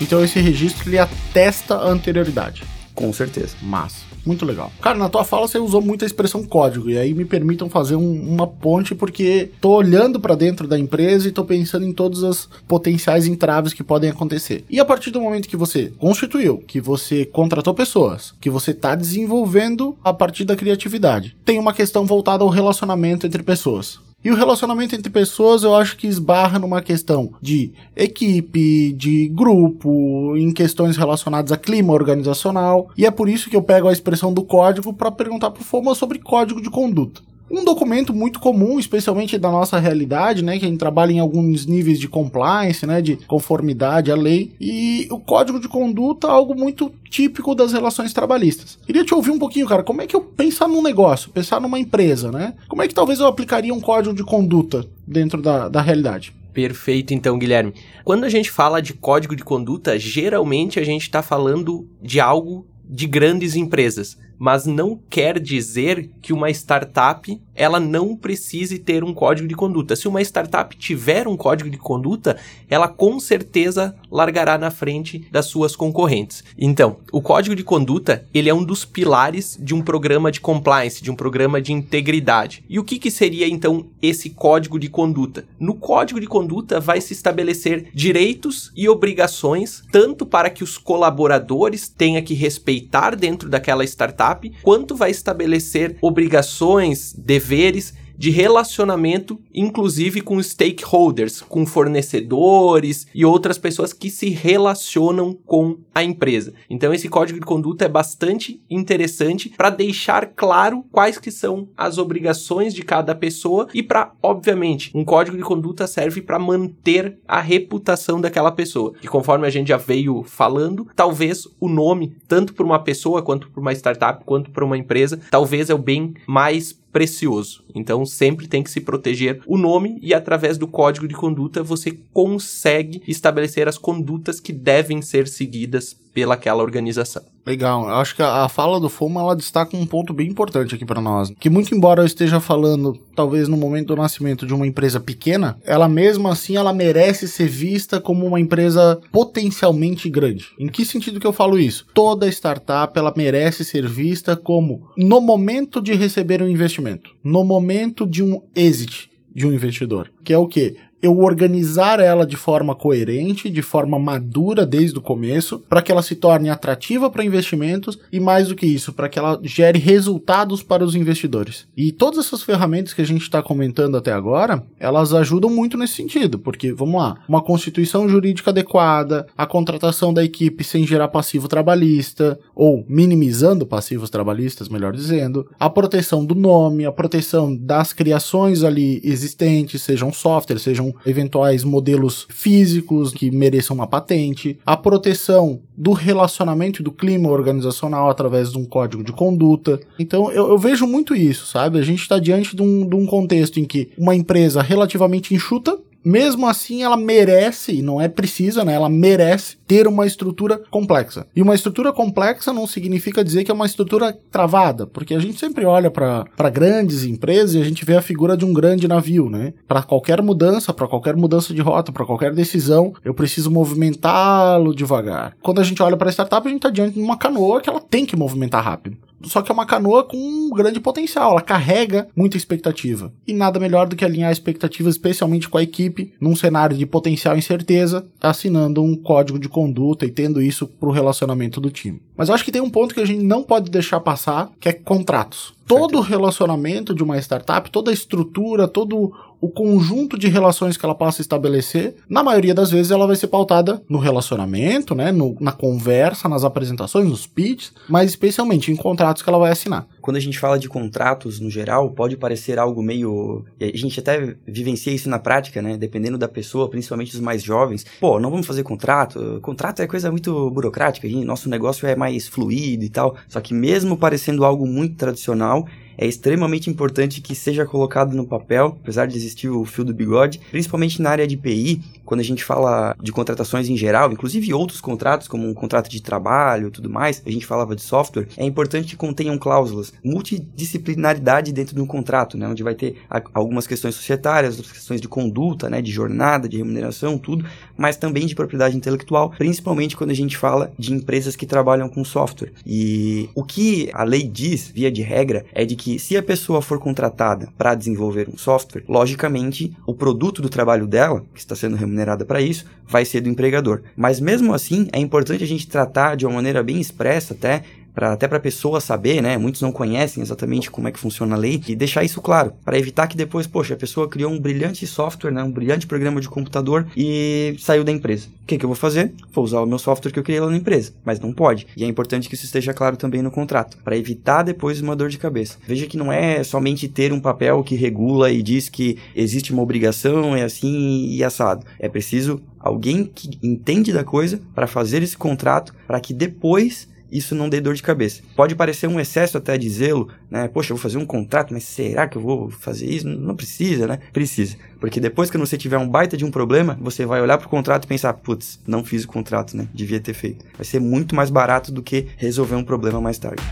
Então 0.00 0.24
esse 0.24 0.40
registro 0.40 0.88
ele 0.88 0.98
atesta 0.98 1.74
a 1.74 1.88
anterioridade. 1.88 2.62
Com 2.98 3.12
certeza. 3.12 3.54
Massa. 3.62 4.04
Muito 4.26 4.44
legal. 4.44 4.72
Cara, 4.82 4.98
na 4.98 5.08
tua 5.08 5.24
fala 5.24 5.46
você 5.46 5.56
usou 5.56 5.80
muito 5.80 6.04
a 6.04 6.06
expressão 6.06 6.42
código, 6.42 6.90
e 6.90 6.98
aí 6.98 7.14
me 7.14 7.24
permitam 7.24 7.70
fazer 7.70 7.94
um, 7.94 8.20
uma 8.28 8.44
ponte, 8.44 8.92
porque 8.92 9.52
tô 9.60 9.70
olhando 9.70 10.18
para 10.18 10.34
dentro 10.34 10.66
da 10.66 10.76
empresa 10.76 11.28
e 11.28 11.30
tô 11.30 11.44
pensando 11.44 11.86
em 11.86 11.92
todas 11.92 12.24
as 12.24 12.48
potenciais 12.66 13.24
entraves 13.24 13.72
que 13.72 13.84
podem 13.84 14.10
acontecer. 14.10 14.64
E 14.68 14.80
a 14.80 14.84
partir 14.84 15.12
do 15.12 15.20
momento 15.20 15.48
que 15.48 15.56
você 15.56 15.92
constituiu, 15.96 16.58
que 16.58 16.80
você 16.80 17.24
contratou 17.24 17.72
pessoas, 17.72 18.34
que 18.40 18.50
você 18.50 18.74
tá 18.74 18.96
desenvolvendo 18.96 19.96
a 20.02 20.12
partir 20.12 20.44
da 20.44 20.56
criatividade, 20.56 21.36
tem 21.44 21.56
uma 21.56 21.72
questão 21.72 22.04
voltada 22.04 22.42
ao 22.42 22.50
relacionamento 22.50 23.28
entre 23.28 23.44
pessoas. 23.44 24.00
E 24.24 24.32
o 24.32 24.34
relacionamento 24.34 24.96
entre 24.96 25.10
pessoas 25.10 25.62
eu 25.62 25.76
acho 25.76 25.96
que 25.96 26.08
esbarra 26.08 26.58
numa 26.58 26.82
questão 26.82 27.34
de 27.40 27.72
equipe, 27.94 28.92
de 28.92 29.28
grupo, 29.28 30.36
em 30.36 30.52
questões 30.52 30.96
relacionadas 30.96 31.52
a 31.52 31.56
clima 31.56 31.92
organizacional. 31.92 32.90
E 32.96 33.06
é 33.06 33.12
por 33.12 33.28
isso 33.28 33.48
que 33.48 33.54
eu 33.54 33.62
pego 33.62 33.86
a 33.86 33.92
expressão 33.92 34.34
do 34.34 34.42
código 34.42 34.92
para 34.92 35.12
perguntar 35.12 35.52
pro 35.52 35.62
Foma 35.62 35.94
sobre 35.94 36.18
código 36.18 36.60
de 36.60 36.68
conduta. 36.68 37.27
Um 37.50 37.64
documento 37.64 38.12
muito 38.12 38.40
comum, 38.40 38.78
especialmente 38.78 39.38
da 39.38 39.50
nossa 39.50 39.78
realidade, 39.78 40.42
né, 40.42 40.58
que 40.58 40.64
a 40.64 40.68
gente 40.68 40.78
trabalha 40.78 41.12
em 41.12 41.18
alguns 41.18 41.66
níveis 41.66 41.98
de 41.98 42.08
compliance, 42.08 42.86
né, 42.86 43.00
de 43.00 43.16
conformidade 43.26 44.10
à 44.12 44.16
lei, 44.16 44.52
e 44.60 45.08
o 45.10 45.18
código 45.18 45.58
de 45.58 45.68
conduta 45.68 46.26
é 46.26 46.30
algo 46.30 46.54
muito 46.54 46.92
típico 47.10 47.54
das 47.54 47.72
relações 47.72 48.12
trabalhistas. 48.12 48.78
Queria 48.84 49.04
te 49.04 49.14
ouvir 49.14 49.30
um 49.30 49.38
pouquinho, 49.38 49.66
cara, 49.66 49.82
como 49.82 50.02
é 50.02 50.06
que 50.06 50.14
eu 50.14 50.20
pensar 50.20 50.68
num 50.68 50.82
negócio, 50.82 51.30
pensar 51.30 51.60
numa 51.60 51.78
empresa, 51.78 52.30
né? 52.30 52.54
Como 52.68 52.82
é 52.82 52.88
que 52.88 52.94
talvez 52.94 53.20
eu 53.20 53.26
aplicaria 53.26 53.72
um 53.72 53.80
código 53.80 54.14
de 54.14 54.24
conduta 54.24 54.84
dentro 55.06 55.40
da, 55.40 55.68
da 55.68 55.80
realidade? 55.80 56.34
Perfeito, 56.52 57.14
então, 57.14 57.38
Guilherme. 57.38 57.72
Quando 58.04 58.24
a 58.24 58.28
gente 58.28 58.50
fala 58.50 58.82
de 58.82 58.92
código 58.92 59.36
de 59.36 59.44
conduta, 59.44 59.98
geralmente 59.98 60.80
a 60.80 60.84
gente 60.84 61.02
está 61.02 61.22
falando 61.22 61.88
de 62.02 62.18
algo 62.18 62.66
de 62.84 63.06
grandes 63.06 63.54
empresas 63.54 64.18
mas 64.38 64.66
não 64.66 64.98
quer 65.10 65.40
dizer 65.40 66.10
que 66.22 66.32
uma 66.32 66.50
startup 66.50 67.38
ela 67.58 67.80
não 67.80 68.16
precise 68.16 68.78
ter 68.78 69.02
um 69.02 69.12
código 69.12 69.48
de 69.48 69.54
conduta. 69.56 69.96
Se 69.96 70.06
uma 70.06 70.22
startup 70.22 70.76
tiver 70.76 71.26
um 71.26 71.36
código 71.36 71.68
de 71.68 71.76
conduta, 71.76 72.38
ela 72.70 72.86
com 72.86 73.18
certeza 73.18 73.96
largará 74.10 74.56
na 74.56 74.70
frente 74.70 75.26
das 75.32 75.46
suas 75.46 75.74
concorrentes. 75.74 76.44
Então, 76.56 76.98
o 77.10 77.20
código 77.20 77.56
de 77.56 77.64
conduta, 77.64 78.24
ele 78.32 78.48
é 78.48 78.54
um 78.54 78.62
dos 78.62 78.84
pilares 78.84 79.58
de 79.60 79.74
um 79.74 79.82
programa 79.82 80.30
de 80.30 80.40
compliance, 80.40 81.02
de 81.02 81.10
um 81.10 81.16
programa 81.16 81.60
de 81.60 81.72
integridade. 81.72 82.62
E 82.68 82.78
o 82.78 82.84
que, 82.84 82.98
que 82.98 83.10
seria 83.10 83.48
então 83.48 83.86
esse 84.02 84.30
código 84.30 84.78
de 84.78 84.88
conduta? 84.88 85.44
No 85.58 85.74
código 85.74 86.20
de 86.20 86.26
conduta 86.26 86.80
vai 86.80 87.00
se 87.00 87.12
estabelecer 87.12 87.90
direitos 87.94 88.72
e 88.76 88.88
obrigações 88.88 89.82
tanto 89.90 90.24
para 90.24 90.50
que 90.50 90.64
os 90.64 90.78
colaboradores 90.78 91.88
tenham 91.88 92.22
que 92.22 92.34
respeitar 92.34 93.16
dentro 93.16 93.48
daquela 93.48 93.84
startup 93.84 94.50
quanto 94.62 94.94
vai 94.94 95.10
estabelecer 95.10 95.96
obrigações, 96.00 97.12
deveres 97.12 97.94
de 98.18 98.30
relacionamento, 98.30 99.40
inclusive 99.54 100.20
com 100.20 100.42
stakeholders, 100.42 101.40
com 101.40 101.64
fornecedores 101.64 103.06
e 103.14 103.24
outras 103.24 103.56
pessoas 103.56 103.92
que 103.92 104.10
se 104.10 104.28
relacionam 104.28 105.38
com 105.46 105.78
a 105.94 106.02
empresa. 106.02 106.52
Então 106.68 106.92
esse 106.92 107.08
código 107.08 107.38
de 107.38 107.46
conduta 107.46 107.84
é 107.84 107.88
bastante 107.88 108.60
interessante 108.68 109.50
para 109.56 109.70
deixar 109.70 110.32
claro 110.34 110.84
quais 110.90 111.16
que 111.16 111.30
são 111.30 111.68
as 111.76 111.96
obrigações 111.96 112.74
de 112.74 112.82
cada 112.82 113.14
pessoa 113.14 113.68
e 113.72 113.82
para, 113.82 114.12
obviamente, 114.20 114.90
um 114.94 115.04
código 115.04 115.36
de 115.36 115.42
conduta 115.44 115.86
serve 115.86 116.20
para 116.20 116.38
manter 116.38 117.18
a 117.26 117.40
reputação 117.40 118.20
daquela 118.20 118.50
pessoa. 118.50 118.94
E 119.00 119.06
conforme 119.06 119.46
a 119.46 119.50
gente 119.50 119.68
já 119.68 119.76
veio 119.76 120.24
falando, 120.24 120.88
talvez 120.96 121.46
o 121.60 121.68
nome, 121.68 122.16
tanto 122.26 122.52
para 122.52 122.66
uma 122.66 122.80
pessoa 122.80 123.22
quanto 123.22 123.48
para 123.48 123.60
uma 123.60 123.72
startup, 123.72 124.24
quanto 124.24 124.50
para 124.50 124.64
uma 124.64 124.76
empresa, 124.76 125.20
talvez 125.30 125.70
é 125.70 125.74
o 125.74 125.78
bem 125.78 126.14
mais 126.26 126.76
precioso. 126.98 127.62
Então 127.72 128.04
sempre 128.04 128.48
tem 128.48 128.60
que 128.60 128.70
se 128.72 128.80
proteger 128.80 129.40
o 129.46 129.56
nome 129.56 130.00
e 130.02 130.12
através 130.12 130.58
do 130.58 130.66
código 130.66 131.06
de 131.06 131.14
conduta 131.14 131.62
você 131.62 131.96
consegue 132.12 133.00
estabelecer 133.06 133.68
as 133.68 133.78
condutas 133.78 134.40
que 134.40 134.52
devem 134.52 135.00
ser 135.00 135.28
seguidas 135.28 135.96
pelaquela 136.18 136.64
organização. 136.64 137.22
Legal, 137.46 137.88
eu 137.88 137.94
acho 137.94 138.16
que 138.16 138.22
a, 138.22 138.48
fala 138.48 138.80
do 138.80 138.88
Foma 138.88 139.20
ela 139.20 139.36
destaca 139.36 139.76
um 139.76 139.86
ponto 139.86 140.12
bem 140.12 140.26
importante 140.26 140.74
aqui 140.74 140.84
para 140.84 141.00
nós, 141.00 141.32
que 141.38 141.48
muito 141.48 141.72
embora 141.72 142.02
eu 142.02 142.06
esteja 142.06 142.40
falando 142.40 142.98
talvez 143.14 143.46
no 143.46 143.56
momento 143.56 143.86
do 143.88 143.96
nascimento 143.96 144.44
de 144.44 144.52
uma 144.52 144.66
empresa 144.66 144.98
pequena, 144.98 145.56
ela 145.64 145.88
mesmo 145.88 146.26
assim 146.26 146.56
ela 146.56 146.72
merece 146.72 147.28
ser 147.28 147.46
vista 147.46 148.00
como 148.00 148.26
uma 148.26 148.40
empresa 148.40 149.00
potencialmente 149.12 150.10
grande. 150.10 150.46
Em 150.58 150.66
que 150.66 150.84
sentido 150.84 151.20
que 151.20 151.26
eu 151.26 151.32
falo 151.32 151.56
isso? 151.56 151.86
Toda 151.94 152.28
startup 152.28 152.98
ela 152.98 153.14
merece 153.16 153.64
ser 153.64 153.86
vista 153.86 154.34
como 154.34 154.88
no 154.96 155.20
momento 155.20 155.80
de 155.80 155.94
receber 155.94 156.42
um 156.42 156.48
investimento, 156.48 157.10
no 157.22 157.44
momento 157.44 158.04
de 158.04 158.24
um 158.24 158.42
exit 158.56 159.08
de 159.32 159.46
um 159.46 159.52
investidor, 159.52 160.10
que 160.24 160.32
é 160.32 160.38
o 160.38 160.48
que? 160.48 160.76
Eu 161.02 161.18
organizar 161.20 162.00
ela 162.00 162.26
de 162.26 162.36
forma 162.36 162.74
coerente, 162.74 163.48
de 163.48 163.62
forma 163.62 163.98
madura 163.98 164.66
desde 164.66 164.98
o 164.98 165.02
começo, 165.02 165.60
para 165.68 165.80
que 165.80 165.92
ela 165.92 166.02
se 166.02 166.16
torne 166.16 166.50
atrativa 166.50 167.08
para 167.08 167.24
investimentos 167.24 167.98
e 168.12 168.18
mais 168.18 168.48
do 168.48 168.54
que 168.54 168.66
isso, 168.66 168.92
para 168.92 169.08
que 169.08 169.18
ela 169.18 169.38
gere 169.42 169.78
resultados 169.78 170.62
para 170.62 170.84
os 170.84 170.94
investidores. 170.94 171.66
E 171.76 171.92
todas 171.92 172.26
essas 172.26 172.42
ferramentas 172.42 172.92
que 172.92 173.02
a 173.02 173.06
gente 173.06 173.22
está 173.22 173.42
comentando 173.42 173.96
até 173.96 174.12
agora, 174.12 174.62
elas 174.78 175.14
ajudam 175.14 175.50
muito 175.50 175.76
nesse 175.76 175.94
sentido, 175.94 176.38
porque 176.38 176.72
vamos 176.72 177.00
lá, 177.00 177.18
uma 177.28 177.42
constituição 177.42 178.08
jurídica 178.08 178.50
adequada, 178.50 179.26
a 179.36 179.46
contratação 179.46 180.12
da 180.12 180.24
equipe 180.24 180.64
sem 180.64 180.86
gerar 180.86 181.08
passivo 181.08 181.48
trabalhista 181.48 182.38
ou 182.54 182.84
minimizando 182.88 183.66
passivos 183.66 184.10
trabalhistas, 184.10 184.68
melhor 184.68 184.92
dizendo, 184.92 185.48
a 185.58 185.70
proteção 185.70 186.24
do 186.24 186.34
nome, 186.34 186.84
a 186.84 186.92
proteção 186.92 187.54
das 187.54 187.92
criações 187.92 188.64
ali 188.64 189.00
existentes, 189.04 189.82
sejam 189.82 190.12
software, 190.12 190.58
sejam 190.58 190.87
eventuais 191.04 191.64
modelos 191.64 192.26
físicos 192.28 193.12
que 193.12 193.30
mereçam 193.30 193.76
uma 193.76 193.86
patente, 193.86 194.58
a 194.64 194.76
proteção 194.76 195.60
do 195.76 195.92
relacionamento 195.92 196.80
e 196.80 196.84
do 196.84 196.92
clima 196.92 197.28
organizacional 197.28 198.10
através 198.10 198.52
de 198.52 198.58
um 198.58 198.64
código 198.64 199.04
de 199.04 199.12
conduta. 199.12 199.80
Então 199.98 200.30
eu, 200.30 200.48
eu 200.48 200.58
vejo 200.58 200.86
muito 200.86 201.14
isso, 201.14 201.46
sabe? 201.46 201.78
A 201.78 201.82
gente 201.82 202.02
está 202.02 202.18
diante 202.18 202.54
de 202.54 202.62
um, 202.62 202.88
de 202.88 202.96
um 202.96 203.06
contexto 203.06 203.60
em 203.60 203.64
que 203.64 203.90
uma 203.96 204.14
empresa 204.14 204.62
relativamente 204.62 205.34
enxuta 205.34 205.78
mesmo 206.04 206.46
assim 206.46 206.82
ela 206.82 206.96
merece, 206.96 207.82
não 207.82 208.00
é 208.00 208.08
precisa, 208.08 208.64
né? 208.64 208.72
Ela 208.72 208.88
merece 208.88 209.57
ter 209.68 209.86
uma 209.86 210.06
estrutura 210.06 210.60
complexa. 210.70 211.26
E 211.36 211.42
uma 211.42 211.54
estrutura 211.54 211.92
complexa 211.92 212.52
não 212.52 212.66
significa 212.66 213.22
dizer 213.22 213.44
que 213.44 213.50
é 213.50 213.54
uma 213.54 213.66
estrutura 213.66 214.18
travada, 214.32 214.86
porque 214.86 215.14
a 215.14 215.20
gente 215.20 215.38
sempre 215.38 215.66
olha 215.66 215.90
para 215.90 216.50
grandes 216.50 217.04
empresas 217.04 217.54
e 217.54 217.60
a 217.60 217.64
gente 217.64 217.84
vê 217.84 217.94
a 217.94 218.02
figura 218.02 218.34
de 218.36 218.46
um 218.46 218.52
grande 218.52 218.88
navio, 218.88 219.28
né? 219.28 219.52
Para 219.68 219.82
qualquer 219.82 220.22
mudança, 220.22 220.72
para 220.72 220.88
qualquer 220.88 221.14
mudança 221.14 221.52
de 221.52 221.60
rota, 221.60 221.92
para 221.92 222.06
qualquer 222.06 222.32
decisão, 222.32 222.94
eu 223.04 223.12
preciso 223.12 223.50
movimentá-lo 223.50 224.74
devagar. 224.74 225.36
Quando 225.42 225.60
a 225.60 225.64
gente 225.64 225.82
olha 225.82 225.96
para 225.96 226.08
a 226.08 226.12
startup, 226.12 226.46
a 226.46 226.50
gente 226.50 226.60
está 226.60 226.70
diante 226.70 226.94
de 226.94 227.00
uma 227.00 227.18
canoa 227.18 227.60
que 227.60 227.68
ela 227.68 227.80
tem 227.80 228.06
que 228.06 228.16
movimentar 228.16 228.64
rápido 228.64 228.96
só 229.22 229.42
que 229.42 229.50
é 229.50 229.54
uma 229.54 229.66
canoa 229.66 230.04
com 230.04 230.16
um 230.16 230.50
grande 230.50 230.80
potencial, 230.80 231.32
ela 231.32 231.42
carrega 231.42 232.08
muita 232.14 232.36
expectativa. 232.36 233.12
E 233.26 233.32
nada 233.32 233.58
melhor 233.58 233.88
do 233.88 233.96
que 233.96 234.04
alinhar 234.04 234.30
expectativas, 234.30 234.94
especialmente 234.94 235.48
com 235.48 235.58
a 235.58 235.62
equipe, 235.62 236.12
num 236.20 236.36
cenário 236.36 236.76
de 236.76 236.86
potencial 236.86 237.36
incerteza, 237.36 238.06
assinando 238.20 238.82
um 238.82 238.94
código 238.94 239.38
de 239.38 239.48
conduta 239.58 240.06
e 240.06 240.10
tendo 240.10 240.40
isso 240.40 240.68
pro 240.68 240.92
relacionamento 240.92 241.60
do 241.60 241.68
time. 241.68 242.00
Mas 242.16 242.28
eu 242.28 242.34
acho 242.36 242.44
que 242.44 242.52
tem 242.52 242.62
um 242.62 242.70
ponto 242.70 242.94
que 242.94 243.00
a 243.00 243.04
gente 243.04 243.24
não 243.24 243.42
pode 243.42 243.68
deixar 243.72 243.98
passar, 243.98 244.52
que 244.60 244.68
é 244.68 244.72
contratos. 244.72 245.52
Todo 245.66 245.98
o 245.98 246.00
relacionamento 246.00 246.94
de 246.94 247.02
uma 247.02 247.18
startup, 247.18 247.68
toda 247.68 247.90
a 247.90 247.94
estrutura, 247.94 248.68
todo 248.68 249.12
o 249.40 249.48
conjunto 249.48 250.18
de 250.18 250.28
relações 250.28 250.76
que 250.76 250.84
ela 250.84 250.94
passa 250.94 251.20
a 251.20 251.22
estabelecer, 251.22 251.94
na 252.08 252.22
maioria 252.22 252.54
das 252.54 252.70
vezes 252.70 252.90
ela 252.90 253.06
vai 253.06 253.16
ser 253.16 253.28
pautada 253.28 253.80
no 253.88 253.98
relacionamento, 253.98 254.94
né, 254.94 255.12
no, 255.12 255.36
na 255.40 255.52
conversa, 255.52 256.28
nas 256.28 256.44
apresentações, 256.44 257.08
nos 257.08 257.26
pitches, 257.26 257.72
mas 257.88 258.10
especialmente 258.10 258.72
em 258.72 258.76
contratos 258.76 259.22
que 259.22 259.28
ela 259.28 259.38
vai 259.38 259.52
assinar. 259.52 259.86
Quando 260.00 260.16
a 260.16 260.20
gente 260.20 260.38
fala 260.38 260.58
de 260.58 260.68
contratos 260.68 261.38
no 261.38 261.50
geral, 261.50 261.90
pode 261.90 262.16
parecer 262.16 262.58
algo 262.58 262.82
meio. 262.82 263.44
A 263.60 263.76
gente 263.76 264.00
até 264.00 264.34
vivencia 264.46 264.92
isso 264.92 265.08
na 265.08 265.18
prática, 265.18 265.60
né? 265.60 265.76
Dependendo 265.76 266.16
da 266.16 266.26
pessoa, 266.26 266.68
principalmente 266.70 267.14
os 267.14 267.20
mais 267.20 267.42
jovens. 267.42 267.84
Pô, 268.00 268.18
não 268.18 268.30
vamos 268.30 268.46
fazer 268.46 268.62
contrato. 268.62 269.38
Contrato 269.42 269.82
é 269.82 269.86
coisa 269.86 270.10
muito 270.10 270.50
burocrática. 270.50 271.06
Nosso 271.08 271.50
negócio 271.50 271.86
é 271.86 271.94
mais 271.94 272.26
fluido 272.26 272.84
e 272.84 272.88
tal. 272.88 273.16
Só 273.28 273.38
que 273.40 273.52
mesmo 273.52 273.98
parecendo 273.98 274.46
algo 274.46 274.66
muito 274.66 274.96
tradicional, 274.96 275.66
é 275.98 276.06
extremamente 276.06 276.70
importante 276.70 277.20
que 277.20 277.34
seja 277.34 277.66
colocado 277.66 278.14
no 278.14 278.24
papel, 278.24 278.78
apesar 278.80 279.06
de 279.06 279.16
existir 279.16 279.48
o 279.48 279.64
fio 279.64 279.84
do 279.84 279.92
bigode, 279.92 280.40
principalmente 280.50 281.02
na 281.02 281.10
área 281.10 281.26
de 281.26 281.36
PI, 281.36 281.82
quando 282.04 282.20
a 282.20 282.24
gente 282.24 282.44
fala 282.44 282.96
de 283.02 283.12
contratações 283.12 283.68
em 283.68 283.76
geral, 283.76 284.12
inclusive 284.12 284.54
outros 284.54 284.80
contratos, 284.80 285.26
como 285.26 285.46
um 285.46 285.52
contrato 285.52 285.90
de 285.90 286.00
trabalho 286.00 286.68
e 286.68 286.70
tudo 286.70 286.88
mais, 286.88 287.20
a 287.26 287.30
gente 287.30 287.44
falava 287.44 287.74
de 287.74 287.82
software, 287.82 288.28
é 288.36 288.44
importante 288.44 288.86
que 288.86 288.96
contenham 288.96 289.36
cláusulas, 289.36 289.92
multidisciplinaridade 290.02 291.52
dentro 291.52 291.74
de 291.74 291.82
um 291.82 291.86
contrato, 291.86 292.38
né, 292.38 292.48
onde 292.48 292.62
vai 292.62 292.74
ter 292.74 292.96
algumas 293.34 293.66
questões 293.66 293.94
societárias, 293.96 294.56
outras 294.56 294.72
questões 294.72 295.00
de 295.00 295.08
conduta, 295.08 295.68
né, 295.68 295.82
de 295.82 295.90
jornada, 295.90 296.48
de 296.48 296.56
remuneração, 296.56 297.18
tudo, 297.18 297.44
mas 297.76 297.96
também 297.96 298.26
de 298.26 298.34
propriedade 298.34 298.76
intelectual, 298.76 299.30
principalmente 299.36 299.96
quando 299.96 300.10
a 300.10 300.14
gente 300.14 300.36
fala 300.36 300.72
de 300.78 300.92
empresas 300.94 301.34
que 301.34 301.44
trabalham 301.44 301.88
com 301.88 302.04
software. 302.04 302.52
E 302.64 303.28
o 303.34 303.42
que 303.42 303.90
a 303.92 304.04
lei 304.04 304.22
diz, 304.22 304.68
via 304.68 304.90
de 304.90 305.02
regra, 305.02 305.44
é 305.52 305.64
de 305.64 305.74
que 305.74 305.87
que 305.88 305.98
se 305.98 306.18
a 306.18 306.22
pessoa 306.22 306.60
for 306.60 306.78
contratada 306.78 307.48
para 307.56 307.74
desenvolver 307.74 308.28
um 308.28 308.36
software, 308.36 308.84
logicamente 308.86 309.74
o 309.86 309.94
produto 309.94 310.42
do 310.42 310.50
trabalho 310.50 310.86
dela, 310.86 311.24
que 311.32 311.40
está 311.40 311.56
sendo 311.56 311.76
remunerada 311.76 312.26
para 312.26 312.42
isso, 312.42 312.66
vai 312.86 313.06
ser 313.06 313.22
do 313.22 313.30
empregador. 313.30 313.80
Mas 313.96 314.20
mesmo 314.20 314.52
assim, 314.52 314.88
é 314.92 315.00
importante 315.00 315.42
a 315.42 315.46
gente 315.46 315.66
tratar 315.66 316.14
de 316.14 316.26
uma 316.26 316.34
maneira 316.34 316.62
bem 316.62 316.78
expressa 316.78 317.32
até 317.32 317.62
Pra, 317.98 318.12
até 318.12 318.28
para 318.28 318.36
a 318.36 318.40
pessoa 318.40 318.80
saber, 318.80 319.20
né? 319.20 319.36
Muitos 319.36 319.60
não 319.60 319.72
conhecem 319.72 320.22
exatamente 320.22 320.70
como 320.70 320.86
é 320.86 320.92
que 320.92 321.00
funciona 321.00 321.34
a 321.34 321.38
lei 321.38 321.60
e 321.66 321.74
deixar 321.74 322.04
isso 322.04 322.20
claro, 322.20 322.52
para 322.64 322.78
evitar 322.78 323.08
que 323.08 323.16
depois, 323.16 323.44
poxa, 323.44 323.74
a 323.74 323.76
pessoa 323.76 324.08
criou 324.08 324.30
um 324.30 324.38
brilhante 324.38 324.86
software, 324.86 325.32
né? 325.32 325.42
Um 325.42 325.50
brilhante 325.50 325.84
programa 325.84 326.20
de 326.20 326.28
computador 326.28 326.86
e 326.96 327.56
saiu 327.58 327.82
da 327.82 327.90
empresa. 327.90 328.28
O 328.28 328.46
que, 328.46 328.56
que 328.56 328.64
eu 328.64 328.68
vou 328.68 328.76
fazer? 328.76 329.12
Vou 329.32 329.42
usar 329.42 329.60
o 329.60 329.66
meu 329.66 329.80
software 329.80 330.12
que 330.12 330.18
eu 330.20 330.22
criei 330.22 330.38
lá 330.38 330.48
na 330.48 330.56
empresa, 330.56 330.92
mas 331.04 331.18
não 331.18 331.32
pode. 331.32 331.66
E 331.76 331.82
é 331.82 331.88
importante 331.88 332.28
que 332.28 332.36
isso 332.36 332.44
esteja 332.44 332.72
claro 332.72 332.96
também 332.96 333.20
no 333.20 333.32
contrato, 333.32 333.76
para 333.82 333.96
evitar 333.96 334.44
depois 334.44 334.80
uma 334.80 334.94
dor 334.94 335.08
de 335.08 335.18
cabeça. 335.18 335.58
Veja 335.66 335.88
que 335.88 335.96
não 335.96 336.12
é 336.12 336.44
somente 336.44 336.86
ter 336.86 337.12
um 337.12 337.18
papel 337.18 337.64
que 337.64 337.74
regula 337.74 338.30
e 338.30 338.44
diz 338.44 338.68
que 338.68 338.96
existe 339.12 339.52
uma 339.52 339.62
obrigação, 339.62 340.36
é 340.36 340.44
assim 340.44 341.08
e 341.10 341.24
assado. 341.24 341.66
É 341.80 341.88
preciso 341.88 342.40
alguém 342.60 343.04
que 343.04 343.36
entende 343.42 343.92
da 343.92 344.04
coisa 344.04 344.40
para 344.54 344.68
fazer 344.68 345.02
esse 345.02 345.16
contrato 345.16 345.74
para 345.84 345.98
que 345.98 346.14
depois 346.14 346.86
isso 347.10 347.34
não 347.34 347.48
dê 347.48 347.60
dor 347.60 347.74
de 347.74 347.82
cabeça. 347.82 348.22
Pode 348.36 348.54
parecer 348.54 348.86
um 348.86 349.00
excesso 349.00 349.38
até 349.38 349.56
de 349.56 349.68
zelo, 349.68 350.08
né? 350.30 350.48
Poxa, 350.48 350.72
eu 350.72 350.76
vou 350.76 350.82
fazer 350.82 350.98
um 350.98 351.06
contrato, 351.06 351.52
mas 351.52 351.64
será 351.64 352.06
que 352.06 352.16
eu 352.16 352.22
vou 352.22 352.50
fazer 352.50 352.86
isso? 352.86 353.08
Não 353.08 353.34
precisa, 353.34 353.86
né? 353.86 353.98
Precisa. 354.12 354.56
Porque 354.80 355.00
depois 355.00 355.30
que 355.30 355.38
você 355.38 355.56
tiver 355.56 355.78
um 355.78 355.88
baita 355.88 356.16
de 356.16 356.24
um 356.24 356.30
problema, 356.30 356.78
você 356.80 357.04
vai 357.04 357.20
olhar 357.20 357.38
pro 357.38 357.48
contrato 357.48 357.84
e 357.84 357.88
pensar, 357.88 358.12
putz, 358.14 358.60
não 358.66 358.84
fiz 358.84 359.04
o 359.04 359.08
contrato, 359.08 359.56
né? 359.56 359.68
Devia 359.72 360.00
ter 360.00 360.14
feito. 360.14 360.44
Vai 360.56 360.64
ser 360.64 360.80
muito 360.80 361.14
mais 361.14 361.30
barato 361.30 361.72
do 361.72 361.82
que 361.82 362.06
resolver 362.16 362.54
um 362.54 362.64
problema 362.64 363.00
mais 363.00 363.18
tarde. 363.18 363.42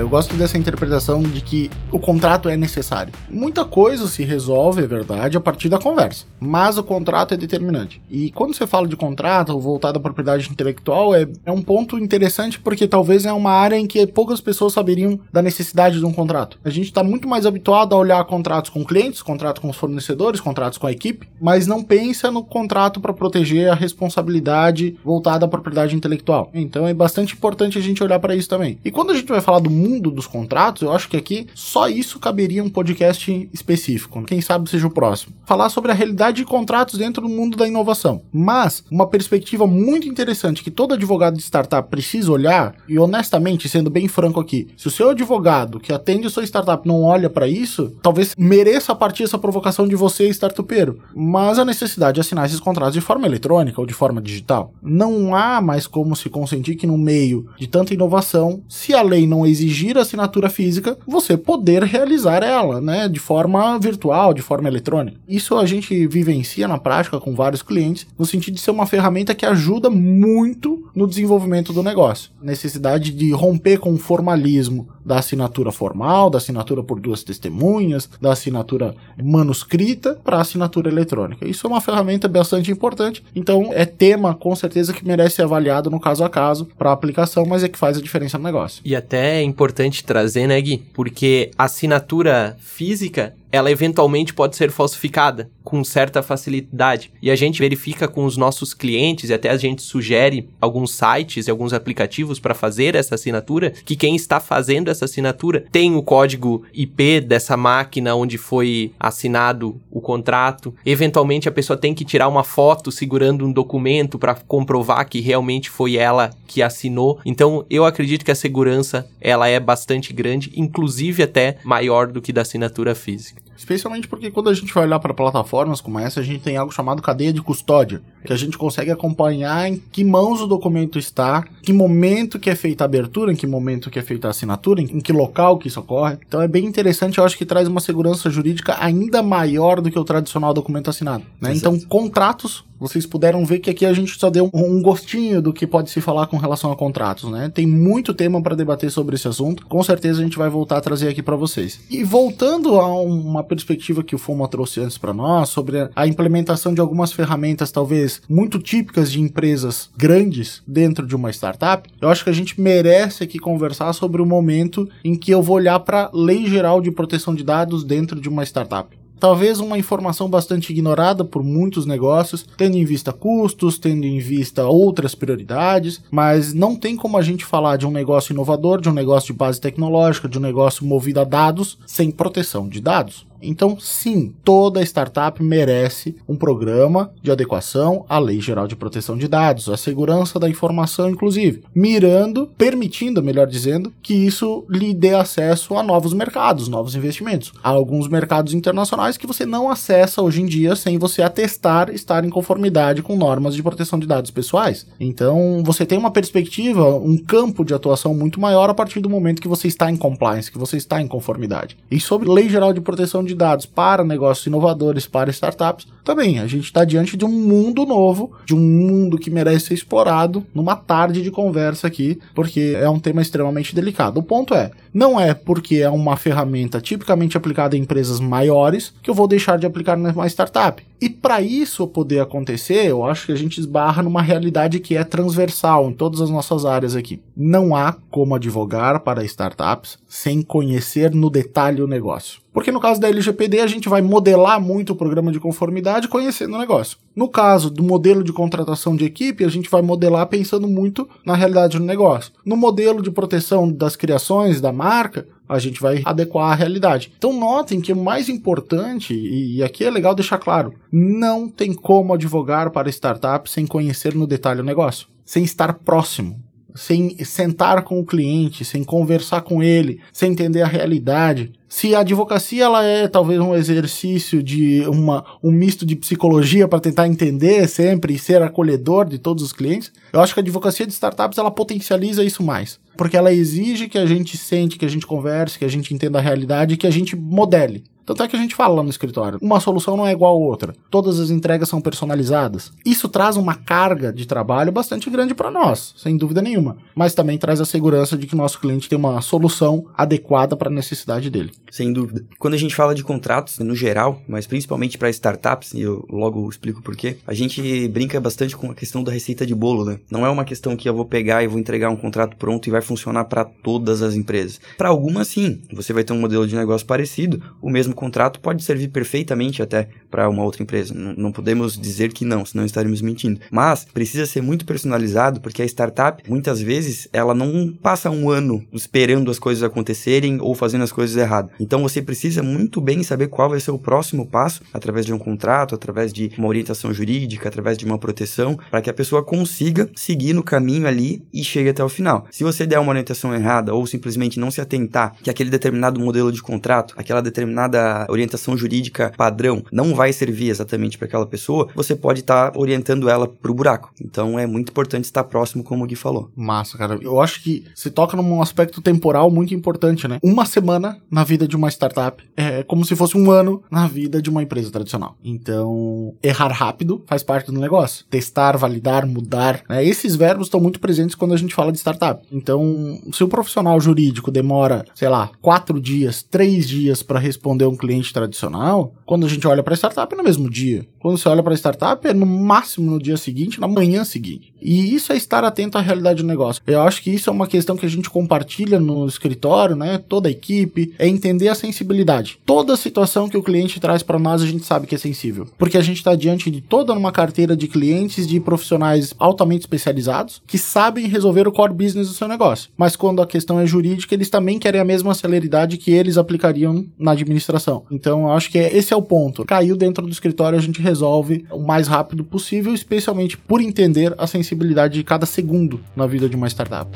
Eu 0.00 0.08
gosto 0.08 0.34
dessa 0.34 0.56
interpretação 0.56 1.22
de 1.22 1.42
que 1.42 1.70
o 1.92 1.98
contrato 1.98 2.48
é 2.48 2.56
necessário. 2.56 3.12
Muita 3.28 3.66
coisa 3.66 4.08
se 4.08 4.24
resolve, 4.24 4.82
é 4.82 4.86
verdade, 4.86 5.36
a 5.36 5.40
partir 5.40 5.68
da 5.68 5.78
conversa, 5.78 6.24
mas 6.40 6.78
o 6.78 6.82
contrato 6.82 7.34
é 7.34 7.36
determinante. 7.36 8.00
E 8.10 8.30
quando 8.30 8.54
você 8.54 8.66
fala 8.66 8.88
de 8.88 8.96
contrato 8.96 9.60
voltado 9.60 9.98
à 9.98 10.00
propriedade 10.00 10.48
intelectual, 10.50 11.14
é, 11.14 11.28
é 11.44 11.52
um 11.52 11.60
ponto 11.60 11.98
interessante 11.98 12.58
porque 12.58 12.88
talvez 12.88 13.26
é 13.26 13.32
uma 13.32 13.50
área 13.50 13.76
em 13.76 13.86
que 13.86 14.06
poucas 14.06 14.40
pessoas 14.40 14.72
saberiam 14.72 15.20
da 15.30 15.42
necessidade 15.42 15.98
de 15.98 16.06
um 16.06 16.14
contrato. 16.14 16.58
A 16.64 16.70
gente 16.70 16.86
está 16.86 17.04
muito 17.04 17.28
mais 17.28 17.44
habituado 17.44 17.94
a 17.94 17.98
olhar 17.98 18.24
contratos 18.24 18.70
com 18.70 18.82
clientes, 18.82 19.20
contratos 19.20 19.60
com 19.60 19.68
os 19.68 19.76
fornecedores, 19.76 20.40
contratos 20.40 20.78
com 20.78 20.86
a 20.86 20.92
equipe, 20.92 21.28
mas 21.38 21.66
não 21.66 21.82
pensa 21.82 22.30
no 22.30 22.42
contrato 22.42 23.00
para 23.00 23.12
proteger 23.12 23.70
a 23.70 23.74
responsabilidade 23.74 24.96
voltada 25.04 25.44
à 25.44 25.48
propriedade 25.48 25.94
intelectual. 25.94 26.50
Então 26.54 26.88
é 26.88 26.94
bastante 26.94 27.34
importante 27.34 27.76
a 27.76 27.82
gente 27.82 28.02
olhar 28.02 28.18
para 28.18 28.34
isso 28.34 28.48
também. 28.48 28.78
E 28.82 28.90
quando 28.90 29.10
a 29.10 29.14
gente 29.14 29.28
vai 29.28 29.42
falar 29.42 29.58
do 29.58 29.68
mundo 29.68 29.89
dos 29.98 30.26
contratos, 30.26 30.82
eu 30.82 30.92
acho 30.92 31.08
que 31.08 31.16
aqui 31.16 31.46
só 31.54 31.88
isso 31.88 32.18
caberia 32.18 32.62
um 32.62 32.68
podcast 32.68 33.48
específico. 33.52 34.22
Quem 34.24 34.42
sabe 34.42 34.68
seja 34.68 34.86
o 34.86 34.90
próximo. 34.90 35.34
Falar 35.46 35.70
sobre 35.70 35.90
a 35.90 35.94
realidade 35.94 36.36
de 36.36 36.44
contratos 36.44 36.98
dentro 36.98 37.22
do 37.22 37.28
mundo 37.28 37.56
da 37.56 37.66
inovação. 37.66 38.22
Mas 38.30 38.84
uma 38.90 39.08
perspectiva 39.08 39.66
muito 39.66 40.06
interessante 40.06 40.62
que 40.62 40.70
todo 40.70 40.94
advogado 40.94 41.36
de 41.36 41.42
startup 41.42 41.88
precisa 41.88 42.30
olhar, 42.30 42.74
e 42.86 42.98
honestamente, 42.98 43.68
sendo 43.68 43.88
bem 43.88 44.06
franco 44.06 44.38
aqui, 44.38 44.68
se 44.76 44.86
o 44.86 44.90
seu 44.90 45.10
advogado 45.10 45.80
que 45.80 45.92
atende 45.92 46.26
a 46.26 46.30
sua 46.30 46.44
startup 46.44 46.86
não 46.86 47.02
olha 47.02 47.30
para 47.30 47.48
isso, 47.48 47.96
talvez 48.02 48.34
mereça 48.36 48.94
partir 48.94 49.24
essa 49.24 49.38
provocação 49.38 49.88
de 49.88 49.96
você, 49.96 50.28
startupeiro. 50.28 51.00
Mas 51.14 51.58
a 51.58 51.64
necessidade 51.64 52.16
de 52.16 52.20
assinar 52.20 52.46
esses 52.46 52.60
contratos 52.60 52.94
de 52.94 53.00
forma 53.00 53.26
eletrônica 53.26 53.80
ou 53.80 53.86
de 53.86 53.94
forma 53.94 54.20
digital. 54.20 54.74
Não 54.82 55.34
há 55.34 55.60
mais 55.60 55.86
como 55.86 56.14
se 56.14 56.28
consentir 56.28 56.76
que 56.76 56.86
no 56.86 56.98
meio 56.98 57.48
de 57.58 57.66
tanta 57.66 57.94
inovação, 57.94 58.62
se 58.68 58.92
a 58.92 59.02
lei 59.02 59.26
não 59.26 59.46
exigir 59.70 59.96
assinatura 59.96 60.50
física, 60.50 60.98
você 61.06 61.36
poder 61.36 61.84
realizar 61.84 62.42
ela, 62.42 62.80
né, 62.80 63.08
de 63.08 63.20
forma 63.20 63.78
virtual, 63.78 64.34
de 64.34 64.42
forma 64.42 64.68
eletrônica. 64.68 65.16
Isso 65.28 65.56
a 65.56 65.64
gente 65.64 66.06
vivencia 66.08 66.66
na 66.66 66.76
prática 66.76 67.20
com 67.20 67.34
vários 67.34 67.62
clientes, 67.62 68.06
no 68.18 68.26
sentido 68.26 68.54
de 68.54 68.60
ser 68.60 68.72
uma 68.72 68.86
ferramenta 68.86 69.34
que 69.34 69.46
ajuda 69.46 69.88
muito 69.88 70.88
no 70.94 71.06
desenvolvimento 71.06 71.72
do 71.72 71.82
negócio. 71.82 72.30
Necessidade 72.42 73.12
de 73.12 73.30
romper 73.30 73.78
com 73.78 73.94
o 73.94 73.98
formalismo 73.98 74.88
da 75.04 75.18
assinatura 75.18 75.72
formal, 75.72 76.28
da 76.28 76.38
assinatura 76.38 76.82
por 76.82 77.00
duas 77.00 77.22
testemunhas, 77.22 78.08
da 78.20 78.32
assinatura 78.32 78.94
manuscrita 79.22 80.18
para 80.22 80.38
a 80.38 80.40
assinatura 80.40 80.88
eletrônica. 80.88 81.46
Isso 81.46 81.66
é 81.66 81.70
uma 81.70 81.80
ferramenta 81.80 82.28
bastante 82.28 82.70
importante, 82.70 83.22
então 83.34 83.70
é 83.72 83.84
tema 83.84 84.34
com 84.34 84.54
certeza 84.54 84.92
que 84.92 85.06
merece 85.06 85.36
ser 85.36 85.42
avaliado 85.42 85.90
no 85.90 86.00
caso 86.00 86.24
a 86.24 86.28
caso 86.28 86.68
para 86.76 86.92
aplicação, 86.92 87.44
mas 87.46 87.64
é 87.64 87.68
que 87.68 87.78
faz 87.78 87.96
a 87.96 88.02
diferença 88.02 88.36
no 88.36 88.44
negócio. 88.44 88.82
E 88.84 88.94
até 88.94 89.38
é 89.38 89.42
importante 89.60 90.02
trazer, 90.02 90.46
né, 90.46 90.58
Gui? 90.58 90.78
Porque 90.94 91.50
assinatura 91.58 92.56
física 92.58 93.34
ela 93.52 93.70
eventualmente 93.70 94.32
pode 94.34 94.56
ser 94.56 94.70
falsificada 94.70 95.50
com 95.62 95.84
certa 95.84 96.22
facilidade. 96.22 97.12
E 97.22 97.30
a 97.30 97.36
gente 97.36 97.60
verifica 97.60 98.08
com 98.08 98.24
os 98.24 98.36
nossos 98.36 98.74
clientes 98.74 99.30
e 99.30 99.34
até 99.34 99.50
a 99.50 99.56
gente 99.56 99.82
sugere 99.82 100.48
alguns 100.60 100.92
sites 100.92 101.46
e 101.46 101.50
alguns 101.50 101.72
aplicativos 101.72 102.40
para 102.40 102.54
fazer 102.54 102.94
essa 102.94 103.14
assinatura, 103.14 103.70
que 103.84 103.94
quem 103.94 104.16
está 104.16 104.40
fazendo 104.40 104.90
essa 104.90 105.04
assinatura 105.04 105.64
tem 105.70 105.94
o 105.94 106.02
código 106.02 106.64
IP 106.72 107.20
dessa 107.20 107.56
máquina 107.56 108.14
onde 108.14 108.36
foi 108.36 108.92
assinado 108.98 109.80
o 109.90 110.00
contrato. 110.00 110.74
Eventualmente 110.84 111.48
a 111.48 111.52
pessoa 111.52 111.76
tem 111.76 111.94
que 111.94 112.04
tirar 112.04 112.28
uma 112.28 112.42
foto 112.42 112.90
segurando 112.90 113.46
um 113.46 113.52
documento 113.52 114.18
para 114.18 114.34
comprovar 114.34 115.08
que 115.08 115.20
realmente 115.20 115.70
foi 115.70 115.96
ela 115.96 116.30
que 116.46 116.62
assinou. 116.62 117.20
Então, 117.24 117.64
eu 117.70 117.84
acredito 117.84 118.24
que 118.24 118.30
a 118.32 118.34
segurança 118.34 119.08
ela 119.20 119.46
é 119.46 119.60
bastante 119.60 120.12
grande, 120.12 120.50
inclusive 120.56 121.22
até 121.22 121.58
maior 121.62 122.08
do 122.08 122.20
que 122.20 122.32
da 122.32 122.42
assinatura 122.42 122.94
física. 122.94 123.39
Especialmente 123.60 124.08
porque 124.08 124.30
quando 124.30 124.48
a 124.48 124.54
gente 124.54 124.72
vai 124.72 124.84
olhar 124.84 124.98
para 124.98 125.12
plataformas 125.12 125.82
como 125.82 125.98
essa, 125.98 126.20
a 126.20 126.22
gente 126.22 126.40
tem 126.40 126.56
algo 126.56 126.72
chamado 126.72 127.02
cadeia 127.02 127.30
de 127.30 127.42
custódia, 127.42 128.00
que 128.24 128.32
a 128.32 128.36
gente 128.36 128.56
consegue 128.56 128.90
acompanhar 128.90 129.68
em 129.68 129.76
que 129.76 130.02
mãos 130.02 130.40
o 130.40 130.46
documento 130.46 130.98
está, 130.98 131.44
que 131.62 131.70
momento 131.70 132.38
que 132.38 132.48
é 132.48 132.54
feita 132.54 132.84
a 132.84 132.86
abertura, 132.86 133.30
em 133.30 133.36
que 133.36 133.46
momento 133.46 133.90
que 133.90 133.98
é 133.98 134.02
feita 134.02 134.28
a 134.28 134.30
assinatura, 134.30 134.80
em 134.80 134.98
que 134.98 135.12
local 135.12 135.58
que 135.58 135.68
isso 135.68 135.78
ocorre. 135.78 136.16
Então 136.26 136.40
é 136.40 136.48
bem 136.48 136.64
interessante, 136.64 137.18
eu 137.18 137.24
acho 137.24 137.36
que 137.36 137.44
traz 137.44 137.68
uma 137.68 137.80
segurança 137.80 138.30
jurídica 138.30 138.78
ainda 138.80 139.22
maior 139.22 139.82
do 139.82 139.90
que 139.90 139.98
o 139.98 140.04
tradicional 140.04 140.54
documento 140.54 140.88
assinado. 140.88 141.24
Né? 141.38 141.54
Então, 141.54 141.78
contratos 141.80 142.64
vocês 142.80 143.04
puderam 143.04 143.44
ver 143.44 143.58
que 143.58 143.68
aqui 143.68 143.84
a 143.84 143.92
gente 143.92 144.18
só 144.18 144.30
deu 144.30 144.50
um 144.54 144.80
gostinho 144.80 145.42
do 145.42 145.52
que 145.52 145.66
pode 145.66 145.90
se 145.90 146.00
falar 146.00 146.26
com 146.26 146.38
relação 146.38 146.72
a 146.72 146.76
contratos, 146.76 147.30
né? 147.30 147.50
Tem 147.52 147.66
muito 147.66 148.14
tema 148.14 148.42
para 148.42 148.56
debater 148.56 148.90
sobre 148.90 149.16
esse 149.16 149.28
assunto. 149.28 149.66
Com 149.66 149.82
certeza 149.82 150.20
a 150.20 150.24
gente 150.24 150.38
vai 150.38 150.48
voltar 150.48 150.78
a 150.78 150.80
trazer 150.80 151.08
aqui 151.08 151.22
para 151.22 151.36
vocês. 151.36 151.78
E 151.90 152.02
voltando 152.02 152.80
a 152.80 153.00
uma 153.00 153.44
perspectiva 153.44 154.02
que 154.02 154.14
o 154.14 154.18
Fuma 154.18 154.48
trouxe 154.48 154.80
antes 154.80 154.96
para 154.96 155.12
nós 155.12 155.50
sobre 155.50 155.90
a 155.94 156.06
implementação 156.06 156.72
de 156.72 156.80
algumas 156.80 157.12
ferramentas 157.12 157.70
talvez 157.70 158.22
muito 158.28 158.58
típicas 158.58 159.12
de 159.12 159.20
empresas 159.20 159.90
grandes 159.96 160.62
dentro 160.66 161.06
de 161.06 161.14
uma 161.14 161.30
startup, 161.30 161.88
eu 162.00 162.08
acho 162.08 162.24
que 162.24 162.30
a 162.30 162.34
gente 162.34 162.60
merece 162.60 163.22
aqui 163.22 163.38
conversar 163.38 163.92
sobre 163.92 164.22
o 164.22 164.26
momento 164.26 164.88
em 165.04 165.14
que 165.14 165.30
eu 165.30 165.42
vou 165.42 165.56
olhar 165.56 165.80
para 165.80 166.04
a 166.04 166.10
Lei 166.12 166.46
Geral 166.46 166.80
de 166.80 166.90
Proteção 166.90 167.34
de 167.34 167.44
Dados 167.44 167.84
dentro 167.84 168.20
de 168.20 168.28
uma 168.28 168.44
startup. 168.44 168.99
Talvez 169.20 169.60
uma 169.60 169.76
informação 169.76 170.30
bastante 170.30 170.72
ignorada 170.72 171.22
por 171.22 171.44
muitos 171.44 171.84
negócios, 171.84 172.46
tendo 172.56 172.78
em 172.78 172.86
vista 172.86 173.12
custos, 173.12 173.78
tendo 173.78 174.06
em 174.06 174.18
vista 174.18 174.66
outras 174.66 175.14
prioridades, 175.14 176.02
mas 176.10 176.54
não 176.54 176.74
tem 176.74 176.96
como 176.96 177.18
a 177.18 177.22
gente 177.22 177.44
falar 177.44 177.76
de 177.76 177.86
um 177.86 177.90
negócio 177.90 178.32
inovador, 178.32 178.80
de 178.80 178.88
um 178.88 178.94
negócio 178.94 179.26
de 179.26 179.38
base 179.38 179.60
tecnológica, 179.60 180.26
de 180.26 180.38
um 180.38 180.40
negócio 180.40 180.86
movido 180.86 181.20
a 181.20 181.24
dados, 181.24 181.76
sem 181.86 182.10
proteção 182.10 182.66
de 182.66 182.80
dados. 182.80 183.29
Então, 183.42 183.78
sim, 183.78 184.32
toda 184.44 184.82
startup 184.82 185.42
merece 185.42 186.16
um 186.28 186.36
programa 186.36 187.12
de 187.22 187.30
adequação 187.30 188.04
à 188.08 188.18
Lei 188.18 188.40
Geral 188.40 188.66
de 188.66 188.76
Proteção 188.76 189.16
de 189.16 189.28
Dados, 189.28 189.68
à 189.68 189.76
segurança 189.76 190.38
da 190.38 190.48
informação, 190.48 191.08
inclusive, 191.08 191.62
mirando, 191.74 192.46
permitindo, 192.58 193.22
melhor 193.22 193.46
dizendo, 193.46 193.92
que 194.02 194.14
isso 194.14 194.64
lhe 194.68 194.92
dê 194.92 195.14
acesso 195.14 195.76
a 195.76 195.82
novos 195.82 196.12
mercados, 196.12 196.68
novos 196.68 196.94
investimentos. 196.94 197.52
Há 197.62 197.70
alguns 197.70 198.08
mercados 198.08 198.54
internacionais 198.54 199.16
que 199.16 199.26
você 199.26 199.46
não 199.46 199.70
acessa 199.70 200.22
hoje 200.22 200.42
em 200.42 200.46
dia 200.46 200.76
sem 200.76 200.98
você 200.98 201.22
atestar 201.22 201.90
estar 201.90 202.24
em 202.24 202.30
conformidade 202.30 203.02
com 203.02 203.16
normas 203.16 203.54
de 203.54 203.62
proteção 203.62 203.98
de 203.98 204.06
dados 204.06 204.30
pessoais. 204.30 204.86
Então, 204.98 205.62
você 205.64 205.86
tem 205.86 205.98
uma 205.98 206.10
perspectiva, 206.10 206.94
um 206.94 207.16
campo 207.16 207.64
de 207.64 207.74
atuação 207.74 208.14
muito 208.14 208.40
maior 208.40 208.68
a 208.70 208.74
partir 208.74 209.00
do 209.00 209.10
momento 209.10 209.42
que 209.42 209.48
você 209.48 209.68
está 209.68 209.90
em 209.90 209.96
compliance, 209.96 210.50
que 210.50 210.58
você 210.58 210.76
está 210.76 211.00
em 211.00 211.08
conformidade. 211.08 211.76
E 211.90 212.00
sobre 212.00 212.28
Lei 212.28 212.48
Geral 212.48 212.72
de 212.72 212.80
Proteção 212.80 213.24
de 213.24 213.29
de 213.30 213.36
dados 213.36 213.66
para 213.66 214.04
negócios 214.04 214.46
inovadores, 214.46 215.06
para 215.06 215.30
startups, 215.30 215.86
também 216.04 216.38
a 216.38 216.46
gente 216.46 216.64
está 216.64 216.84
diante 216.84 217.16
de 217.16 217.24
um 217.24 217.30
mundo 217.30 217.86
novo, 217.86 218.32
de 218.44 218.54
um 218.54 218.60
mundo 218.60 219.18
que 219.18 219.30
merece 219.30 219.66
ser 219.66 219.74
explorado 219.74 220.44
numa 220.54 220.74
tarde 220.74 221.22
de 221.22 221.30
conversa 221.30 221.86
aqui, 221.86 222.18
porque 222.34 222.76
é 222.76 222.88
um 222.88 222.98
tema 222.98 223.22
extremamente 223.22 223.74
delicado. 223.74 224.18
O 224.18 224.22
ponto 224.22 224.54
é, 224.54 224.70
não 224.92 225.20
é 225.20 225.34
porque 225.34 225.76
é 225.76 225.88
uma 225.88 226.16
ferramenta 226.16 226.80
tipicamente 226.80 227.36
aplicada 227.36 227.76
em 227.76 227.80
empresas 227.80 228.20
maiores 228.20 228.92
que 229.02 229.10
eu 229.10 229.14
vou 229.14 229.28
deixar 229.28 229.58
de 229.58 229.66
aplicar 229.66 229.96
numa 229.96 230.26
startup. 230.26 230.82
E 231.00 231.08
para 231.08 231.40
isso 231.40 231.86
poder 231.86 232.20
acontecer, 232.20 232.86
eu 232.86 233.04
acho 233.04 233.26
que 233.26 233.32
a 233.32 233.36
gente 233.36 233.58
esbarra 233.58 234.02
numa 234.02 234.20
realidade 234.20 234.80
que 234.80 234.96
é 234.96 235.02
transversal 235.02 235.88
em 235.88 235.94
todas 235.94 236.20
as 236.20 236.28
nossas 236.28 236.66
áreas 236.66 236.94
aqui. 236.94 237.22
Não 237.34 237.74
há 237.74 237.96
como 238.10 238.34
advogar 238.34 239.00
para 239.00 239.24
startups 239.24 239.98
sem 240.06 240.42
conhecer 240.42 241.14
no 241.14 241.30
detalhe 241.30 241.80
o 241.80 241.86
negócio. 241.86 242.42
Porque 242.52 242.72
no 242.72 242.80
caso 242.80 243.00
da 243.00 243.08
LGPD 243.08 243.60
a 243.60 243.66
gente 243.66 243.88
vai 243.88 244.02
modelar 244.02 244.60
muito 244.60 244.92
o 244.92 244.96
programa 244.96 245.30
de 245.30 245.38
conformidade 245.38 246.08
conhecendo 246.08 246.56
o 246.56 246.58
negócio. 246.58 246.98
No 247.14 247.28
caso 247.28 247.70
do 247.70 247.82
modelo 247.82 248.24
de 248.24 248.32
contratação 248.32 248.96
de 248.96 249.04
equipe, 249.04 249.44
a 249.44 249.48
gente 249.48 249.70
vai 249.70 249.82
modelar 249.82 250.26
pensando 250.26 250.66
muito 250.66 251.08
na 251.24 251.34
realidade 251.34 251.78
do 251.78 251.84
negócio. 251.84 252.32
No 252.44 252.56
modelo 252.56 253.02
de 253.02 253.10
proteção 253.10 253.70
das 253.70 253.94
criações 253.94 254.60
da 254.60 254.72
marca, 254.80 255.26
a 255.48 255.58
gente 255.58 255.80
vai 255.80 256.00
adequar 256.04 256.52
à 256.52 256.54
realidade. 256.54 257.12
Então 257.18 257.32
notem 257.32 257.80
que 257.80 257.92
o 257.92 257.96
mais 257.96 258.28
importante, 258.28 259.14
e 259.14 259.62
aqui 259.62 259.84
é 259.84 259.90
legal 259.90 260.14
deixar 260.14 260.38
claro, 260.38 260.72
não 260.90 261.48
tem 261.48 261.74
como 261.74 262.14
advogar 262.14 262.70
para 262.70 262.88
startup 262.88 263.50
sem 263.50 263.66
conhecer 263.66 264.14
no 264.14 264.26
detalhe 264.26 264.60
o 264.60 264.64
negócio, 264.64 265.06
sem 265.24 265.44
estar 265.44 265.74
próximo 265.74 266.40
sem 266.74 267.16
sentar 267.24 267.82
com 267.82 268.00
o 268.00 268.04
cliente, 268.04 268.64
sem 268.64 268.84
conversar 268.84 269.42
com 269.42 269.62
ele, 269.62 270.00
sem 270.12 270.32
entender 270.32 270.62
a 270.62 270.66
realidade. 270.66 271.52
Se 271.68 271.94
a 271.94 272.00
advocacia 272.00 272.64
ela 272.64 272.84
é 272.84 273.06
talvez 273.06 273.40
um 273.40 273.54
exercício 273.54 274.42
de 274.42 274.84
uma, 274.88 275.24
um 275.42 275.52
misto 275.52 275.86
de 275.86 275.94
psicologia 275.94 276.66
para 276.66 276.80
tentar 276.80 277.06
entender 277.06 277.68
sempre 277.68 278.14
e 278.14 278.18
ser 278.18 278.42
acolhedor 278.42 279.08
de 279.08 279.18
todos 279.18 279.42
os 279.42 279.52
clientes, 279.52 279.92
eu 280.12 280.20
acho 280.20 280.34
que 280.34 280.40
a 280.40 280.42
advocacia 280.42 280.86
de 280.86 280.92
startups 280.92 281.38
ela 281.38 281.50
potencializa 281.50 282.24
isso 282.24 282.42
mais, 282.42 282.80
porque 283.00 283.16
ela 283.16 283.32
exige 283.32 283.88
que 283.88 283.96
a 283.96 284.04
gente 284.04 284.36
sente, 284.36 284.76
que 284.76 284.84
a 284.84 284.88
gente 284.88 285.06
converse, 285.06 285.58
que 285.58 285.64
a 285.64 285.68
gente 285.68 285.94
entenda 285.94 286.18
a 286.18 286.20
realidade, 286.20 286.76
que 286.76 286.86
a 286.86 286.90
gente 286.90 287.16
modele. 287.16 287.82
Tanto 288.10 288.24
é 288.24 288.28
que 288.28 288.34
a 288.34 288.40
gente 288.40 288.56
fala 288.56 288.74
lá 288.74 288.82
no 288.82 288.90
escritório, 288.90 289.38
uma 289.40 289.60
solução 289.60 289.96
não 289.96 290.04
é 290.04 290.10
igual 290.10 290.34
a 290.34 290.36
outra. 290.36 290.74
Todas 290.90 291.20
as 291.20 291.30
entregas 291.30 291.68
são 291.68 291.80
personalizadas. 291.80 292.72
Isso 292.84 293.08
traz 293.08 293.36
uma 293.36 293.54
carga 293.54 294.12
de 294.12 294.26
trabalho 294.26 294.72
bastante 294.72 295.08
grande 295.08 295.32
para 295.32 295.48
nós, 295.48 295.94
sem 295.96 296.16
dúvida 296.16 296.42
nenhuma. 296.42 296.76
Mas 296.92 297.14
também 297.14 297.38
traz 297.38 297.60
a 297.60 297.64
segurança 297.64 298.18
de 298.18 298.26
que 298.26 298.34
o 298.34 298.36
nosso 298.36 298.58
cliente 298.58 298.88
tem 298.88 298.98
uma 298.98 299.20
solução 299.20 299.86
adequada 299.96 300.56
para 300.56 300.68
a 300.68 300.72
necessidade 300.72 301.30
dele. 301.30 301.52
Sem 301.70 301.92
dúvida. 301.92 302.24
Quando 302.36 302.54
a 302.54 302.56
gente 302.56 302.74
fala 302.74 302.96
de 302.96 303.04
contratos 303.04 303.60
no 303.60 303.76
geral, 303.76 304.20
mas 304.26 304.44
principalmente 304.44 304.98
para 304.98 305.08
startups, 305.08 305.72
e 305.72 305.82
eu 305.82 306.04
logo 306.10 306.50
explico 306.50 306.82
por 306.82 306.96
quê, 306.96 307.16
a 307.24 307.32
gente 307.32 307.86
brinca 307.86 308.20
bastante 308.20 308.56
com 308.56 308.72
a 308.72 308.74
questão 308.74 309.04
da 309.04 309.12
receita 309.12 309.46
de 309.46 309.54
bolo, 309.54 309.84
né? 309.84 310.00
Não 310.10 310.26
é 310.26 310.28
uma 310.28 310.44
questão 310.44 310.74
que 310.74 310.88
eu 310.88 310.94
vou 310.96 311.04
pegar 311.04 311.44
e 311.44 311.46
vou 311.46 311.60
entregar 311.60 311.90
um 311.90 311.96
contrato 311.96 312.36
pronto 312.36 312.66
e 312.66 312.72
vai 312.72 312.82
funcionar 312.82 313.26
para 313.26 313.44
todas 313.44 314.02
as 314.02 314.16
empresas. 314.16 314.60
Para 314.76 314.88
algumas, 314.88 315.28
sim. 315.28 315.62
Você 315.72 315.92
vai 315.92 316.02
ter 316.02 316.12
um 316.12 316.18
modelo 316.18 316.44
de 316.44 316.56
negócio 316.56 316.84
parecido, 316.84 317.40
o 317.62 317.70
mesmo 317.70 317.99
contrato 318.00 318.40
pode 318.40 318.64
servir 318.64 318.88
perfeitamente 318.88 319.62
até 319.62 319.88
para 320.10 320.28
uma 320.28 320.42
outra 320.42 320.62
empresa. 320.62 320.94
N 320.94 321.14
não 321.16 321.30
podemos 321.30 321.78
dizer 321.78 322.12
que 322.12 322.24
não, 322.24 322.44
senão 322.44 322.64
estaremos 322.64 323.02
mentindo. 323.02 323.40
Mas 323.50 323.86
precisa 323.92 324.24
ser 324.26 324.42
muito 324.42 324.64
personalizado, 324.64 325.40
porque 325.40 325.62
a 325.62 325.66
startup, 325.66 326.22
muitas 326.28 326.60
vezes, 326.60 327.08
ela 327.12 327.34
não 327.34 327.72
passa 327.82 328.10
um 328.10 328.30
ano 328.30 328.64
esperando 328.72 329.30
as 329.30 329.38
coisas 329.38 329.62
acontecerem 329.62 330.40
ou 330.40 330.54
fazendo 330.54 330.82
as 330.82 330.92
coisas 330.92 331.16
erradas. 331.16 331.50
Então 331.60 331.82
você 331.82 332.00
precisa 332.00 332.42
muito 332.42 332.80
bem 332.80 333.02
saber 333.02 333.28
qual 333.28 333.50
vai 333.50 333.60
ser 333.60 333.70
o 333.70 333.78
próximo 333.78 334.26
passo, 334.26 334.62
através 334.72 335.04
de 335.04 335.12
um 335.12 335.18
contrato, 335.18 335.74
através 335.74 336.12
de 336.12 336.32
uma 336.38 336.48
orientação 336.48 336.92
jurídica, 336.94 337.48
através 337.48 337.76
de 337.76 337.84
uma 337.84 337.98
proteção, 337.98 338.58
para 338.70 338.80
que 338.80 338.88
a 338.88 338.94
pessoa 338.94 339.22
consiga 339.22 339.90
seguir 339.94 340.32
no 340.32 340.42
caminho 340.42 340.86
ali 340.86 341.22
e 341.32 341.44
chegue 341.44 341.68
até 341.68 341.84
o 341.84 341.88
final. 341.88 342.26
Se 342.30 342.42
você 342.44 342.66
der 342.66 342.78
uma 342.78 342.90
orientação 342.90 343.34
errada 343.34 343.74
ou 343.74 343.86
simplesmente 343.86 344.40
não 344.40 344.50
se 344.50 344.60
atentar 344.60 345.14
que 345.22 345.28
aquele 345.28 345.50
determinado 345.50 346.00
modelo 346.00 346.32
de 346.32 346.40
contrato, 346.40 346.94
aquela 346.96 347.20
determinada 347.20 347.79
orientação 348.08 348.56
jurídica 348.56 349.12
padrão 349.16 349.62
não 349.72 349.94
vai 349.94 350.12
servir 350.12 350.48
exatamente 350.48 350.98
para 350.98 351.06
aquela 351.06 351.26
pessoa, 351.26 351.68
você 351.74 351.94
pode 351.94 352.20
estar 352.20 352.50
tá 352.50 352.58
orientando 352.58 353.08
ela 353.08 353.26
para 353.26 353.50
o 353.50 353.54
buraco. 353.54 353.92
Então 354.00 354.38
é 354.38 354.46
muito 354.46 354.70
importante 354.70 355.04
estar 355.04 355.24
próximo, 355.24 355.64
como 355.64 355.84
o 355.84 355.86
Gui 355.86 355.96
falou. 355.96 356.30
Massa, 356.34 356.76
cara. 356.76 356.98
Eu 357.00 357.20
acho 357.20 357.42
que 357.42 357.64
se 357.74 357.90
toca 357.90 358.16
num 358.16 358.42
aspecto 358.42 358.80
temporal 358.80 359.30
muito 359.30 359.54
importante, 359.54 360.06
né? 360.08 360.18
Uma 360.22 360.44
semana 360.44 360.98
na 361.10 361.24
vida 361.24 361.46
de 361.46 361.56
uma 361.56 361.68
startup 361.68 362.22
é 362.36 362.62
como 362.62 362.84
se 362.84 362.96
fosse 362.96 363.16
um 363.16 363.30
ano 363.30 363.62
na 363.70 363.86
vida 363.86 364.20
de 364.20 364.30
uma 364.30 364.42
empresa 364.42 364.70
tradicional. 364.70 365.16
Então, 365.22 366.14
errar 366.22 366.52
rápido 366.52 367.02
faz 367.06 367.22
parte 367.22 367.50
do 367.52 367.60
negócio. 367.60 368.04
Testar, 368.10 368.56
validar, 368.56 369.06
mudar. 369.06 369.62
Né? 369.68 369.84
Esses 369.84 370.16
verbos 370.16 370.46
estão 370.46 370.60
muito 370.60 370.80
presentes 370.80 371.14
quando 371.14 371.34
a 371.34 371.36
gente 371.36 371.54
fala 371.54 371.72
de 371.72 371.78
startup. 371.78 372.24
Então, 372.32 373.00
se 373.12 373.24
o 373.24 373.28
profissional 373.28 373.80
jurídico 373.80 374.30
demora, 374.30 374.84
sei 374.94 375.08
lá, 375.08 375.30
quatro 375.40 375.80
dias, 375.80 376.22
três 376.22 376.68
dias 376.68 377.02
para 377.02 377.18
responder 377.18 377.64
um 377.70 377.76
cliente 377.76 378.12
tradicional, 378.12 378.94
quando 379.06 379.26
a 379.26 379.28
gente 379.28 379.46
olha 379.46 379.62
para 379.62 379.74
startup 379.74 380.12
é 380.12 380.16
no 380.16 380.24
mesmo 380.24 380.50
dia. 380.50 380.86
Quando 380.98 381.16
você 381.16 381.28
olha 381.28 381.42
para 381.42 381.54
startup 381.54 382.06
é 382.06 382.12
no 382.12 382.26
máximo 382.26 382.90
no 382.90 382.98
dia 383.00 383.16
seguinte, 383.16 383.60
na 383.60 383.68
manhã 383.68 384.04
seguinte. 384.04 384.49
E 384.60 384.94
isso 384.94 385.12
é 385.12 385.16
estar 385.16 385.44
atento 385.44 385.78
à 385.78 385.80
realidade 385.80 386.22
do 386.22 386.28
negócio. 386.28 386.62
Eu 386.66 386.82
acho 386.82 387.02
que 387.02 387.10
isso 387.10 387.30
é 387.30 387.32
uma 387.32 387.46
questão 387.46 387.76
que 387.76 387.86
a 387.86 387.88
gente 387.88 388.10
compartilha 388.10 388.78
no 388.78 389.06
escritório, 389.06 389.76
né? 389.76 389.98
Toda 389.98 390.28
a 390.28 390.32
equipe, 390.32 390.94
é 390.98 391.06
entender 391.08 391.48
a 391.48 391.54
sensibilidade. 391.54 392.38
Toda 392.44 392.76
situação 392.76 393.28
que 393.28 393.36
o 393.36 393.42
cliente 393.42 393.80
traz 393.80 394.02
para 394.02 394.18
nós, 394.18 394.42
a 394.42 394.46
gente 394.46 394.64
sabe 394.64 394.86
que 394.86 394.94
é 394.94 394.98
sensível. 394.98 395.46
Porque 395.58 395.78
a 395.78 395.82
gente 395.82 395.98
está 395.98 396.14
diante 396.14 396.50
de 396.50 396.60
toda 396.60 396.92
uma 396.92 397.12
carteira 397.12 397.56
de 397.56 397.68
clientes, 397.68 398.26
de 398.26 398.40
profissionais 398.40 399.14
altamente 399.18 399.62
especializados, 399.62 400.42
que 400.46 400.58
sabem 400.58 401.06
resolver 401.06 401.48
o 401.48 401.52
core 401.52 401.72
business 401.72 402.08
do 402.08 402.14
seu 402.14 402.28
negócio. 402.28 402.70
Mas 402.76 402.96
quando 402.96 403.22
a 403.22 403.26
questão 403.26 403.58
é 403.58 403.66
jurídica, 403.66 404.14
eles 404.14 404.30
também 404.30 404.58
querem 404.58 404.80
a 404.80 404.84
mesma 404.84 405.14
celeridade 405.14 405.76
que 405.76 405.90
eles 405.90 406.18
aplicariam 406.18 406.86
na 406.98 407.12
administração. 407.12 407.84
Então, 407.90 408.22
eu 408.22 408.32
acho 408.32 408.50
que 408.50 408.58
esse 408.58 408.92
é 408.92 408.96
o 408.96 409.02
ponto. 409.02 409.44
Caiu 409.44 409.76
dentro 409.76 410.06
do 410.06 410.12
escritório, 410.12 410.58
a 410.58 410.62
gente 410.62 410.80
resolve 410.80 411.44
o 411.50 411.60
mais 411.60 411.88
rápido 411.88 412.24
possível, 412.24 412.74
especialmente 412.74 413.36
por 413.36 413.60
entender 413.60 414.14
a 414.18 414.26
sensibilidade 414.26 414.49
de 414.88 415.04
cada 415.04 415.26
segundo 415.26 415.80
na 415.94 416.06
vida 416.06 416.28
de 416.28 416.36
uma 416.36 416.48
startup. 416.48 416.90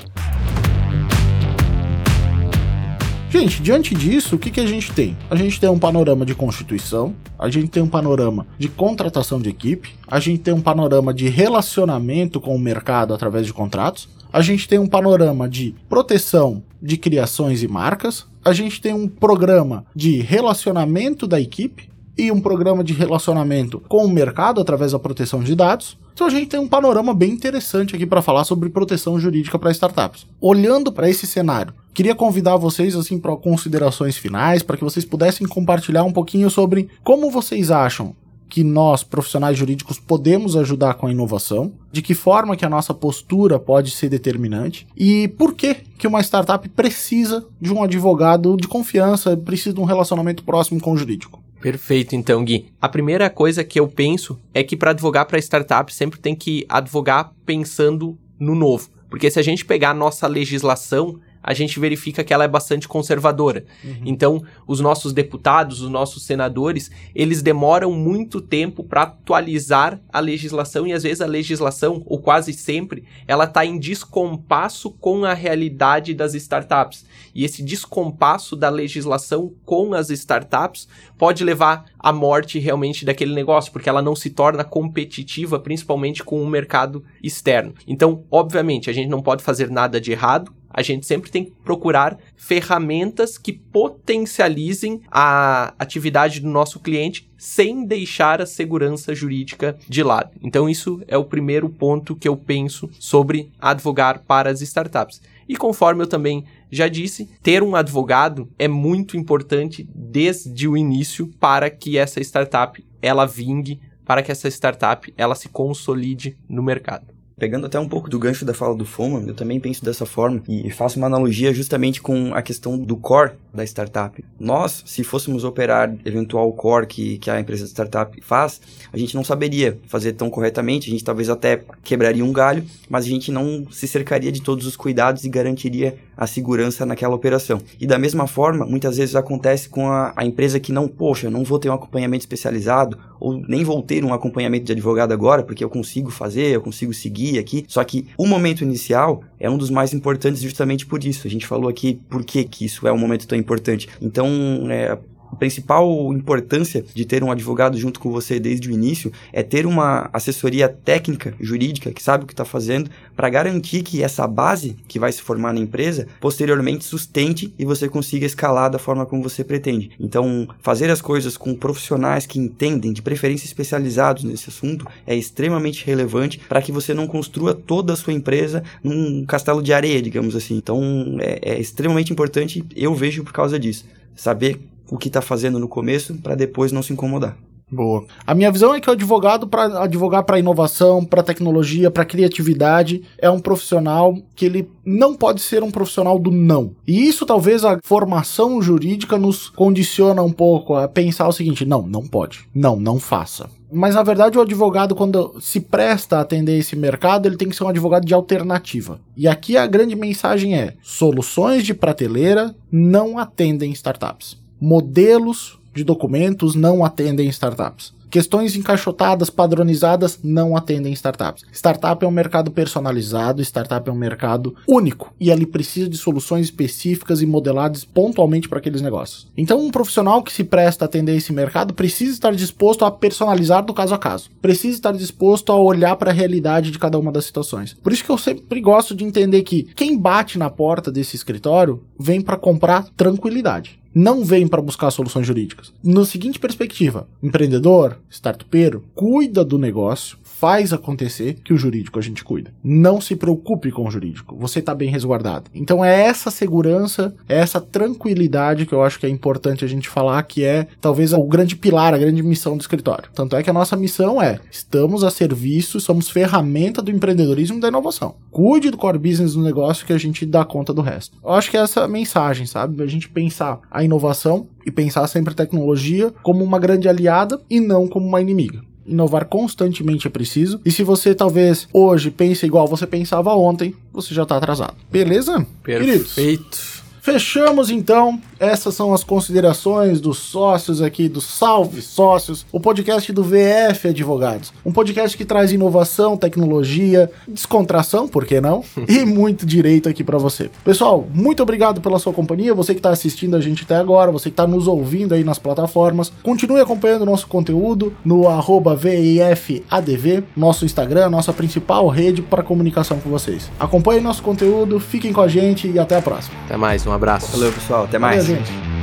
Gente, 3.34 3.60
diante 3.60 3.96
disso, 3.96 4.36
o 4.36 4.38
que, 4.38 4.48
que 4.48 4.60
a 4.60 4.66
gente 4.66 4.92
tem? 4.92 5.16
A 5.28 5.34
gente 5.34 5.58
tem 5.58 5.68
um 5.68 5.78
panorama 5.78 6.24
de 6.24 6.36
constituição, 6.36 7.16
a 7.36 7.50
gente 7.50 7.66
tem 7.66 7.82
um 7.82 7.88
panorama 7.88 8.46
de 8.56 8.68
contratação 8.68 9.40
de 9.40 9.48
equipe, 9.48 9.90
a 10.06 10.20
gente 10.20 10.38
tem 10.38 10.54
um 10.54 10.60
panorama 10.60 11.12
de 11.12 11.28
relacionamento 11.28 12.40
com 12.40 12.54
o 12.54 12.58
mercado 12.60 13.12
através 13.12 13.44
de 13.44 13.52
contratos, 13.52 14.08
a 14.32 14.40
gente 14.40 14.68
tem 14.68 14.78
um 14.78 14.86
panorama 14.86 15.48
de 15.48 15.74
proteção 15.88 16.62
de 16.80 16.96
criações 16.96 17.60
e 17.64 17.66
marcas, 17.66 18.24
a 18.44 18.52
gente 18.52 18.80
tem 18.80 18.94
um 18.94 19.08
programa 19.08 19.84
de 19.96 20.20
relacionamento 20.20 21.26
da 21.26 21.40
equipe 21.40 21.88
e 22.16 22.30
um 22.30 22.40
programa 22.40 22.84
de 22.84 22.92
relacionamento 22.92 23.80
com 23.88 24.04
o 24.04 24.08
mercado 24.08 24.60
através 24.60 24.92
da 24.92 24.98
proteção 24.98 25.42
de 25.42 25.54
dados. 25.54 25.98
Então 26.12 26.26
a 26.26 26.30
gente 26.30 26.46
tem 26.46 26.60
um 26.60 26.68
panorama 26.68 27.12
bem 27.12 27.32
interessante 27.32 27.96
aqui 27.96 28.06
para 28.06 28.22
falar 28.22 28.44
sobre 28.44 28.68
proteção 28.68 29.18
jurídica 29.18 29.58
para 29.58 29.72
startups. 29.72 30.26
Olhando 30.40 30.92
para 30.92 31.10
esse 31.10 31.26
cenário, 31.26 31.74
queria 31.92 32.14
convidar 32.14 32.56
vocês 32.56 32.94
assim 32.94 33.18
para 33.18 33.36
considerações 33.36 34.16
finais, 34.16 34.62
para 34.62 34.76
que 34.76 34.84
vocês 34.84 35.04
pudessem 35.04 35.46
compartilhar 35.46 36.04
um 36.04 36.12
pouquinho 36.12 36.48
sobre 36.48 36.88
como 37.02 37.30
vocês 37.30 37.70
acham 37.70 38.14
que 38.54 38.62
nós, 38.62 39.02
profissionais 39.02 39.58
jurídicos, 39.58 39.98
podemos 39.98 40.54
ajudar 40.54 40.94
com 40.94 41.08
a 41.08 41.10
inovação, 41.10 41.72
de 41.90 42.00
que 42.00 42.14
forma 42.14 42.56
que 42.56 42.64
a 42.64 42.70
nossa 42.70 42.94
postura 42.94 43.58
pode 43.58 43.90
ser 43.90 44.08
determinante 44.08 44.86
e 44.96 45.26
por 45.26 45.54
que 45.54 45.74
que 45.98 46.06
uma 46.06 46.20
startup 46.20 46.68
precisa 46.68 47.44
de 47.60 47.72
um 47.72 47.82
advogado 47.82 48.56
de 48.56 48.68
confiança, 48.68 49.36
precisa 49.36 49.74
de 49.74 49.80
um 49.80 49.84
relacionamento 49.84 50.44
próximo 50.44 50.80
com 50.80 50.92
o 50.92 50.96
jurídico. 50.96 51.42
Perfeito, 51.64 52.14
então, 52.14 52.44
Gui. 52.44 52.66
A 52.78 52.86
primeira 52.90 53.30
coisa 53.30 53.64
que 53.64 53.80
eu 53.80 53.88
penso 53.88 54.38
é 54.52 54.62
que 54.62 54.76
para 54.76 54.90
advogar 54.90 55.24
para 55.24 55.38
startup 55.38 55.94
sempre 55.94 56.20
tem 56.20 56.34
que 56.34 56.66
advogar 56.68 57.32
pensando 57.46 58.18
no 58.38 58.54
novo. 58.54 58.90
Porque 59.08 59.30
se 59.30 59.40
a 59.40 59.42
gente 59.42 59.64
pegar 59.64 59.92
a 59.92 59.94
nossa 59.94 60.26
legislação, 60.26 61.18
a 61.44 61.52
gente 61.52 61.78
verifica 61.78 62.24
que 62.24 62.32
ela 62.32 62.44
é 62.44 62.48
bastante 62.48 62.88
conservadora. 62.88 63.66
Uhum. 63.84 64.00
Então, 64.06 64.42
os 64.66 64.80
nossos 64.80 65.12
deputados, 65.12 65.82
os 65.82 65.90
nossos 65.90 66.24
senadores, 66.24 66.90
eles 67.14 67.42
demoram 67.42 67.92
muito 67.92 68.40
tempo 68.40 68.82
para 68.82 69.02
atualizar 69.02 70.00
a 70.10 70.20
legislação 70.20 70.86
e 70.86 70.94
às 70.94 71.02
vezes 71.02 71.20
a 71.20 71.26
legislação, 71.26 72.02
ou 72.06 72.18
quase 72.18 72.54
sempre, 72.54 73.04
ela 73.28 73.44
está 73.44 73.64
em 73.66 73.78
descompasso 73.78 74.90
com 74.90 75.26
a 75.26 75.34
realidade 75.34 76.14
das 76.14 76.34
startups. 76.34 77.04
E 77.34 77.44
esse 77.44 77.62
descompasso 77.62 78.56
da 78.56 78.70
legislação 78.70 79.52
com 79.66 79.92
as 79.92 80.08
startups 80.08 80.88
pode 81.18 81.44
levar 81.44 81.84
à 81.98 82.10
morte 82.10 82.58
realmente 82.58 83.04
daquele 83.04 83.34
negócio, 83.34 83.70
porque 83.70 83.88
ela 83.88 84.00
não 84.00 84.16
se 84.16 84.30
torna 84.30 84.64
competitiva, 84.64 85.60
principalmente 85.60 86.24
com 86.24 86.42
o 86.42 86.46
mercado 86.46 87.04
externo. 87.22 87.74
Então, 87.86 88.24
obviamente, 88.30 88.88
a 88.88 88.94
gente 88.94 89.10
não 89.10 89.20
pode 89.20 89.42
fazer 89.42 89.70
nada 89.70 90.00
de 90.00 90.10
errado, 90.10 90.50
a 90.74 90.82
gente 90.82 91.06
sempre 91.06 91.30
tem 91.30 91.44
que 91.44 91.52
procurar 91.64 92.18
ferramentas 92.36 93.38
que 93.38 93.52
potencializem 93.52 95.00
a 95.08 95.72
atividade 95.78 96.40
do 96.40 96.48
nosso 96.48 96.80
cliente 96.80 97.30
sem 97.38 97.86
deixar 97.86 98.42
a 98.42 98.46
segurança 98.46 99.14
jurídica 99.14 99.78
de 99.88 100.02
lado. 100.02 100.32
Então, 100.42 100.68
isso 100.68 101.00
é 101.06 101.16
o 101.16 101.24
primeiro 101.24 101.68
ponto 101.68 102.16
que 102.16 102.26
eu 102.26 102.36
penso 102.36 102.90
sobre 102.98 103.52
advogar 103.60 104.24
para 104.26 104.50
as 104.50 104.60
startups. 104.60 105.22
E 105.48 105.56
conforme 105.56 106.02
eu 106.02 106.08
também 106.08 106.44
já 106.70 106.88
disse, 106.88 107.26
ter 107.40 107.62
um 107.62 107.76
advogado 107.76 108.48
é 108.58 108.66
muito 108.66 109.16
importante 109.16 109.88
desde 109.94 110.66
o 110.66 110.76
início 110.76 111.28
para 111.38 111.70
que 111.70 111.96
essa 111.96 112.20
startup 112.20 112.84
ela 113.00 113.26
vingue, 113.26 113.80
para 114.04 114.22
que 114.22 114.32
essa 114.32 114.48
startup 114.48 115.12
ela 115.16 115.34
se 115.34 115.48
consolide 115.48 116.36
no 116.48 116.62
mercado. 116.62 117.13
Pegando 117.36 117.66
até 117.66 117.80
um 117.80 117.88
pouco 117.88 118.08
do 118.08 118.18
gancho 118.18 118.44
da 118.44 118.54
fala 118.54 118.76
do 118.76 118.84
Foma, 118.84 119.20
eu 119.26 119.34
também 119.34 119.58
penso 119.58 119.84
dessa 119.84 120.06
forma 120.06 120.40
e 120.48 120.70
faço 120.70 120.98
uma 120.98 121.08
analogia 121.08 121.52
justamente 121.52 122.00
com 122.00 122.32
a 122.32 122.40
questão 122.40 122.78
do 122.78 122.96
core 122.96 123.32
da 123.52 123.64
startup. 123.64 124.24
Nós, 124.38 124.84
se 124.86 125.02
fôssemos 125.02 125.42
operar 125.42 125.92
eventual 126.04 126.52
core 126.52 126.86
que, 126.86 127.18
que 127.18 127.28
a 127.28 127.40
empresa 127.40 127.64
de 127.64 127.70
startup 127.70 128.20
faz, 128.20 128.60
a 128.92 128.96
gente 128.96 129.16
não 129.16 129.24
saberia 129.24 129.76
fazer 129.88 130.12
tão 130.12 130.30
corretamente, 130.30 130.88
a 130.88 130.92
gente 130.92 131.02
talvez 131.02 131.28
até 131.28 131.60
quebraria 131.82 132.24
um 132.24 132.32
galho, 132.32 132.64
mas 132.88 133.04
a 133.04 133.08
gente 133.08 133.32
não 133.32 133.66
se 133.70 133.88
cercaria 133.88 134.30
de 134.30 134.40
todos 134.40 134.64
os 134.64 134.76
cuidados 134.76 135.24
e 135.24 135.28
garantiria 135.28 135.96
a 136.16 136.28
segurança 136.28 136.86
naquela 136.86 137.14
operação. 137.14 137.60
E 137.80 137.86
da 137.86 137.98
mesma 137.98 138.28
forma, 138.28 138.64
muitas 138.64 138.96
vezes 138.96 139.16
acontece 139.16 139.68
com 139.68 139.88
a, 139.88 140.12
a 140.14 140.24
empresa 140.24 140.60
que 140.60 140.72
não, 140.72 140.86
poxa, 140.86 141.28
não 141.28 141.42
vou 141.42 141.58
ter 141.58 141.68
um 141.68 141.74
acompanhamento 141.74 142.22
especializado, 142.22 142.96
ou 143.18 143.42
nem 143.48 143.64
vou 143.64 143.82
ter 143.82 144.04
um 144.04 144.12
acompanhamento 144.12 144.64
de 144.64 144.72
advogado 144.72 145.12
agora, 145.12 145.42
porque 145.42 145.64
eu 145.64 145.70
consigo 145.70 146.10
fazer, 146.10 146.46
eu 146.48 146.60
consigo 146.60 146.92
seguir 146.92 147.38
aqui. 147.38 147.64
Só 147.68 147.82
que 147.84 148.06
o 148.16 148.26
momento 148.26 148.62
inicial 148.62 149.22
é 149.38 149.48
um 149.48 149.58
dos 149.58 149.70
mais 149.70 149.92
importantes 149.92 150.42
justamente 150.42 150.86
por 150.86 151.04
isso. 151.04 151.26
A 151.26 151.30
gente 151.30 151.46
falou 151.46 151.68
aqui 151.68 152.00
por 152.08 152.24
que, 152.24 152.44
que 152.44 152.64
isso 152.64 152.86
é 152.86 152.92
um 152.92 152.98
momento 152.98 153.26
tão 153.26 153.38
importante. 153.38 153.88
Então, 154.00 154.26
é, 154.70 154.98
a 155.32 155.36
principal 155.36 156.12
importância 156.12 156.84
de 156.94 157.04
ter 157.04 157.22
um 157.24 157.30
advogado 157.30 157.76
junto 157.76 157.98
com 157.98 158.10
você 158.10 158.38
desde 158.38 158.68
o 158.68 158.72
início 158.72 159.12
é 159.32 159.42
ter 159.42 159.66
uma 159.66 160.08
assessoria 160.12 160.68
técnica, 160.68 161.34
jurídica, 161.40 161.92
que 161.92 162.02
sabe 162.02 162.24
o 162.24 162.26
que 162.26 162.32
está 162.32 162.44
fazendo, 162.44 162.90
para 163.16 163.28
garantir 163.28 163.82
que 163.82 164.02
essa 164.02 164.26
base 164.26 164.76
que 164.86 164.98
vai 164.98 165.10
se 165.10 165.22
formar 165.22 165.52
na 165.52 165.60
empresa 165.60 166.06
posteriormente 166.20 166.84
sustente 166.84 167.52
e 167.58 167.64
você 167.64 167.88
consiga 167.88 168.24
escalar 168.24 168.70
da 168.70 168.78
forma 168.78 169.04
como 169.06 169.22
você 169.22 169.42
pretende. 169.42 169.90
Então, 169.98 170.48
fazer 170.60 170.90
as 170.90 171.00
coisas 171.00 171.36
com 171.36 171.54
profissionais 171.54 172.26
que 172.26 172.38
entendem, 172.38 172.92
de 172.92 173.02
preferência 173.02 173.46
especializados 173.46 174.24
nesse 174.24 174.50
assunto, 174.50 174.86
é 175.06 175.14
extremamente 175.14 175.84
relevante 175.84 176.38
para 176.48 176.62
que 176.62 176.72
você 176.72 176.94
não 176.94 177.06
construa 177.06 177.54
toda 177.54 177.92
a 177.92 177.96
sua 177.96 178.12
empresa 178.12 178.62
num 178.82 179.24
castelo 179.24 179.62
de 179.62 179.72
areia, 179.72 180.00
digamos 180.00 180.36
assim. 180.36 180.56
Então, 180.56 181.16
é, 181.20 181.54
é 181.54 181.60
extremamente 181.60 182.12
importante, 182.12 182.64
eu 182.76 182.94
vejo 182.94 183.24
por 183.24 183.32
causa 183.32 183.58
disso. 183.58 183.84
Saber 184.14 184.60
o 184.90 184.98
que 184.98 185.08
está 185.08 185.20
fazendo 185.20 185.58
no 185.58 185.68
começo 185.68 186.14
para 186.16 186.34
depois 186.34 186.72
não 186.72 186.82
se 186.82 186.92
incomodar. 186.92 187.36
Boa. 187.70 188.04
A 188.26 188.34
minha 188.34 188.52
visão 188.52 188.74
é 188.74 188.80
que 188.80 188.88
o 188.88 188.92
advogado, 188.92 189.48
para 189.48 189.82
advogar 189.82 190.22
para 190.22 190.38
inovação, 190.38 191.04
para 191.04 191.22
tecnologia, 191.22 191.90
para 191.90 192.04
criatividade, 192.04 193.02
é 193.18 193.28
um 193.28 193.40
profissional 193.40 194.16
que 194.36 194.44
ele 194.44 194.70
não 194.84 195.14
pode 195.14 195.40
ser 195.40 195.62
um 195.62 195.70
profissional 195.70 196.18
do 196.18 196.30
não. 196.30 196.72
E 196.86 197.08
isso 197.08 197.26
talvez 197.26 197.64
a 197.64 197.78
formação 197.82 198.60
jurídica 198.62 199.18
nos 199.18 199.48
condiciona 199.48 200.22
um 200.22 200.32
pouco 200.32 200.74
a 200.74 200.86
pensar 200.86 201.26
o 201.26 201.32
seguinte: 201.32 201.64
não, 201.64 201.82
não 201.82 202.06
pode. 202.06 202.46
Não, 202.54 202.76
não 202.76 203.00
faça. 203.00 203.48
Mas 203.72 203.96
na 203.96 204.04
verdade 204.04 204.38
o 204.38 204.42
advogado, 204.42 204.94
quando 204.94 205.34
se 205.40 205.58
presta 205.58 206.18
a 206.18 206.20
atender 206.20 206.56
esse 206.56 206.76
mercado, 206.76 207.26
ele 207.26 207.36
tem 207.36 207.48
que 207.48 207.56
ser 207.56 207.64
um 207.64 207.68
advogado 207.68 208.06
de 208.06 208.14
alternativa. 208.14 209.00
E 209.16 209.26
aqui 209.26 209.56
a 209.56 209.66
grande 209.66 209.96
mensagem 209.96 210.54
é: 210.54 210.74
soluções 210.80 211.64
de 211.64 211.74
prateleira 211.74 212.54
não 212.70 213.18
atendem 213.18 213.72
startups. 213.72 214.43
Modelos 214.60 215.58
de 215.74 215.82
documentos 215.84 216.54
não 216.54 216.84
atendem 216.84 217.28
startups. 217.28 217.92
Questões 218.14 218.54
encaixotadas, 218.54 219.28
padronizadas, 219.28 220.20
não 220.22 220.56
atendem 220.56 220.92
startups. 220.92 221.42
Startup 221.52 222.04
é 222.04 222.06
um 222.06 222.12
mercado 222.12 222.48
personalizado, 222.52 223.42
startup 223.42 223.90
é 223.90 223.92
um 223.92 223.96
mercado 223.96 224.54
único. 224.68 225.12
E 225.18 225.32
ele 225.32 225.44
precisa 225.44 225.88
de 225.88 225.98
soluções 225.98 226.46
específicas 226.46 227.22
e 227.22 227.26
modeladas 227.26 227.84
pontualmente 227.84 228.48
para 228.48 228.60
aqueles 228.60 228.80
negócios. 228.80 229.26
Então, 229.36 229.58
um 229.58 229.68
profissional 229.68 230.22
que 230.22 230.32
se 230.32 230.44
presta 230.44 230.84
a 230.84 230.86
atender 230.86 231.16
esse 231.16 231.32
mercado 231.32 231.74
precisa 231.74 232.12
estar 232.12 232.32
disposto 232.36 232.84
a 232.84 232.90
personalizar 232.92 233.64
do 233.64 233.74
caso 233.74 233.94
a 233.94 233.98
caso. 233.98 234.30
Precisa 234.40 234.76
estar 234.76 234.92
disposto 234.92 235.50
a 235.50 235.56
olhar 235.56 235.96
para 235.96 236.12
a 236.12 236.14
realidade 236.14 236.70
de 236.70 236.78
cada 236.78 236.96
uma 236.96 237.10
das 237.10 237.24
situações. 237.24 237.74
Por 237.82 237.92
isso 237.92 238.04
que 238.04 238.10
eu 238.10 238.18
sempre 238.18 238.60
gosto 238.60 238.94
de 238.94 239.02
entender 239.02 239.42
que 239.42 239.64
quem 239.74 239.98
bate 239.98 240.38
na 240.38 240.48
porta 240.48 240.92
desse 240.92 241.16
escritório 241.16 241.82
vem 241.98 242.20
para 242.20 242.36
comprar 242.36 242.86
tranquilidade 242.96 243.82
não 243.94 244.24
vem 244.24 244.48
para 244.48 244.60
buscar 244.60 244.90
soluções 244.90 245.26
jurídicas. 245.26 245.72
Na 245.82 246.04
seguinte 246.04 246.38
perspectiva, 246.38 247.06
empreendedor, 247.22 247.98
startupeiro, 248.10 248.82
cuida 248.94 249.44
do 249.44 249.58
negócio, 249.58 250.18
faz 250.38 250.72
acontecer 250.72 251.34
que 251.44 251.52
o 251.52 251.56
jurídico 251.56 251.98
a 251.98 252.02
gente 252.02 252.24
cuida. 252.24 252.52
Não 252.62 253.00
se 253.00 253.16
preocupe 253.16 253.70
com 253.70 253.86
o 253.86 253.90
jurídico, 253.90 254.36
você 254.36 254.58
está 254.58 254.74
bem 254.74 254.90
resguardado. 254.90 255.50
Então 255.54 255.84
é 255.84 256.02
essa 256.02 256.30
segurança, 256.30 257.14
é 257.28 257.38
essa 257.38 257.60
tranquilidade 257.60 258.66
que 258.66 258.72
eu 258.72 258.82
acho 258.82 258.98
que 258.98 259.06
é 259.06 259.08
importante 259.08 259.64
a 259.64 259.68
gente 259.68 259.88
falar, 259.88 260.22
que 260.24 260.44
é 260.44 260.66
talvez 260.80 261.12
o 261.12 261.22
grande 261.24 261.56
pilar, 261.56 261.94
a 261.94 261.98
grande 261.98 262.22
missão 262.22 262.56
do 262.56 262.60
escritório. 262.60 263.10
Tanto 263.14 263.36
é 263.36 263.42
que 263.42 263.50
a 263.50 263.54
nossa 263.54 263.76
missão 263.76 264.20
é: 264.20 264.40
estamos 264.50 265.04
a 265.04 265.10
serviço, 265.10 265.80
somos 265.80 266.10
ferramenta 266.10 266.82
do 266.82 266.90
empreendedorismo 266.90 267.58
e 267.58 267.60
da 267.60 267.68
inovação. 267.68 268.16
Cuide 268.30 268.70
do 268.70 268.76
core 268.76 268.98
business 268.98 269.34
do 269.34 269.42
negócio 269.42 269.86
que 269.86 269.92
a 269.92 269.98
gente 269.98 270.26
dá 270.26 270.44
conta 270.44 270.74
do 270.74 270.82
resto. 270.82 271.16
Eu 271.22 271.30
acho 271.30 271.50
que 271.50 271.56
é 271.56 271.60
essa 271.60 271.86
mensagem, 271.86 272.44
sabe? 272.46 272.82
A 272.82 272.86
gente 272.86 273.08
pensar 273.08 273.60
a 273.70 273.84
inovação 273.84 274.48
e 274.66 274.70
pensar 274.70 275.06
sempre 275.06 275.32
a 275.32 275.36
tecnologia 275.36 276.12
como 276.22 276.42
uma 276.42 276.58
grande 276.58 276.88
aliada 276.88 277.40
e 277.48 277.60
não 277.60 277.86
como 277.86 278.06
uma 278.06 278.20
inimiga. 278.20 278.60
Inovar 278.86 279.26
constantemente 279.26 280.06
é 280.06 280.10
preciso. 280.10 280.60
E 280.64 280.70
se 280.70 280.82
você 280.82 281.14
talvez 281.14 281.68
hoje 281.72 282.10
pense 282.10 282.44
igual 282.44 282.66
você 282.66 282.86
pensava 282.86 283.34
ontem, 283.34 283.74
você 283.92 284.14
já 284.14 284.24
está 284.24 284.36
atrasado. 284.36 284.74
Beleza? 284.90 285.46
Perfeito. 285.62 286.14
Queridos? 286.14 286.73
Fechamos 287.04 287.68
então. 287.68 288.18
Essas 288.40 288.74
são 288.74 288.94
as 288.94 289.04
considerações 289.04 290.00
dos 290.00 290.16
sócios 290.16 290.80
aqui 290.80 291.06
do 291.06 291.20
Salve 291.20 291.82
Sócios, 291.82 292.46
o 292.50 292.58
podcast 292.58 293.12
do 293.12 293.22
VF 293.22 293.88
Advogados. 293.88 294.54
Um 294.64 294.72
podcast 294.72 295.14
que 295.14 295.24
traz 295.24 295.52
inovação, 295.52 296.16
tecnologia, 296.16 297.10
descontração, 297.28 298.08
por 298.08 298.24
que 298.24 298.40
não? 298.40 298.64
e 298.88 299.04
muito 299.04 299.44
direito 299.44 299.86
aqui 299.86 300.02
para 300.02 300.16
você. 300.16 300.50
Pessoal, 300.64 301.06
muito 301.12 301.42
obrigado 301.42 301.82
pela 301.82 301.98
sua 301.98 302.12
companhia, 302.14 302.54
você 302.54 302.72
que 302.72 302.78
está 302.78 302.88
assistindo 302.88 303.36
a 303.36 303.40
gente 303.40 303.64
até 303.64 303.76
agora, 303.76 304.10
você 304.10 304.30
que 304.30 304.32
está 304.32 304.46
nos 304.46 304.66
ouvindo 304.66 305.12
aí 305.12 305.22
nas 305.22 305.38
plataformas. 305.38 306.10
Continue 306.22 306.62
acompanhando 306.62 307.02
o 307.02 307.06
nosso 307.06 307.26
conteúdo 307.26 307.94
no 308.02 308.26
arroba 308.28 308.74
VIFADV, 308.74 310.24
nosso 310.34 310.64
Instagram, 310.64 311.10
nossa 311.10 311.34
principal 311.34 311.86
rede 311.88 312.22
para 312.22 312.42
comunicação 312.42 312.98
com 312.98 313.10
vocês. 313.10 313.50
Acompanhe 313.60 314.00
nosso 314.00 314.22
conteúdo, 314.22 314.80
fiquem 314.80 315.12
com 315.12 315.20
a 315.20 315.28
gente 315.28 315.68
e 315.68 315.78
até 315.78 315.98
a 315.98 316.02
próxima. 316.02 316.34
Até 316.46 316.56
mais, 316.56 316.86
um 316.94 316.96
abraço. 316.96 317.32
Valeu, 317.32 317.52
pessoal. 317.52 317.84
Até 317.84 317.98
mais. 317.98 318.26
Valeu, 318.26 318.44
gente. 318.44 318.73